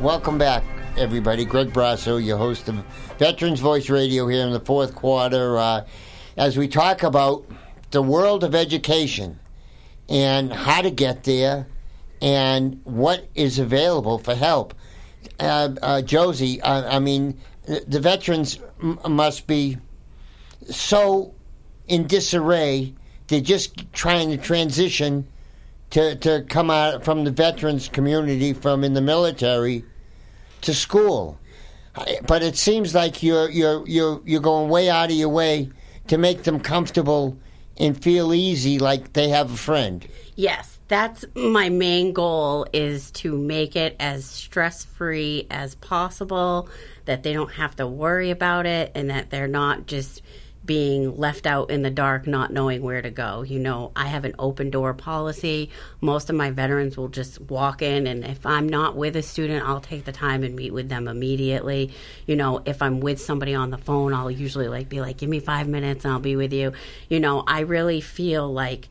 welcome 0.00 0.38
back, 0.38 0.62
everybody. 0.96 1.44
Greg 1.44 1.72
Brasso, 1.72 2.24
your 2.24 2.38
host 2.38 2.68
of 2.68 2.76
Veterans 3.18 3.58
Voice 3.58 3.90
Radio 3.90 4.28
here 4.28 4.46
in 4.46 4.52
the 4.52 4.60
fourth 4.60 4.94
quarter, 4.94 5.58
uh, 5.58 5.84
as 6.36 6.56
we 6.56 6.68
talk 6.68 7.02
about 7.02 7.44
the 7.90 8.00
world 8.00 8.44
of 8.44 8.54
education 8.54 9.40
and 10.08 10.52
how 10.52 10.80
to 10.80 10.92
get 10.92 11.24
there 11.24 11.66
and 12.22 12.82
what 12.84 13.26
is 13.34 13.58
available 13.58 14.18
for 14.18 14.36
help. 14.36 14.74
Uh, 15.40 15.70
uh, 15.82 16.00
Josie, 16.00 16.62
I, 16.62 16.94
I 16.94 16.98
mean, 17.00 17.40
the, 17.64 17.84
the 17.88 17.98
veterans 17.98 18.60
m- 18.80 19.00
must 19.08 19.48
be 19.48 19.76
so 20.70 21.34
in 21.88 22.06
disarray. 22.06 22.94
They're 23.26 23.40
just 23.40 23.92
trying 23.92 24.30
to 24.30 24.36
transition 24.36 25.26
to, 25.94 26.16
to 26.16 26.44
come 26.48 26.70
out 26.70 27.04
from 27.04 27.22
the 27.22 27.30
veterans 27.30 27.88
community 27.88 28.52
from 28.52 28.82
in 28.82 28.94
the 28.94 29.00
military 29.00 29.84
to 30.62 30.74
school. 30.74 31.38
But 32.26 32.42
it 32.42 32.56
seems 32.56 32.96
like 32.96 33.22
you're 33.22 33.48
you're 33.48 33.86
you're 33.86 34.20
you're 34.24 34.40
going 34.40 34.68
way 34.68 34.90
out 34.90 35.10
of 35.10 35.16
your 35.16 35.28
way 35.28 35.70
to 36.08 36.18
make 36.18 36.42
them 36.42 36.58
comfortable 36.58 37.38
and 37.78 38.00
feel 38.02 38.34
easy 38.34 38.80
like 38.80 39.12
they 39.12 39.28
have 39.28 39.52
a 39.52 39.56
friend. 39.56 40.04
Yes, 40.34 40.80
that's 40.88 41.24
my 41.36 41.68
main 41.68 42.12
goal 42.12 42.66
is 42.72 43.12
to 43.12 43.36
make 43.36 43.76
it 43.76 43.94
as 44.00 44.24
stress-free 44.24 45.46
as 45.48 45.76
possible 45.76 46.68
that 47.04 47.22
they 47.22 47.32
don't 47.32 47.52
have 47.52 47.76
to 47.76 47.86
worry 47.86 48.30
about 48.32 48.66
it 48.66 48.90
and 48.96 49.10
that 49.10 49.30
they're 49.30 49.46
not 49.46 49.86
just 49.86 50.22
being 50.64 51.16
left 51.16 51.46
out 51.46 51.70
in 51.70 51.82
the 51.82 51.90
dark 51.90 52.26
not 52.26 52.52
knowing 52.52 52.82
where 52.82 53.02
to 53.02 53.10
go. 53.10 53.42
You 53.42 53.58
know, 53.58 53.92
I 53.94 54.06
have 54.06 54.24
an 54.24 54.34
open 54.38 54.70
door 54.70 54.94
policy. 54.94 55.70
Most 56.00 56.30
of 56.30 56.36
my 56.36 56.50
veterans 56.50 56.96
will 56.96 57.08
just 57.08 57.40
walk 57.40 57.82
in 57.82 58.06
and 58.06 58.24
if 58.24 58.46
I'm 58.46 58.68
not 58.68 58.96
with 58.96 59.16
a 59.16 59.22
student, 59.22 59.66
I'll 59.66 59.80
take 59.80 60.04
the 60.04 60.12
time 60.12 60.42
and 60.42 60.56
meet 60.56 60.72
with 60.72 60.88
them 60.88 61.06
immediately. 61.06 61.92
You 62.26 62.36
know, 62.36 62.62
if 62.64 62.80
I'm 62.80 63.00
with 63.00 63.20
somebody 63.20 63.54
on 63.54 63.70
the 63.70 63.78
phone, 63.78 64.14
I'll 64.14 64.30
usually 64.30 64.68
like 64.68 64.88
be 64.88 65.00
like, 65.00 65.18
"Give 65.18 65.28
me 65.28 65.40
5 65.40 65.68
minutes 65.68 66.04
and 66.04 66.14
I'll 66.14 66.20
be 66.20 66.36
with 66.36 66.52
you." 66.52 66.72
You 67.08 67.20
know, 67.20 67.44
I 67.46 67.60
really 67.60 68.00
feel 68.00 68.50
like 68.50 68.88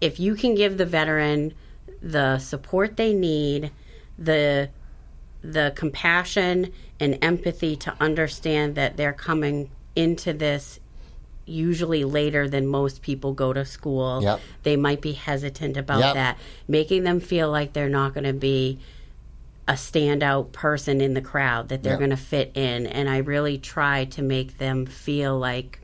if 0.00 0.18
you 0.18 0.34
can 0.34 0.54
give 0.54 0.76
the 0.76 0.86
veteran 0.86 1.54
the 2.02 2.38
support 2.38 2.96
they 2.96 3.14
need, 3.14 3.70
the 4.18 4.70
the 5.42 5.72
compassion 5.76 6.72
and 6.98 7.18
empathy 7.22 7.76
to 7.76 7.94
understand 8.00 8.74
that 8.74 8.96
they're 8.96 9.12
coming 9.12 9.70
into 9.94 10.32
this 10.32 10.80
usually 11.46 12.04
later 12.04 12.48
than 12.48 12.66
most 12.66 13.02
people 13.02 13.32
go 13.32 13.52
to 13.52 13.64
school. 13.64 14.20
Yep. 14.22 14.40
They 14.64 14.76
might 14.76 15.00
be 15.00 15.12
hesitant 15.12 15.76
about 15.76 16.00
Yep. 16.00 16.14
that. 16.14 16.38
Making 16.68 17.04
them 17.04 17.20
feel 17.20 17.50
like 17.50 17.72
they're 17.72 17.88
not 17.88 18.14
going 18.14 18.24
to 18.24 18.32
be 18.32 18.78
a 19.68 19.72
standout 19.72 20.52
person 20.52 21.00
in 21.00 21.14
the 21.14 21.20
crowd, 21.20 21.68
that 21.68 21.82
they're 21.82 21.94
Yep. 21.94 21.98
going 22.00 22.10
to 22.10 22.16
fit 22.16 22.52
in. 22.54 22.86
And 22.86 23.08
I 23.08 23.18
really 23.18 23.58
try 23.58 24.04
to 24.06 24.22
make 24.22 24.58
them 24.58 24.86
feel 24.86 25.38
like 25.38 25.80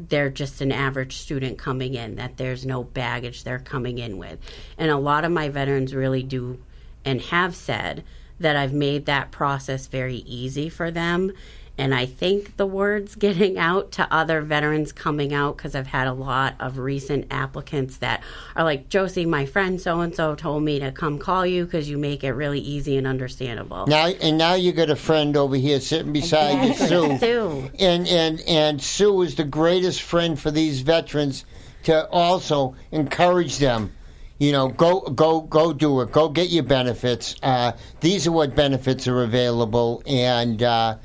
they're 0.00 0.30
just 0.30 0.60
an 0.60 0.70
average 0.72 1.16
student 1.16 1.58
coming 1.58 1.94
in, 1.94 2.14
that 2.16 2.36
there's 2.36 2.64
no 2.64 2.84
baggage 2.84 3.44
they're 3.44 3.58
coming 3.58 3.98
in 3.98 4.16
with. 4.16 4.38
And 4.78 4.90
a 4.90 4.96
lot 4.96 5.24
of 5.24 5.32
my 5.32 5.48
veterans 5.48 5.94
really 5.94 6.22
do 6.22 6.58
and 7.04 7.20
have 7.20 7.56
said 7.56 8.04
that 8.40 8.56
I've 8.56 8.72
made 8.72 9.06
that 9.06 9.30
process 9.30 9.88
very 9.88 10.18
easy 10.18 10.68
for 10.68 10.90
them. 10.90 11.32
And 11.78 11.94
I 11.94 12.06
think 12.06 12.56
the 12.56 12.66
word's 12.66 13.14
getting 13.28 13.56
out 13.56 13.92
to 13.92 14.12
other 14.12 14.42
veterans 14.42 14.92
coming 14.92 15.32
out 15.32 15.56
because 15.56 15.74
I've 15.74 15.86
had 15.86 16.08
a 16.08 16.12
lot 16.12 16.56
of 16.60 16.78
recent 16.78 17.28
applicants 17.30 17.98
that 17.98 18.22
are 18.56 18.64
like, 18.64 18.88
Josie, 18.88 19.24
my 19.24 19.46
friend 19.46 19.80
so 19.80 20.00
and 20.00 20.14
so 20.14 20.34
told 20.34 20.64
me 20.64 20.80
to 20.80 20.92
come 20.92 21.18
call 21.18 21.46
you 21.46 21.64
because 21.64 21.88
you 21.88 21.96
make 21.96 22.24
it 22.24 22.32
really 22.32 22.60
easy 22.60 22.96
and 22.96 23.06
understandable. 23.06 23.86
Now 23.86 24.08
and 24.08 24.36
now 24.36 24.54
you 24.54 24.72
got 24.72 24.90
a 24.90 24.96
friend 24.96 25.36
over 25.36 25.56
here 25.56 25.80
sitting 25.80 26.12
beside 26.12 26.66
you, 26.66 26.74
Sue. 26.74 27.18
Sue. 27.18 27.70
And 27.78 28.06
and 28.08 28.40
and 28.46 28.82
Sue 28.82 29.22
is 29.22 29.36
the 29.36 29.44
greatest 29.44 30.02
friend 30.02 30.38
for 30.38 30.50
these 30.50 30.80
veterans 30.80 31.44
to 31.84 32.08
also 32.08 32.74
encourage 32.90 33.58
them. 33.58 33.92
You 34.38 34.52
know, 34.52 34.68
go 34.68 35.00
go 35.00 35.40
go 35.40 35.72
do 35.72 36.00
it. 36.00 36.12
Go 36.12 36.28
get 36.28 36.48
your 36.48 36.62
benefits. 36.62 37.34
Uh, 37.42 37.72
these 38.00 38.26
are 38.26 38.32
what 38.32 38.54
benefits 38.54 39.08
are 39.08 39.22
available, 39.22 40.02
and 40.06 40.62
uh, 40.62 40.96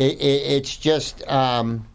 it, 0.00 0.18
it, 0.18 0.42
it's 0.56 0.76
just 0.78 1.26
um, 1.28 1.86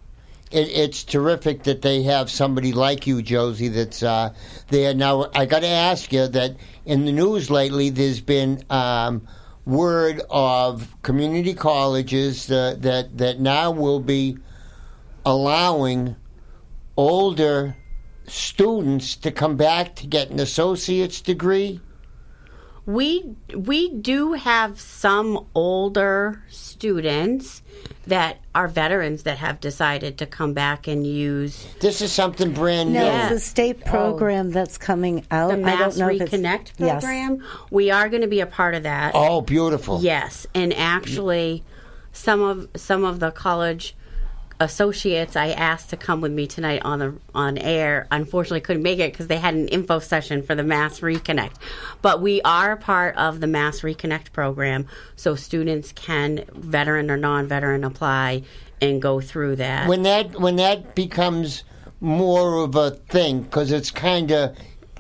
it, 0.51 0.69
it's 0.69 1.03
terrific 1.03 1.63
that 1.63 1.81
they 1.81 2.03
have 2.03 2.29
somebody 2.29 2.71
like 2.71 3.07
you, 3.07 3.23
Josie, 3.23 3.69
that's 3.69 4.03
uh, 4.03 4.33
there. 4.69 4.93
Now, 4.93 5.31
I 5.33 5.45
got 5.45 5.61
to 5.61 5.67
ask 5.67 6.13
you 6.13 6.27
that 6.27 6.55
in 6.85 7.05
the 7.05 7.11
news 7.11 7.49
lately, 7.49 7.89
there's 7.89 8.21
been 8.21 8.63
um, 8.69 9.27
word 9.65 10.21
of 10.29 10.95
community 11.01 11.55
colleges 11.55 12.51
uh, 12.51 12.75
that 12.79 13.17
that 13.17 13.39
now 13.39 13.71
will 13.71 13.99
be 13.99 14.37
allowing 15.25 16.15
older 16.95 17.75
students 18.27 19.15
to 19.15 19.31
come 19.31 19.57
back 19.57 19.95
to 19.95 20.05
get 20.05 20.29
an 20.29 20.39
associate's 20.39 21.21
degree. 21.21 21.81
We 22.85 23.35
we 23.55 23.89
do 23.89 24.33
have 24.33 24.79
some 24.79 25.47
older 25.55 26.43
students 26.49 27.63
that 28.05 28.37
are 28.53 28.67
veterans 28.67 29.23
that 29.23 29.39
have 29.39 29.59
decided 29.59 30.19
to 30.19 30.27
come 30.27 30.53
back 30.53 30.87
and 30.87 31.05
use 31.07 31.65
This 31.79 32.01
is 32.01 32.11
something 32.11 32.53
brand 32.53 32.93
new. 32.93 32.99
No, 32.99 33.05
Yeah. 33.05 33.29
it's 33.31 33.43
a 33.43 33.45
state 33.47 33.83
program 33.83 34.51
that's 34.51 34.77
coming 34.77 35.25
oh. 35.31 35.35
out. 35.35 35.47
the 35.49 35.53
I 35.55 35.57
Mass 35.61 35.95
don't 35.97 36.07
know 36.07 36.13
if 36.13 36.21
it's- 36.21 36.39
Reconnect 36.39 36.71
Yes. 36.77 37.03
program. 37.03 37.43
We 37.71 37.89
are 37.89 38.07
going 38.09 38.21
to 38.21 38.27
be 38.27 38.41
a 38.41 38.45
part 38.45 38.75
of 38.75 38.83
that. 38.83 39.13
Oh, 39.15 39.41
beautiful. 39.41 40.01
Yes, 40.01 40.45
and 40.53 40.71
actually, 40.73 41.63
some 42.13 42.41
of 42.41 42.67
some 42.75 43.03
of 43.03 43.19
the 43.19 43.31
college 43.31 43.95
associates 44.59 45.35
I 45.35 45.49
asked 45.49 45.89
to 45.89 45.97
come 45.97 46.21
with 46.21 46.31
me 46.31 46.47
tonight 46.47 46.81
on 46.83 46.99
the 46.99 47.15
on 47.33 47.57
air. 47.57 48.07
Unfortunately, 48.11 48.61
couldn't 48.61 48.83
make 48.83 48.99
it 48.99 49.11
because 49.11 49.27
they 49.27 49.37
had 49.37 49.53
an 49.53 49.67
info 49.67 49.99
session 49.99 50.43
for 50.43 50.55
the 50.55 50.63
Mass 50.63 50.99
Reconnect. 51.01 51.55
But 52.01 52.21
we 52.21 52.41
are 52.43 52.75
part 52.75 53.15
of 53.17 53.39
the 53.39 53.47
Mass 53.47 53.81
Reconnect 53.81 54.31
program, 54.31 54.87
so 55.15 55.35
students 55.35 55.91
can, 55.91 56.45
veteran 56.53 57.11
or 57.11 57.17
non-veteran, 57.17 57.83
apply 57.83 58.43
and 58.81 59.01
go 59.01 59.21
through 59.21 59.57
that. 59.57 59.87
when 59.87 60.03
that 60.03 60.39
when 60.39 60.57
that 60.57 60.95
becomes 60.95 61.63
more 62.01 62.63
of 62.63 62.75
a 62.75 62.91
thing 62.91 63.41
because 63.41 63.71
it's 63.71 63.89
kind 63.89 64.31
of 64.31 64.55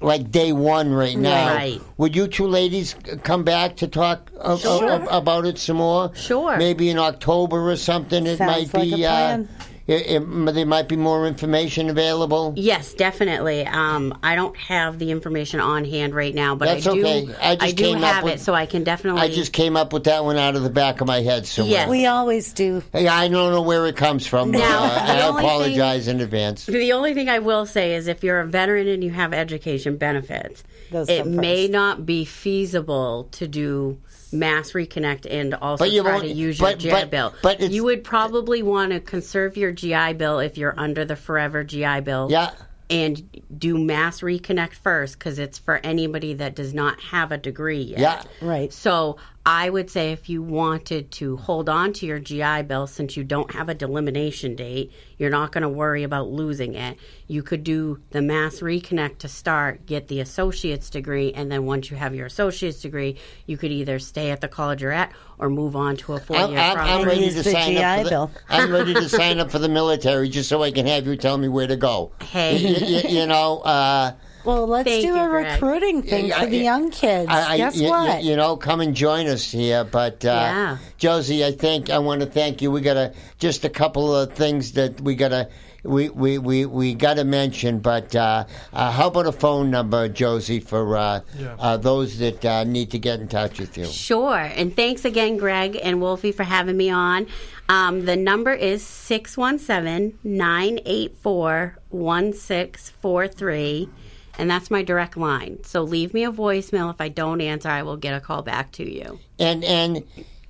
like 0.05 0.31
day 0.31 0.53
one 0.53 0.93
right 0.93 1.17
now. 1.17 1.55
Right. 1.55 1.81
Would 1.97 2.15
you 2.15 2.27
two 2.27 2.47
ladies 2.47 2.95
come 3.23 3.43
back 3.43 3.77
to 3.77 3.87
talk 3.87 4.31
a- 4.39 4.51
a- 4.51 4.87
a- 4.87 5.17
about 5.17 5.45
it 5.45 5.57
some 5.57 5.77
more? 5.77 6.11
Sure. 6.15 6.55
Maybe 6.57 6.89
in 6.89 6.99
October 6.99 7.69
or 7.71 7.75
something. 7.75 8.25
It 8.27 8.37
Sounds 8.37 8.71
might 8.73 8.73
like 8.73 8.83
be. 8.95 9.03
a 9.03 9.07
Uh, 9.09 9.11
plan. 9.11 9.49
It, 9.87 10.05
it, 10.07 10.53
there 10.53 10.65
might 10.65 10.87
be 10.87 10.95
more 10.95 11.27
information 11.27 11.89
available. 11.89 12.53
Yes, 12.57 12.93
definitely. 12.93 13.65
Um, 13.65 14.17
I 14.23 14.35
don't 14.35 14.57
have 14.57 14.97
the 14.97 15.11
information 15.11 15.59
on 15.59 15.85
hand 15.85 16.15
right 16.15 16.33
now, 16.33 16.55
but 16.55 16.65
That's 16.65 16.87
I 16.87 16.93
do. 16.93 17.05
okay. 17.05 17.35
I 17.41 17.55
just 17.55 17.75
do 17.75 17.83
came 17.83 17.97
up 17.97 18.03
have 18.15 18.23
with- 18.23 18.33
it, 18.35 18.39
so 18.39 18.53
I 18.53 18.65
can 18.65 18.83
definitely. 18.83 19.21
I 19.21 19.27
just 19.29 19.53
came 19.53 19.77
up 19.77 19.93
with 19.93 20.05
that 20.05 20.23
one 20.23 20.37
out 20.37 20.55
of 20.55 20.63
the 20.63 20.69
back 20.69 21.01
of 21.01 21.07
my 21.07 21.21
head 21.21 21.45
somewhere. 21.45 21.71
Yes. 21.73 21.89
We 21.89 22.05
always 22.07 22.51
do. 22.53 22.81
Hey, 22.93 23.07
I 23.07 23.27
don't 23.27 23.51
know 23.51 23.61
where 23.61 23.85
it 23.85 23.95
comes 23.95 24.25
from. 24.25 24.51
but, 24.51 24.57
Now, 24.59 24.83
uh, 24.85 24.87
I 24.87 25.21
only 25.21 25.41
thing- 25.41 25.49
apologize 25.49 26.07
in 26.07 26.19
advance. 26.21 26.65
The 26.65 26.93
only 26.93 27.13
thing 27.13 27.29
I 27.29 27.39
will 27.39 27.65
say 27.65 27.93
is 27.93 28.07
if 28.07 28.23
you're 28.23 28.39
a 28.39 28.47
veteran 28.47 28.87
and 28.87 29.03
you 29.03 29.11
have 29.11 29.33
education 29.33 29.97
benefits, 29.97 30.63
Those 30.91 31.09
it 31.09 31.27
may 31.27 31.67
not 31.67 32.05
be 32.05 32.25
feasible 32.25 33.27
to 33.33 33.47
do 33.47 33.99
mass 34.35 34.71
reconnect 34.73 35.25
and 35.29 35.53
also 35.55 35.83
But 35.85 35.91
you 35.91 36.01
try 36.03 36.11
won't- 36.13 36.23
to 36.25 36.31
use 36.31 36.59
but- 36.59 36.83
your 36.83 36.91
GI 36.93 37.01
but- 37.01 37.11
bill. 37.11 37.33
but 37.41 37.53
it's- 37.55 37.71
you 37.71 37.83
would 37.85 38.03
probably 38.03 38.61
want 38.61 38.91
to 38.91 38.99
conserve 38.99 39.57
your 39.57 39.71
GI 39.71 40.13
bill 40.13 40.39
if 40.39 40.57
you're 40.57 40.73
under 40.77 41.05
the 41.05 41.15
forever 41.15 41.63
GI 41.63 42.01
bill. 42.01 42.27
Yeah. 42.29 42.51
And 42.89 43.23
do 43.57 43.77
mass 43.79 44.21
reconnect 44.21 44.73
first 44.73 45.17
because 45.17 45.39
it's 45.39 45.57
for 45.57 45.77
anybody 45.83 46.35
that 46.35 46.55
does 46.55 46.73
not 46.73 46.99
have 47.01 47.31
a 47.31 47.37
degree 47.37 47.81
yet. 47.81 47.99
Yeah. 47.99 48.21
Right. 48.41 48.71
So 48.71 49.17
I 49.47 49.69
would 49.69 49.91
say 49.91 50.11
if 50.11 50.27
you 50.27 50.41
wanted 50.41 51.11
to 51.11 51.37
hold 51.37 51.69
on 51.69 51.93
to 51.93 52.07
your 52.07 52.17
GI 52.19 52.63
Bill 52.63 52.87
since 52.87 53.15
you 53.15 53.23
don't 53.23 53.51
have 53.53 53.69
a 53.69 53.75
delimitation 53.75 54.55
date, 54.55 54.91
you're 55.19 55.29
not 55.29 55.51
going 55.51 55.61
to 55.61 55.69
worry 55.69 56.01
about 56.01 56.29
losing 56.29 56.73
it. 56.73 56.97
You 57.27 57.43
could 57.43 57.63
do 57.63 57.99
the 58.09 58.23
Mass 58.23 58.61
Reconnect 58.61 59.19
to 59.19 59.27
start, 59.27 59.85
get 59.85 60.07
the 60.07 60.19
associate's 60.19 60.89
degree, 60.89 61.31
and 61.31 61.51
then 61.51 61.65
once 61.67 61.91
you 61.91 61.97
have 61.97 62.15
your 62.15 62.25
associate's 62.25 62.81
degree, 62.81 63.17
you 63.45 63.55
could 63.55 63.71
either 63.71 63.99
stay 63.99 64.31
at 64.31 64.41
the 64.41 64.47
college 64.47 64.81
you're 64.81 64.91
at 64.91 65.11
or 65.37 65.47
move 65.49 65.75
on 65.75 65.95
to 65.97 66.13
a 66.13 66.19
four 66.19 66.37
year 66.37 66.57
I'm, 66.57 66.77
I'm 66.79 67.05
ready 67.05 67.29
to 67.29 67.43
sign 67.43 67.73
GI 67.73 67.83
up. 67.83 67.97
For 67.99 68.03
the, 68.05 68.09
Bill. 68.09 68.31
I'm 68.49 68.71
ready 68.71 68.93
to 68.95 69.07
sign 69.07 69.39
up 69.39 69.51
for 69.51 69.59
the 69.59 69.69
military 69.79 70.27
just 70.27 70.49
so 70.49 70.63
I 70.63 70.71
can 70.71 70.87
have 70.87 71.05
you 71.05 71.15
tell 71.17 71.37
me 71.37 71.49
where 71.49 71.67
to 71.67 71.75
go. 71.75 72.13
Hey. 72.21 72.57
you, 72.57 72.69
you- 72.87 73.19
you 73.19 73.27
know. 73.27 73.59
Uh, 73.59 74.13
Well, 74.45 74.67
let's 74.67 74.87
Thank 74.87 75.01
do 75.01 75.07
you, 75.07 75.15
a 75.19 75.27
Greg. 75.27 75.53
recruiting 75.53 76.01
thing 76.03 76.31
I- 76.31 76.43
for 76.43 76.49
the 76.49 76.57
young 76.57 76.91
kids. 76.91 77.27
I, 77.29 77.53
I- 77.53 77.57
Guess 77.57 77.75
you, 77.77 77.83
you- 77.85 77.89
what? 77.89 78.23
You, 78.23 78.35
know, 78.35 78.55
come 78.57 78.81
and 78.81 78.93
join 78.95 79.25
us 79.27 79.51
here. 79.51 79.83
But 79.83 80.23
uh, 80.23 80.27
Yeah. 80.29 80.77
Josie, 80.97 81.43
I 81.43 81.51
think 81.51 81.89
I 81.89 81.97
want 81.99 82.21
to 82.21 82.27
thank 82.27 82.61
you. 82.61 82.69
We 82.71 82.81
got 82.81 82.93
to 82.95 83.13
just 83.39 83.65
a 83.65 83.69
couple 83.69 84.15
of 84.15 84.33
things 84.33 84.73
that 84.73 85.01
we 85.01 85.15
got 85.15 85.29
to. 85.29 85.49
We, 85.83 86.09
we, 86.09 86.39
we, 86.39 86.65
we 86.65 86.95
got 86.95 87.17
to 87.17 87.23
mention, 87.23 87.77
but 87.77 88.15
uh, 88.15 88.45
uh, 88.73 88.91
how 88.91 89.09
about 89.09 89.27
a 89.27 89.31
phone 89.31 89.69
number, 89.69 90.09
Josie, 90.09 90.59
for 90.59 90.97
uh, 90.97 91.19
Yeah. 91.37 91.55
uh, 91.59 91.77
those 91.77 92.17
that 92.17 92.43
uh, 92.43 92.63
need 92.63 92.89
to 92.91 92.97
get 92.97 93.19
in 93.19 93.27
touch 93.27 93.59
with 93.59 93.77
you? 93.77 93.85
Sure. 93.85 94.35
And 94.35 94.75
thanks 94.75 95.05
again, 95.05 95.37
Greg 95.37 95.77
and 95.79 96.01
Wolfie, 96.01 96.31
for 96.31 96.41
having 96.41 96.75
me 96.75 96.89
on. 96.89 97.27
Um, 97.69 98.05
the 98.05 98.15
number 98.15 98.51
is 98.51 98.83
617 98.83 100.17
984 100.23 101.77
1643. 101.89 103.89
And 104.37 104.49
that's 104.49 104.69
my 104.69 104.83
direct 104.83 105.15
line. 105.17 105.63
So 105.63 105.81
leave 105.81 106.13
me 106.13 106.23
a 106.25 106.31
voicemail. 106.31 106.89
If 106.93 106.99
I 106.99 107.09
don't 107.09 107.41
answer, 107.41 107.69
I 107.69 107.83
will 107.83 107.97
get 107.97 108.13
a 108.15 108.19
call 108.19 108.41
back 108.41 108.71
to 108.73 108.89
you. 108.89 109.19
And 109.39 109.63
and 109.63 110.03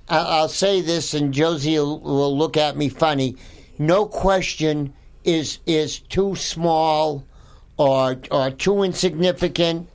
I'll 0.08 0.48
say 0.48 0.80
this, 0.80 1.14
and 1.14 1.32
Josie 1.32 1.78
will, 1.78 2.00
will 2.00 2.36
look 2.36 2.56
at 2.56 2.76
me 2.76 2.88
funny. 2.88 3.36
No 3.78 4.06
question 4.06 4.92
is 5.24 5.58
is 5.66 6.00
too 6.00 6.34
small 6.36 7.24
or 7.76 8.16
or 8.30 8.50
too 8.50 8.82
insignificant. 8.82 9.88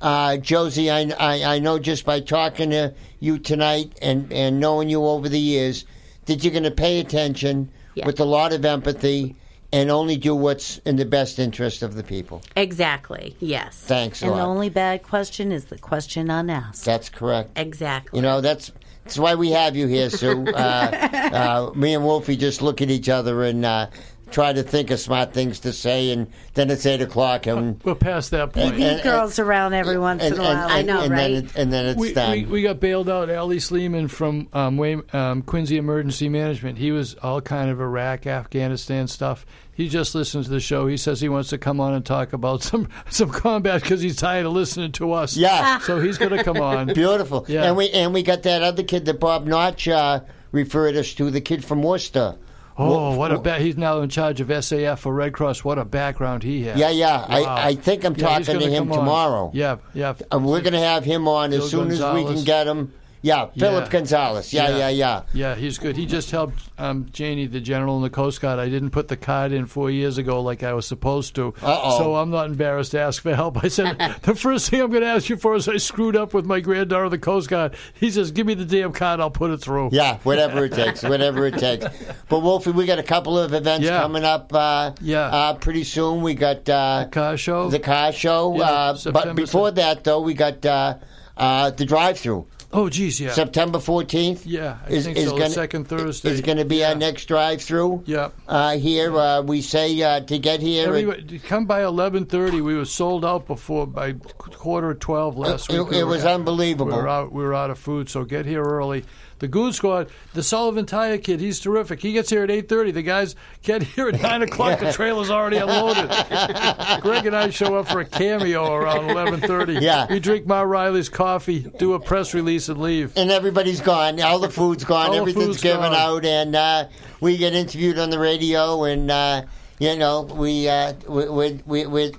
Uh, 0.00 0.36
Josie, 0.36 0.90
I, 0.90 1.10
I 1.18 1.56
I 1.56 1.58
know 1.58 1.78
just 1.78 2.04
by 2.04 2.20
talking 2.20 2.70
to 2.70 2.94
you 3.20 3.38
tonight 3.38 3.98
and 4.02 4.32
and 4.32 4.60
knowing 4.60 4.88
you 4.88 5.04
over 5.04 5.28
the 5.28 5.40
years 5.40 5.84
that 6.26 6.44
you're 6.44 6.52
going 6.52 6.62
to 6.64 6.70
pay 6.70 7.00
attention 7.00 7.70
Yeah. 7.94 8.06
with 8.06 8.20
a 8.20 8.24
lot 8.24 8.52
of 8.52 8.64
empathy 8.64 9.34
and 9.72 9.90
only 9.90 10.16
do 10.16 10.34
what's 10.34 10.78
in 10.78 10.96
the 10.96 11.04
best 11.04 11.38
interest 11.38 11.82
of 11.82 11.94
the 11.94 12.02
people. 12.02 12.42
Exactly. 12.56 13.36
Yes. 13.40 13.76
Thanks 13.76 14.22
a 14.22 14.26
and 14.26 14.36
the 14.36 14.42
only 14.42 14.70
bad 14.70 15.02
question 15.02 15.52
is 15.52 15.66
the 15.66 15.78
question 15.78 16.30
unasked. 16.30 16.84
That's 16.84 17.08
correct. 17.08 17.58
Exactly. 17.58 18.18
You 18.18 18.22
know, 18.22 18.40
that's 18.40 18.72
that's 19.04 19.18
why 19.18 19.36
we 19.36 19.50
have 19.50 19.74
you 19.74 19.86
here, 19.86 20.10
Sue. 20.10 20.46
Uh, 20.58 21.70
uh, 21.72 21.72
me 21.74 21.94
and 21.94 22.04
Wolfie 22.04 22.36
just 22.36 22.62
look 22.62 22.82
at 22.82 22.90
each 22.90 23.08
other 23.08 23.44
and 23.44 23.64
uh, 23.64 23.86
try 24.30 24.52
to 24.52 24.62
think 24.62 24.90
of 24.90 25.00
smart 25.00 25.32
things 25.32 25.60
to 25.60 25.72
say, 25.72 26.10
and 26.10 26.26
then 26.54 26.70
it's 26.70 26.84
eight 26.86 27.00
o'clock, 27.00 27.46
and 27.46 27.82
We're 27.82 27.94
past 27.94 28.30
that 28.32 28.52
point. 28.52 28.74
And- 28.74 28.82
and- 28.84 29.02
Girls 29.02 29.38
around 29.38 29.74
every 29.74 29.98
once 29.98 30.22
and, 30.22 30.34
in 30.34 30.40
a 30.40 30.44
and- 30.44 30.58
while. 30.58 30.68
I 30.68 30.82
know, 30.82 31.00
and 31.02 31.10
right? 31.12 31.18
Then 31.32 31.44
it, 31.44 31.56
and 31.56 31.72
then 31.72 31.86
it's 31.86 31.98
we, 32.00 32.12
done. 32.12 32.30
we, 32.32 32.44
we 32.44 32.62
got 32.62 32.80
bailed 32.80 33.08
out. 33.08 33.30
Ali 33.30 33.58
Sleeman 33.58 34.08
from 34.08 34.48
um, 34.52 34.76
Wayne, 34.76 35.02
um, 35.12 35.42
Quincy 35.42 35.76
Emergency 35.76 36.28
Management. 36.28 36.78
He 36.78 36.92
was 36.92 37.14
all 37.22 37.40
kind 37.40 37.70
of 37.70 37.80
Iraq, 37.80 38.26
Afghanistan 38.26 39.06
stuff. 39.08 39.46
He 39.72 39.88
just 39.88 40.14
listens 40.14 40.46
to 40.46 40.50
the 40.52 40.58
show. 40.60 40.88
He 40.88 40.96
says 40.96 41.20
he 41.20 41.28
wants 41.28 41.50
to 41.50 41.58
come 41.58 41.78
on 41.80 41.94
and 41.94 42.04
talk 42.04 42.32
about 42.32 42.62
some 42.64 42.88
some 43.10 43.30
combat 43.30 43.80
because 43.82 44.00
he's 44.00 44.16
tired 44.16 44.44
of 44.44 44.52
listening 44.52 44.92
to 44.92 45.12
us. 45.12 45.36
Yeah. 45.36 45.78
So 45.78 46.00
he's 46.00 46.18
going 46.18 46.36
to 46.36 46.42
come 46.42 46.56
on. 46.60 46.86
Beautiful. 46.94 47.44
Yeah. 47.48 47.64
And 47.64 47.76
we 47.76 47.88
and 47.90 48.12
we 48.12 48.22
got 48.24 48.42
that 48.42 48.62
other 48.62 48.82
kid 48.82 49.04
that 49.06 49.20
Bob 49.20 49.46
Notch 49.46 49.86
uh, 49.86 50.20
referred 50.50 50.96
us 50.96 51.14
to, 51.14 51.30
the 51.30 51.40
kid 51.40 51.64
from 51.64 51.82
Worcester. 51.82 52.36
Oh, 52.80 53.16
what 53.16 53.32
a 53.32 53.38
ba- 53.38 53.58
he's 53.58 53.76
now 53.76 54.00
in 54.02 54.08
charge 54.08 54.40
of 54.40 54.48
SAF 54.48 54.98
for 55.00 55.12
Red 55.12 55.32
Cross. 55.32 55.64
What 55.64 55.78
a 55.78 55.84
background 55.84 56.42
he 56.44 56.62
has. 56.64 56.78
Yeah, 56.78 56.90
yeah. 56.90 57.20
Wow. 57.28 57.54
I, 57.56 57.66
I 57.70 57.74
think 57.74 58.04
I'm 58.04 58.14
Yeah, 58.14 58.38
talking 58.38 58.60
to 58.60 58.66
him 58.70 58.84
come 58.84 58.92
on. 58.92 58.98
tomorrow. 58.98 59.50
Yeah, 59.52 59.76
yeah. 59.94 60.14
Uh, 60.32 60.38
we're 60.38 60.60
going 60.60 60.74
to 60.74 60.78
have 60.80 61.04
him 61.04 61.26
on 61.26 61.52
as 61.52 61.68
soon 61.70 61.90
as 61.90 62.00
we 62.00 62.24
can 62.24 62.44
get 62.44 62.66
him. 62.68 62.92
Yeah, 63.20 63.46
Philip 63.58 63.84
Yeah. 63.86 63.90
Gonzalez. 63.90 64.52
Yeah, 64.52 64.76
yeah, 64.76 64.88
yeah. 64.90 65.22
Yeah, 65.34 65.54
he's 65.56 65.78
good. 65.78 65.96
He 65.96 66.06
just 66.06 66.30
helped 66.30 66.60
um, 66.78 67.06
Janie, 67.12 67.46
the 67.46 67.60
general 67.60 67.96
in 67.96 68.02
the 68.02 68.10
Coast 68.10 68.40
Guard. 68.40 68.58
I 68.58 68.68
didn't 68.68 68.90
put 68.90 69.08
the 69.08 69.16
card 69.16 69.50
in 69.52 69.66
four 69.66 69.90
years 69.90 70.18
ago 70.18 70.40
like 70.40 70.62
I 70.62 70.72
was 70.72 70.86
supposed 70.86 71.34
to. 71.34 71.54
Uh-oh. 71.62 71.98
So 71.98 72.14
I'm 72.16 72.30
not 72.30 72.46
embarrassed 72.46 72.92
to 72.92 73.00
ask 73.00 73.20
for 73.22 73.34
help. 73.34 73.62
I 73.64 73.68
said, 73.68 73.98
the 74.22 74.34
first 74.36 74.70
thing 74.70 74.80
I'm 74.80 74.90
going 74.90 75.02
to 75.02 75.08
ask 75.08 75.28
you 75.28 75.36
for 75.36 75.56
is 75.56 75.68
I 75.68 75.78
screwed 75.78 76.14
up 76.16 76.32
with 76.32 76.44
my 76.46 76.60
granddaughter 76.60 77.04
of 77.04 77.10
the 77.10 77.18
Coast 77.18 77.48
Guard. 77.48 77.74
He 77.94 78.10
says, 78.10 78.30
give 78.30 78.46
me 78.46 78.54
the 78.54 78.64
damn 78.64 78.92
card, 78.92 79.18
I'll 79.20 79.30
put 79.30 79.50
it 79.50 79.58
through. 79.58 79.90
Yeah, 79.92 80.18
whatever 80.18 80.64
it 80.64 80.72
takes, 80.72 81.02
whatever 81.02 81.46
it 81.46 81.58
takes. 81.58 81.86
But 82.28 82.40
Wolfie, 82.40 82.70
we 82.70 82.86
got 82.86 82.98
a 83.00 83.02
couple 83.02 83.38
of 83.38 83.52
events 83.52 83.84
Yeah. 83.84 84.00
coming 84.00 84.24
up. 84.24 84.52
Uh, 84.54 84.92
Yeah. 85.00 85.22
uh, 85.26 85.54
pretty 85.54 85.82
soon 85.84 86.22
we 86.22 86.34
got 86.34 86.68
uh, 86.68 87.06
Car 87.10 87.36
show? 87.36 87.68
the 87.68 87.80
car 87.80 88.12
show. 88.12 88.56
Yeah, 88.56 88.62
uh, 88.64 88.98
but 89.12 89.34
before 89.34 89.68
se- 89.70 89.74
that, 89.74 90.04
though, 90.04 90.20
we 90.20 90.34
got 90.34 90.64
uh, 90.64 90.94
uh, 91.36 91.70
the 91.70 91.84
drive-through. 91.84 92.46
Oh, 92.72 92.88
geez, 92.88 93.20
yeah. 93.20 93.32
September 93.32 93.78
fourteenth. 93.80 94.46
Yeah, 94.46 94.78
I 94.86 95.00
think 95.00 95.16
so, 95.18 95.36
the 95.38 95.48
second 95.48 95.88
Thursday. 95.88 96.30
is 96.30 96.40
going 96.40 96.58
to 96.58 96.64
be 96.64 96.76
Yeah. 96.76 96.90
our 96.90 96.94
next 96.94 97.26
drive-through. 97.26 98.02
Yeah. 98.06 98.30
Uh, 98.46 98.76
here 98.76 99.16
uh, 99.16 99.42
we 99.42 99.62
say 99.62 100.00
uh, 100.02 100.20
to 100.20 100.38
get 100.38 100.60
here. 100.60 100.86
Everybody, 100.88 101.38
come 101.38 101.66
by 101.66 101.80
11:30. 101.82 102.62
We 102.62 102.74
were 102.76 102.84
sold 102.84 103.24
out 103.24 103.46
before 103.46 103.86
by 103.86 104.12
quarter 104.12 104.90
of 104.90 105.00
12 105.00 105.36
last 105.38 105.70
It- 105.70 105.78
week. 105.78 105.88
it 105.88 105.90
We 105.96 106.02
were 106.04 106.10
was 106.10 106.24
out- 106.24 106.34
unbelievable. 106.34 106.86
We 106.96 107.02
were 107.02 107.08
out. 107.08 107.32
We 107.32 107.42
were 107.42 107.54
out 107.54 107.70
of 107.70 107.78
food, 107.78 108.08
so 108.08 108.24
get 108.24 108.46
here 108.46 108.62
early. 108.62 109.04
The 109.38 109.48
Goon 109.48 109.72
Squad, 109.72 110.08
the 110.34 110.42
Sullivan 110.42 110.84
Tire 110.86 111.18
kid, 111.18 111.40
he's 111.40 111.60
terrific. 111.60 112.00
He 112.00 112.12
gets 112.12 112.30
here 112.30 112.42
at 112.42 112.50
8:30. 112.50 112.92
The 112.92 113.02
guys 113.02 113.36
get 113.62 113.82
here 113.82 114.08
at 114.08 114.20
9 114.20 114.42
o'clock. 114.42 114.80
The 114.80 114.92
trailer's 114.92 115.30
already 115.30 115.58
unloaded. 115.58 116.08
Greg 117.02 117.26
and 117.26 117.36
I 117.36 117.50
show 117.50 117.76
up 117.76 117.88
for 117.88 118.00
a 118.00 118.04
cameo 118.04 118.72
around 118.72 119.08
11:30. 119.10 119.80
Yeah. 119.80 120.06
we 120.10 120.18
drink 120.20 120.46
Ma 120.46 120.62
Riley's 120.62 121.08
coffee, 121.08 121.60
do 121.78 121.94
a 121.94 122.00
press 122.00 122.34
release, 122.34 122.68
and 122.68 122.80
leave. 122.80 123.12
and 123.16 123.30
everybody's 123.30 123.80
gone. 123.80 124.20
All 124.20 124.38
the 124.38 124.50
food's 124.50 124.84
gone. 124.84 125.10
All 125.10 125.14
Everything's 125.14 125.46
food's 125.46 125.62
given 125.62 125.92
gone. 125.92 125.94
out, 125.94 126.24
and 126.24 126.56
uh, 126.56 126.88
we 127.20 127.36
get 127.36 127.54
interviewed 127.54 127.98
on 127.98 128.10
the 128.10 128.18
radio, 128.18 128.84
and 128.84 129.10
uh, 129.10 129.42
you 129.78 129.96
know 129.96 130.22
we 130.22 130.68
uh, 130.68 130.94
we, 131.06 131.28
we, 131.28 131.62
we, 131.64 131.86
we 131.86 132.12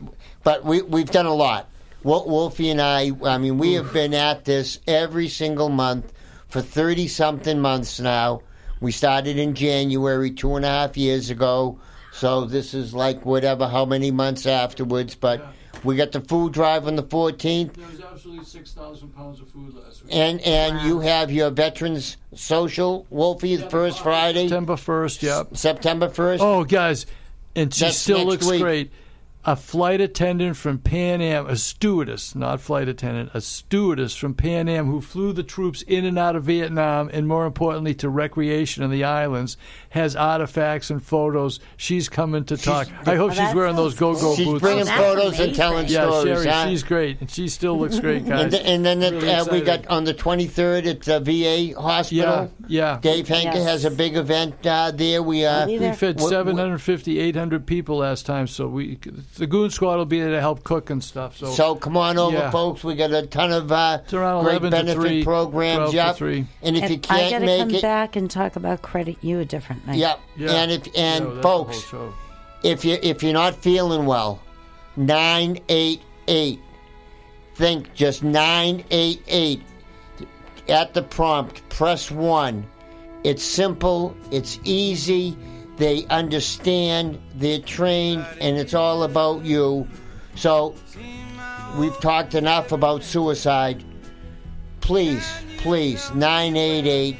but 0.44 0.64
we 0.64 0.82
we've 0.82 1.12
done 1.12 1.26
a 1.26 1.34
lot. 1.34 1.68
Wolfie 2.02 2.70
and 2.70 2.82
I, 2.82 3.12
I 3.26 3.38
mean, 3.38 3.58
we 3.58 3.74
have 3.74 3.92
been 3.92 4.14
at 4.14 4.46
this 4.46 4.80
every 4.88 5.28
single 5.28 5.68
month 5.68 6.14
for 6.50 6.62
thirty 6.62 7.08
something 7.08 7.60
months 7.60 8.00
now. 8.00 8.42
We 8.82 8.92
started 8.92 9.38
in 9.38 9.56
January 9.56 10.32
two 10.32 10.56
and 10.56 10.66
a 10.66 10.70
half 10.70 10.98
years 10.98 11.30
ago, 11.30 11.80
so 12.12 12.46
this 12.46 12.74
is 12.74 12.94
like 12.94 13.26
whatever 13.26 13.68
how 13.68 13.86
many 13.86 14.12
months 14.12 14.46
afterwards. 14.46 15.16
But 15.16 15.46
we 15.84 15.96
got 15.96 16.12
the 16.12 16.22
food 16.22 16.54
drive 16.54 16.88
on 16.88 16.96
the 16.96 17.04
fourteenth. 17.04 17.74
There 17.74 17.88
was 17.88 18.02
absolutely 18.02 18.46
6,000 18.46 19.10
pounds 19.10 19.40
of 19.40 19.50
food 19.50 19.74
last 19.76 20.04
week. 20.04 20.14
And 20.14 20.42
and 20.42 20.82
you 20.82 21.00
have 21.00 21.32
your 21.32 21.50
veterans 21.50 22.18
social 22.34 23.06
Wolfie 23.10 23.56
the 23.58 23.70
first 23.70 24.02
Friday, 24.02 24.48
September 24.48 24.76
1st, 24.76 25.22
yeah. 25.22 25.44
September 25.54 26.10
first. 26.10 26.42
Oh, 26.44 26.64
guys, 26.64 27.06
and 27.56 27.74
she 27.74 27.86
That's 27.86 27.98
still 27.98 28.26
looks 28.26 28.46
week. 28.46 28.62
great. 28.62 28.92
A 29.50 29.56
flight 29.56 30.00
attendant 30.00 30.58
from 30.58 30.78
Pan 30.78 31.22
Am, 31.22 31.48
a 31.48 31.56
stewardess, 31.56 32.36
not 32.36 32.62
flight 32.62 32.88
attendant, 32.88 33.32
a 33.34 33.42
stewardess 33.42 34.14
from 34.16 34.36
Pan 34.36 34.70
Am 34.70 34.86
who 34.86 35.02
flew 35.02 35.34
the 35.34 35.42
troops 35.42 35.82
in 35.82 36.06
and 36.06 36.20
out 36.20 36.36
of 36.36 36.44
Vietnam 36.44 37.10
and, 37.12 37.28
more 37.28 37.48
importantly, 37.48 37.96
to 37.96 38.10
recreation 38.10 38.84
in 38.84 38.92
the 38.92 39.04
islands, 39.04 39.58
has 39.90 40.16
artifacts 40.16 40.92
and 40.92 41.02
photos. 41.04 41.60
She's 41.78 42.10
coming 42.10 42.44
to 42.46 42.58
talk. 42.58 42.90
I 43.08 43.16
hope 43.16 43.32
Oh, 43.32 43.34
she's 43.34 43.56
wearing 43.56 43.76
those 43.76 43.96
go-go 43.96 44.20
cool. 44.22 44.36
She's 44.36 44.46
boots. 44.46 44.62
bringing 44.62 44.82
Oh, 44.84 44.86
that's 44.86 45.02
photos 45.02 45.24
and 45.32 45.34
amazing. 45.40 45.54
telling 45.56 45.88
yeah, 45.88 46.02
stories. 46.10 46.24
Sherry, 46.44 46.46
huh? 46.46 46.68
she's 46.70 46.84
great, 46.84 47.20
and 47.22 47.32
she 47.32 47.48
still 47.48 47.80
looks 47.80 48.00
great, 48.00 48.28
guys. 48.28 48.42
and, 48.44 48.52
th- 48.52 48.64
and 48.68 48.86
then 48.86 49.02
it, 49.02 49.14
Really 49.16 49.30
uh, 49.34 49.46
we 49.52 49.62
got 49.62 49.88
on 49.88 50.04
the 50.04 50.14
twenty 50.14 50.46
third 50.46 50.86
at 50.86 51.02
the 51.02 51.20
VA 51.22 51.74
hospital. 51.82 52.52
yeah, 52.59 52.59
yeah. 52.70 53.00
Dave 53.02 53.28
Henke 53.28 53.54
Yes. 53.56 53.64
has 53.66 53.84
a 53.86 53.92
big 53.92 54.16
event 54.16 54.66
uh, 54.66 54.92
there. 54.92 55.22
We 55.22 55.46
uh, 55.46 55.68
We 55.68 55.78
fed 55.92 56.16
What- 56.16 56.22
what- 56.24 56.30
750, 56.30 57.20
800 57.20 57.66
people 57.66 57.98
last 57.98 58.26
time, 58.26 58.48
so 58.48 58.68
we 58.68 58.98
the 59.38 59.48
Goon 59.48 59.70
Squad 59.72 59.98
will 59.98 60.06
be 60.06 60.20
there 60.22 60.30
to 60.32 60.40
help 60.40 60.64
cook 60.64 60.90
and 60.90 61.04
stuff. 61.04 61.38
So, 61.38 61.48
so 61.52 61.76
come 61.76 61.98
on 61.98 62.18
over, 62.18 62.38
Yeah. 62.38 62.52
folks. 62.52 62.84
We 62.84 62.96
got 62.96 63.12
a 63.12 63.26
ton 63.28 63.52
of 63.52 63.72
uh, 63.72 64.00
It's 64.04 64.14
around 64.14 64.44
great 64.44 64.62
11 64.62 64.72
to 64.72 64.78
benefit 64.78 64.96
3, 65.02 65.24
programs. 65.24 65.78
12 65.78 65.92
to 65.92 65.96
Yep. 65.98 66.16
3. 66.16 66.46
And 66.62 66.78
if 66.78 66.84
And 66.84 66.92
you 66.92 67.00
can't 67.00 67.32
gotta 67.32 67.46
make 67.46 67.60
come 67.60 67.76
it, 67.76 67.82
back 67.82 68.16
and 68.16 68.32
talk 68.32 68.56
about 68.56 68.82
credit 68.82 69.18
you 69.22 69.40
a 69.40 69.46
different 69.46 69.86
night. 69.88 69.98
yep. 69.98 70.20
yeah. 70.38 70.52
And 70.54 70.72
if 70.72 70.88
and 70.96 71.26
that's 71.26 71.42
folks, 71.42 71.94
if 72.64 72.86
you 72.86 72.98
if 73.02 73.24
you're 73.24 73.34
not 73.34 73.56
feeling 73.56 74.06
well, 74.06 74.40
nine 74.96 75.60
eight 75.70 76.02
eight. 76.28 76.60
Think 77.56 77.94
just 77.94 78.24
nine 78.24 78.84
eight 78.90 79.22
eight. 79.28 79.62
At 80.70 80.94
the 80.94 81.04
prompt, 81.04 81.68
press 81.70 82.12
one. 82.12 82.66
It's 83.24 83.44
simple. 83.44 84.16
It's 84.32 84.60
easy. 84.64 85.38
They 85.78 86.06
understand. 86.08 87.20
They're 87.36 87.60
trained, 87.60 88.26
and 88.40 88.58
it's 88.58 88.74
all 88.74 89.04
about 89.04 89.44
you. 89.44 89.88
So 90.36 90.76
we've 91.78 92.00
talked 92.00 92.36
enough 92.36 92.72
about 92.72 93.04
suicide. 93.04 93.84
Please 94.82 95.26
please 95.60 96.14
988. 96.14 97.18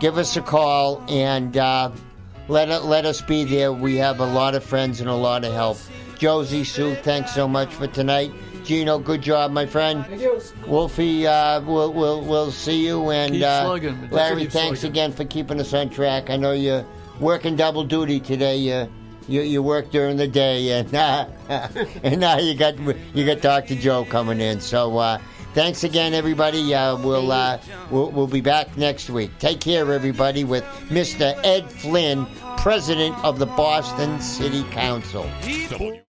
Give 0.00 0.18
us 0.18 0.36
a 0.36 0.42
call 0.42 1.02
and 1.08 1.56
uh, 1.56 1.90
let 2.48 2.68
it, 2.70 2.82
let 2.82 3.04
us 3.04 3.20
be 3.22 3.44
there. 3.44 3.72
We 3.72 3.96
have 3.96 4.20
a 4.20 4.26
lot 4.26 4.54
of 4.54 4.64
friends 4.64 5.00
and 5.00 5.08
a 5.08 5.14
lot 5.14 5.44
of 5.44 5.52
help. 5.52 5.78
Josie 6.18 6.64
Sue, 6.64 6.96
thanks 6.96 7.32
so 7.32 7.46
much 7.46 7.72
for 7.72 7.86
tonight. 7.86 8.32
Gino, 8.68 8.98
good 8.98 9.22
job, 9.22 9.50
my 9.50 9.64
friend. 9.64 10.04
Thank 10.04 10.20
you. 10.20 10.38
Wolfie, 10.66 11.26
uh, 11.26 11.62
we'll, 11.62 11.90
we'll 11.90 12.20
we'll 12.22 12.50
see 12.52 12.84
you. 12.86 13.08
And 13.10 13.32
Keep 13.32 13.42
uh, 13.42 13.64
slugging, 13.64 14.10
Larry, 14.10 14.42
keep 14.42 14.50
thanks 14.52 14.80
slugging. 14.80 14.92
again 14.92 15.12
for 15.12 15.24
keeping 15.24 15.58
us 15.58 15.72
on 15.72 15.88
track. 15.88 16.28
I 16.28 16.36
know 16.36 16.52
you're 16.52 16.84
working 17.18 17.56
double 17.56 17.82
duty 17.82 18.20
today. 18.20 18.58
You 18.58 18.86
you, 19.26 19.40
you 19.40 19.62
work 19.62 19.90
during 19.90 20.18
the 20.18 20.28
day, 20.28 20.78
and 20.78 20.94
uh, 20.94 21.26
and 22.02 22.20
now 22.20 22.36
you 22.38 22.54
got 22.54 22.78
you 23.14 23.24
got 23.24 23.40
Dr. 23.40 23.74
Joe 23.74 24.04
coming 24.04 24.38
in. 24.38 24.60
So 24.60 24.98
uh, 24.98 25.18
thanks 25.54 25.82
again, 25.82 26.12
everybody. 26.12 26.74
Uh, 26.74 26.98
we'll, 26.98 27.32
uh, 27.32 27.58
we'll 27.90 28.10
we'll 28.10 28.26
be 28.26 28.42
back 28.42 28.76
next 28.76 29.08
week. 29.08 29.30
Take 29.38 29.60
care, 29.60 29.90
everybody, 29.90 30.44
with 30.44 30.64
Mr. 30.90 31.40
Ed 31.42 31.72
Flynn, 31.72 32.26
President 32.58 33.16
of 33.24 33.38
the 33.38 33.46
Boston 33.46 34.20
City 34.20 34.62
Council. 34.64 35.26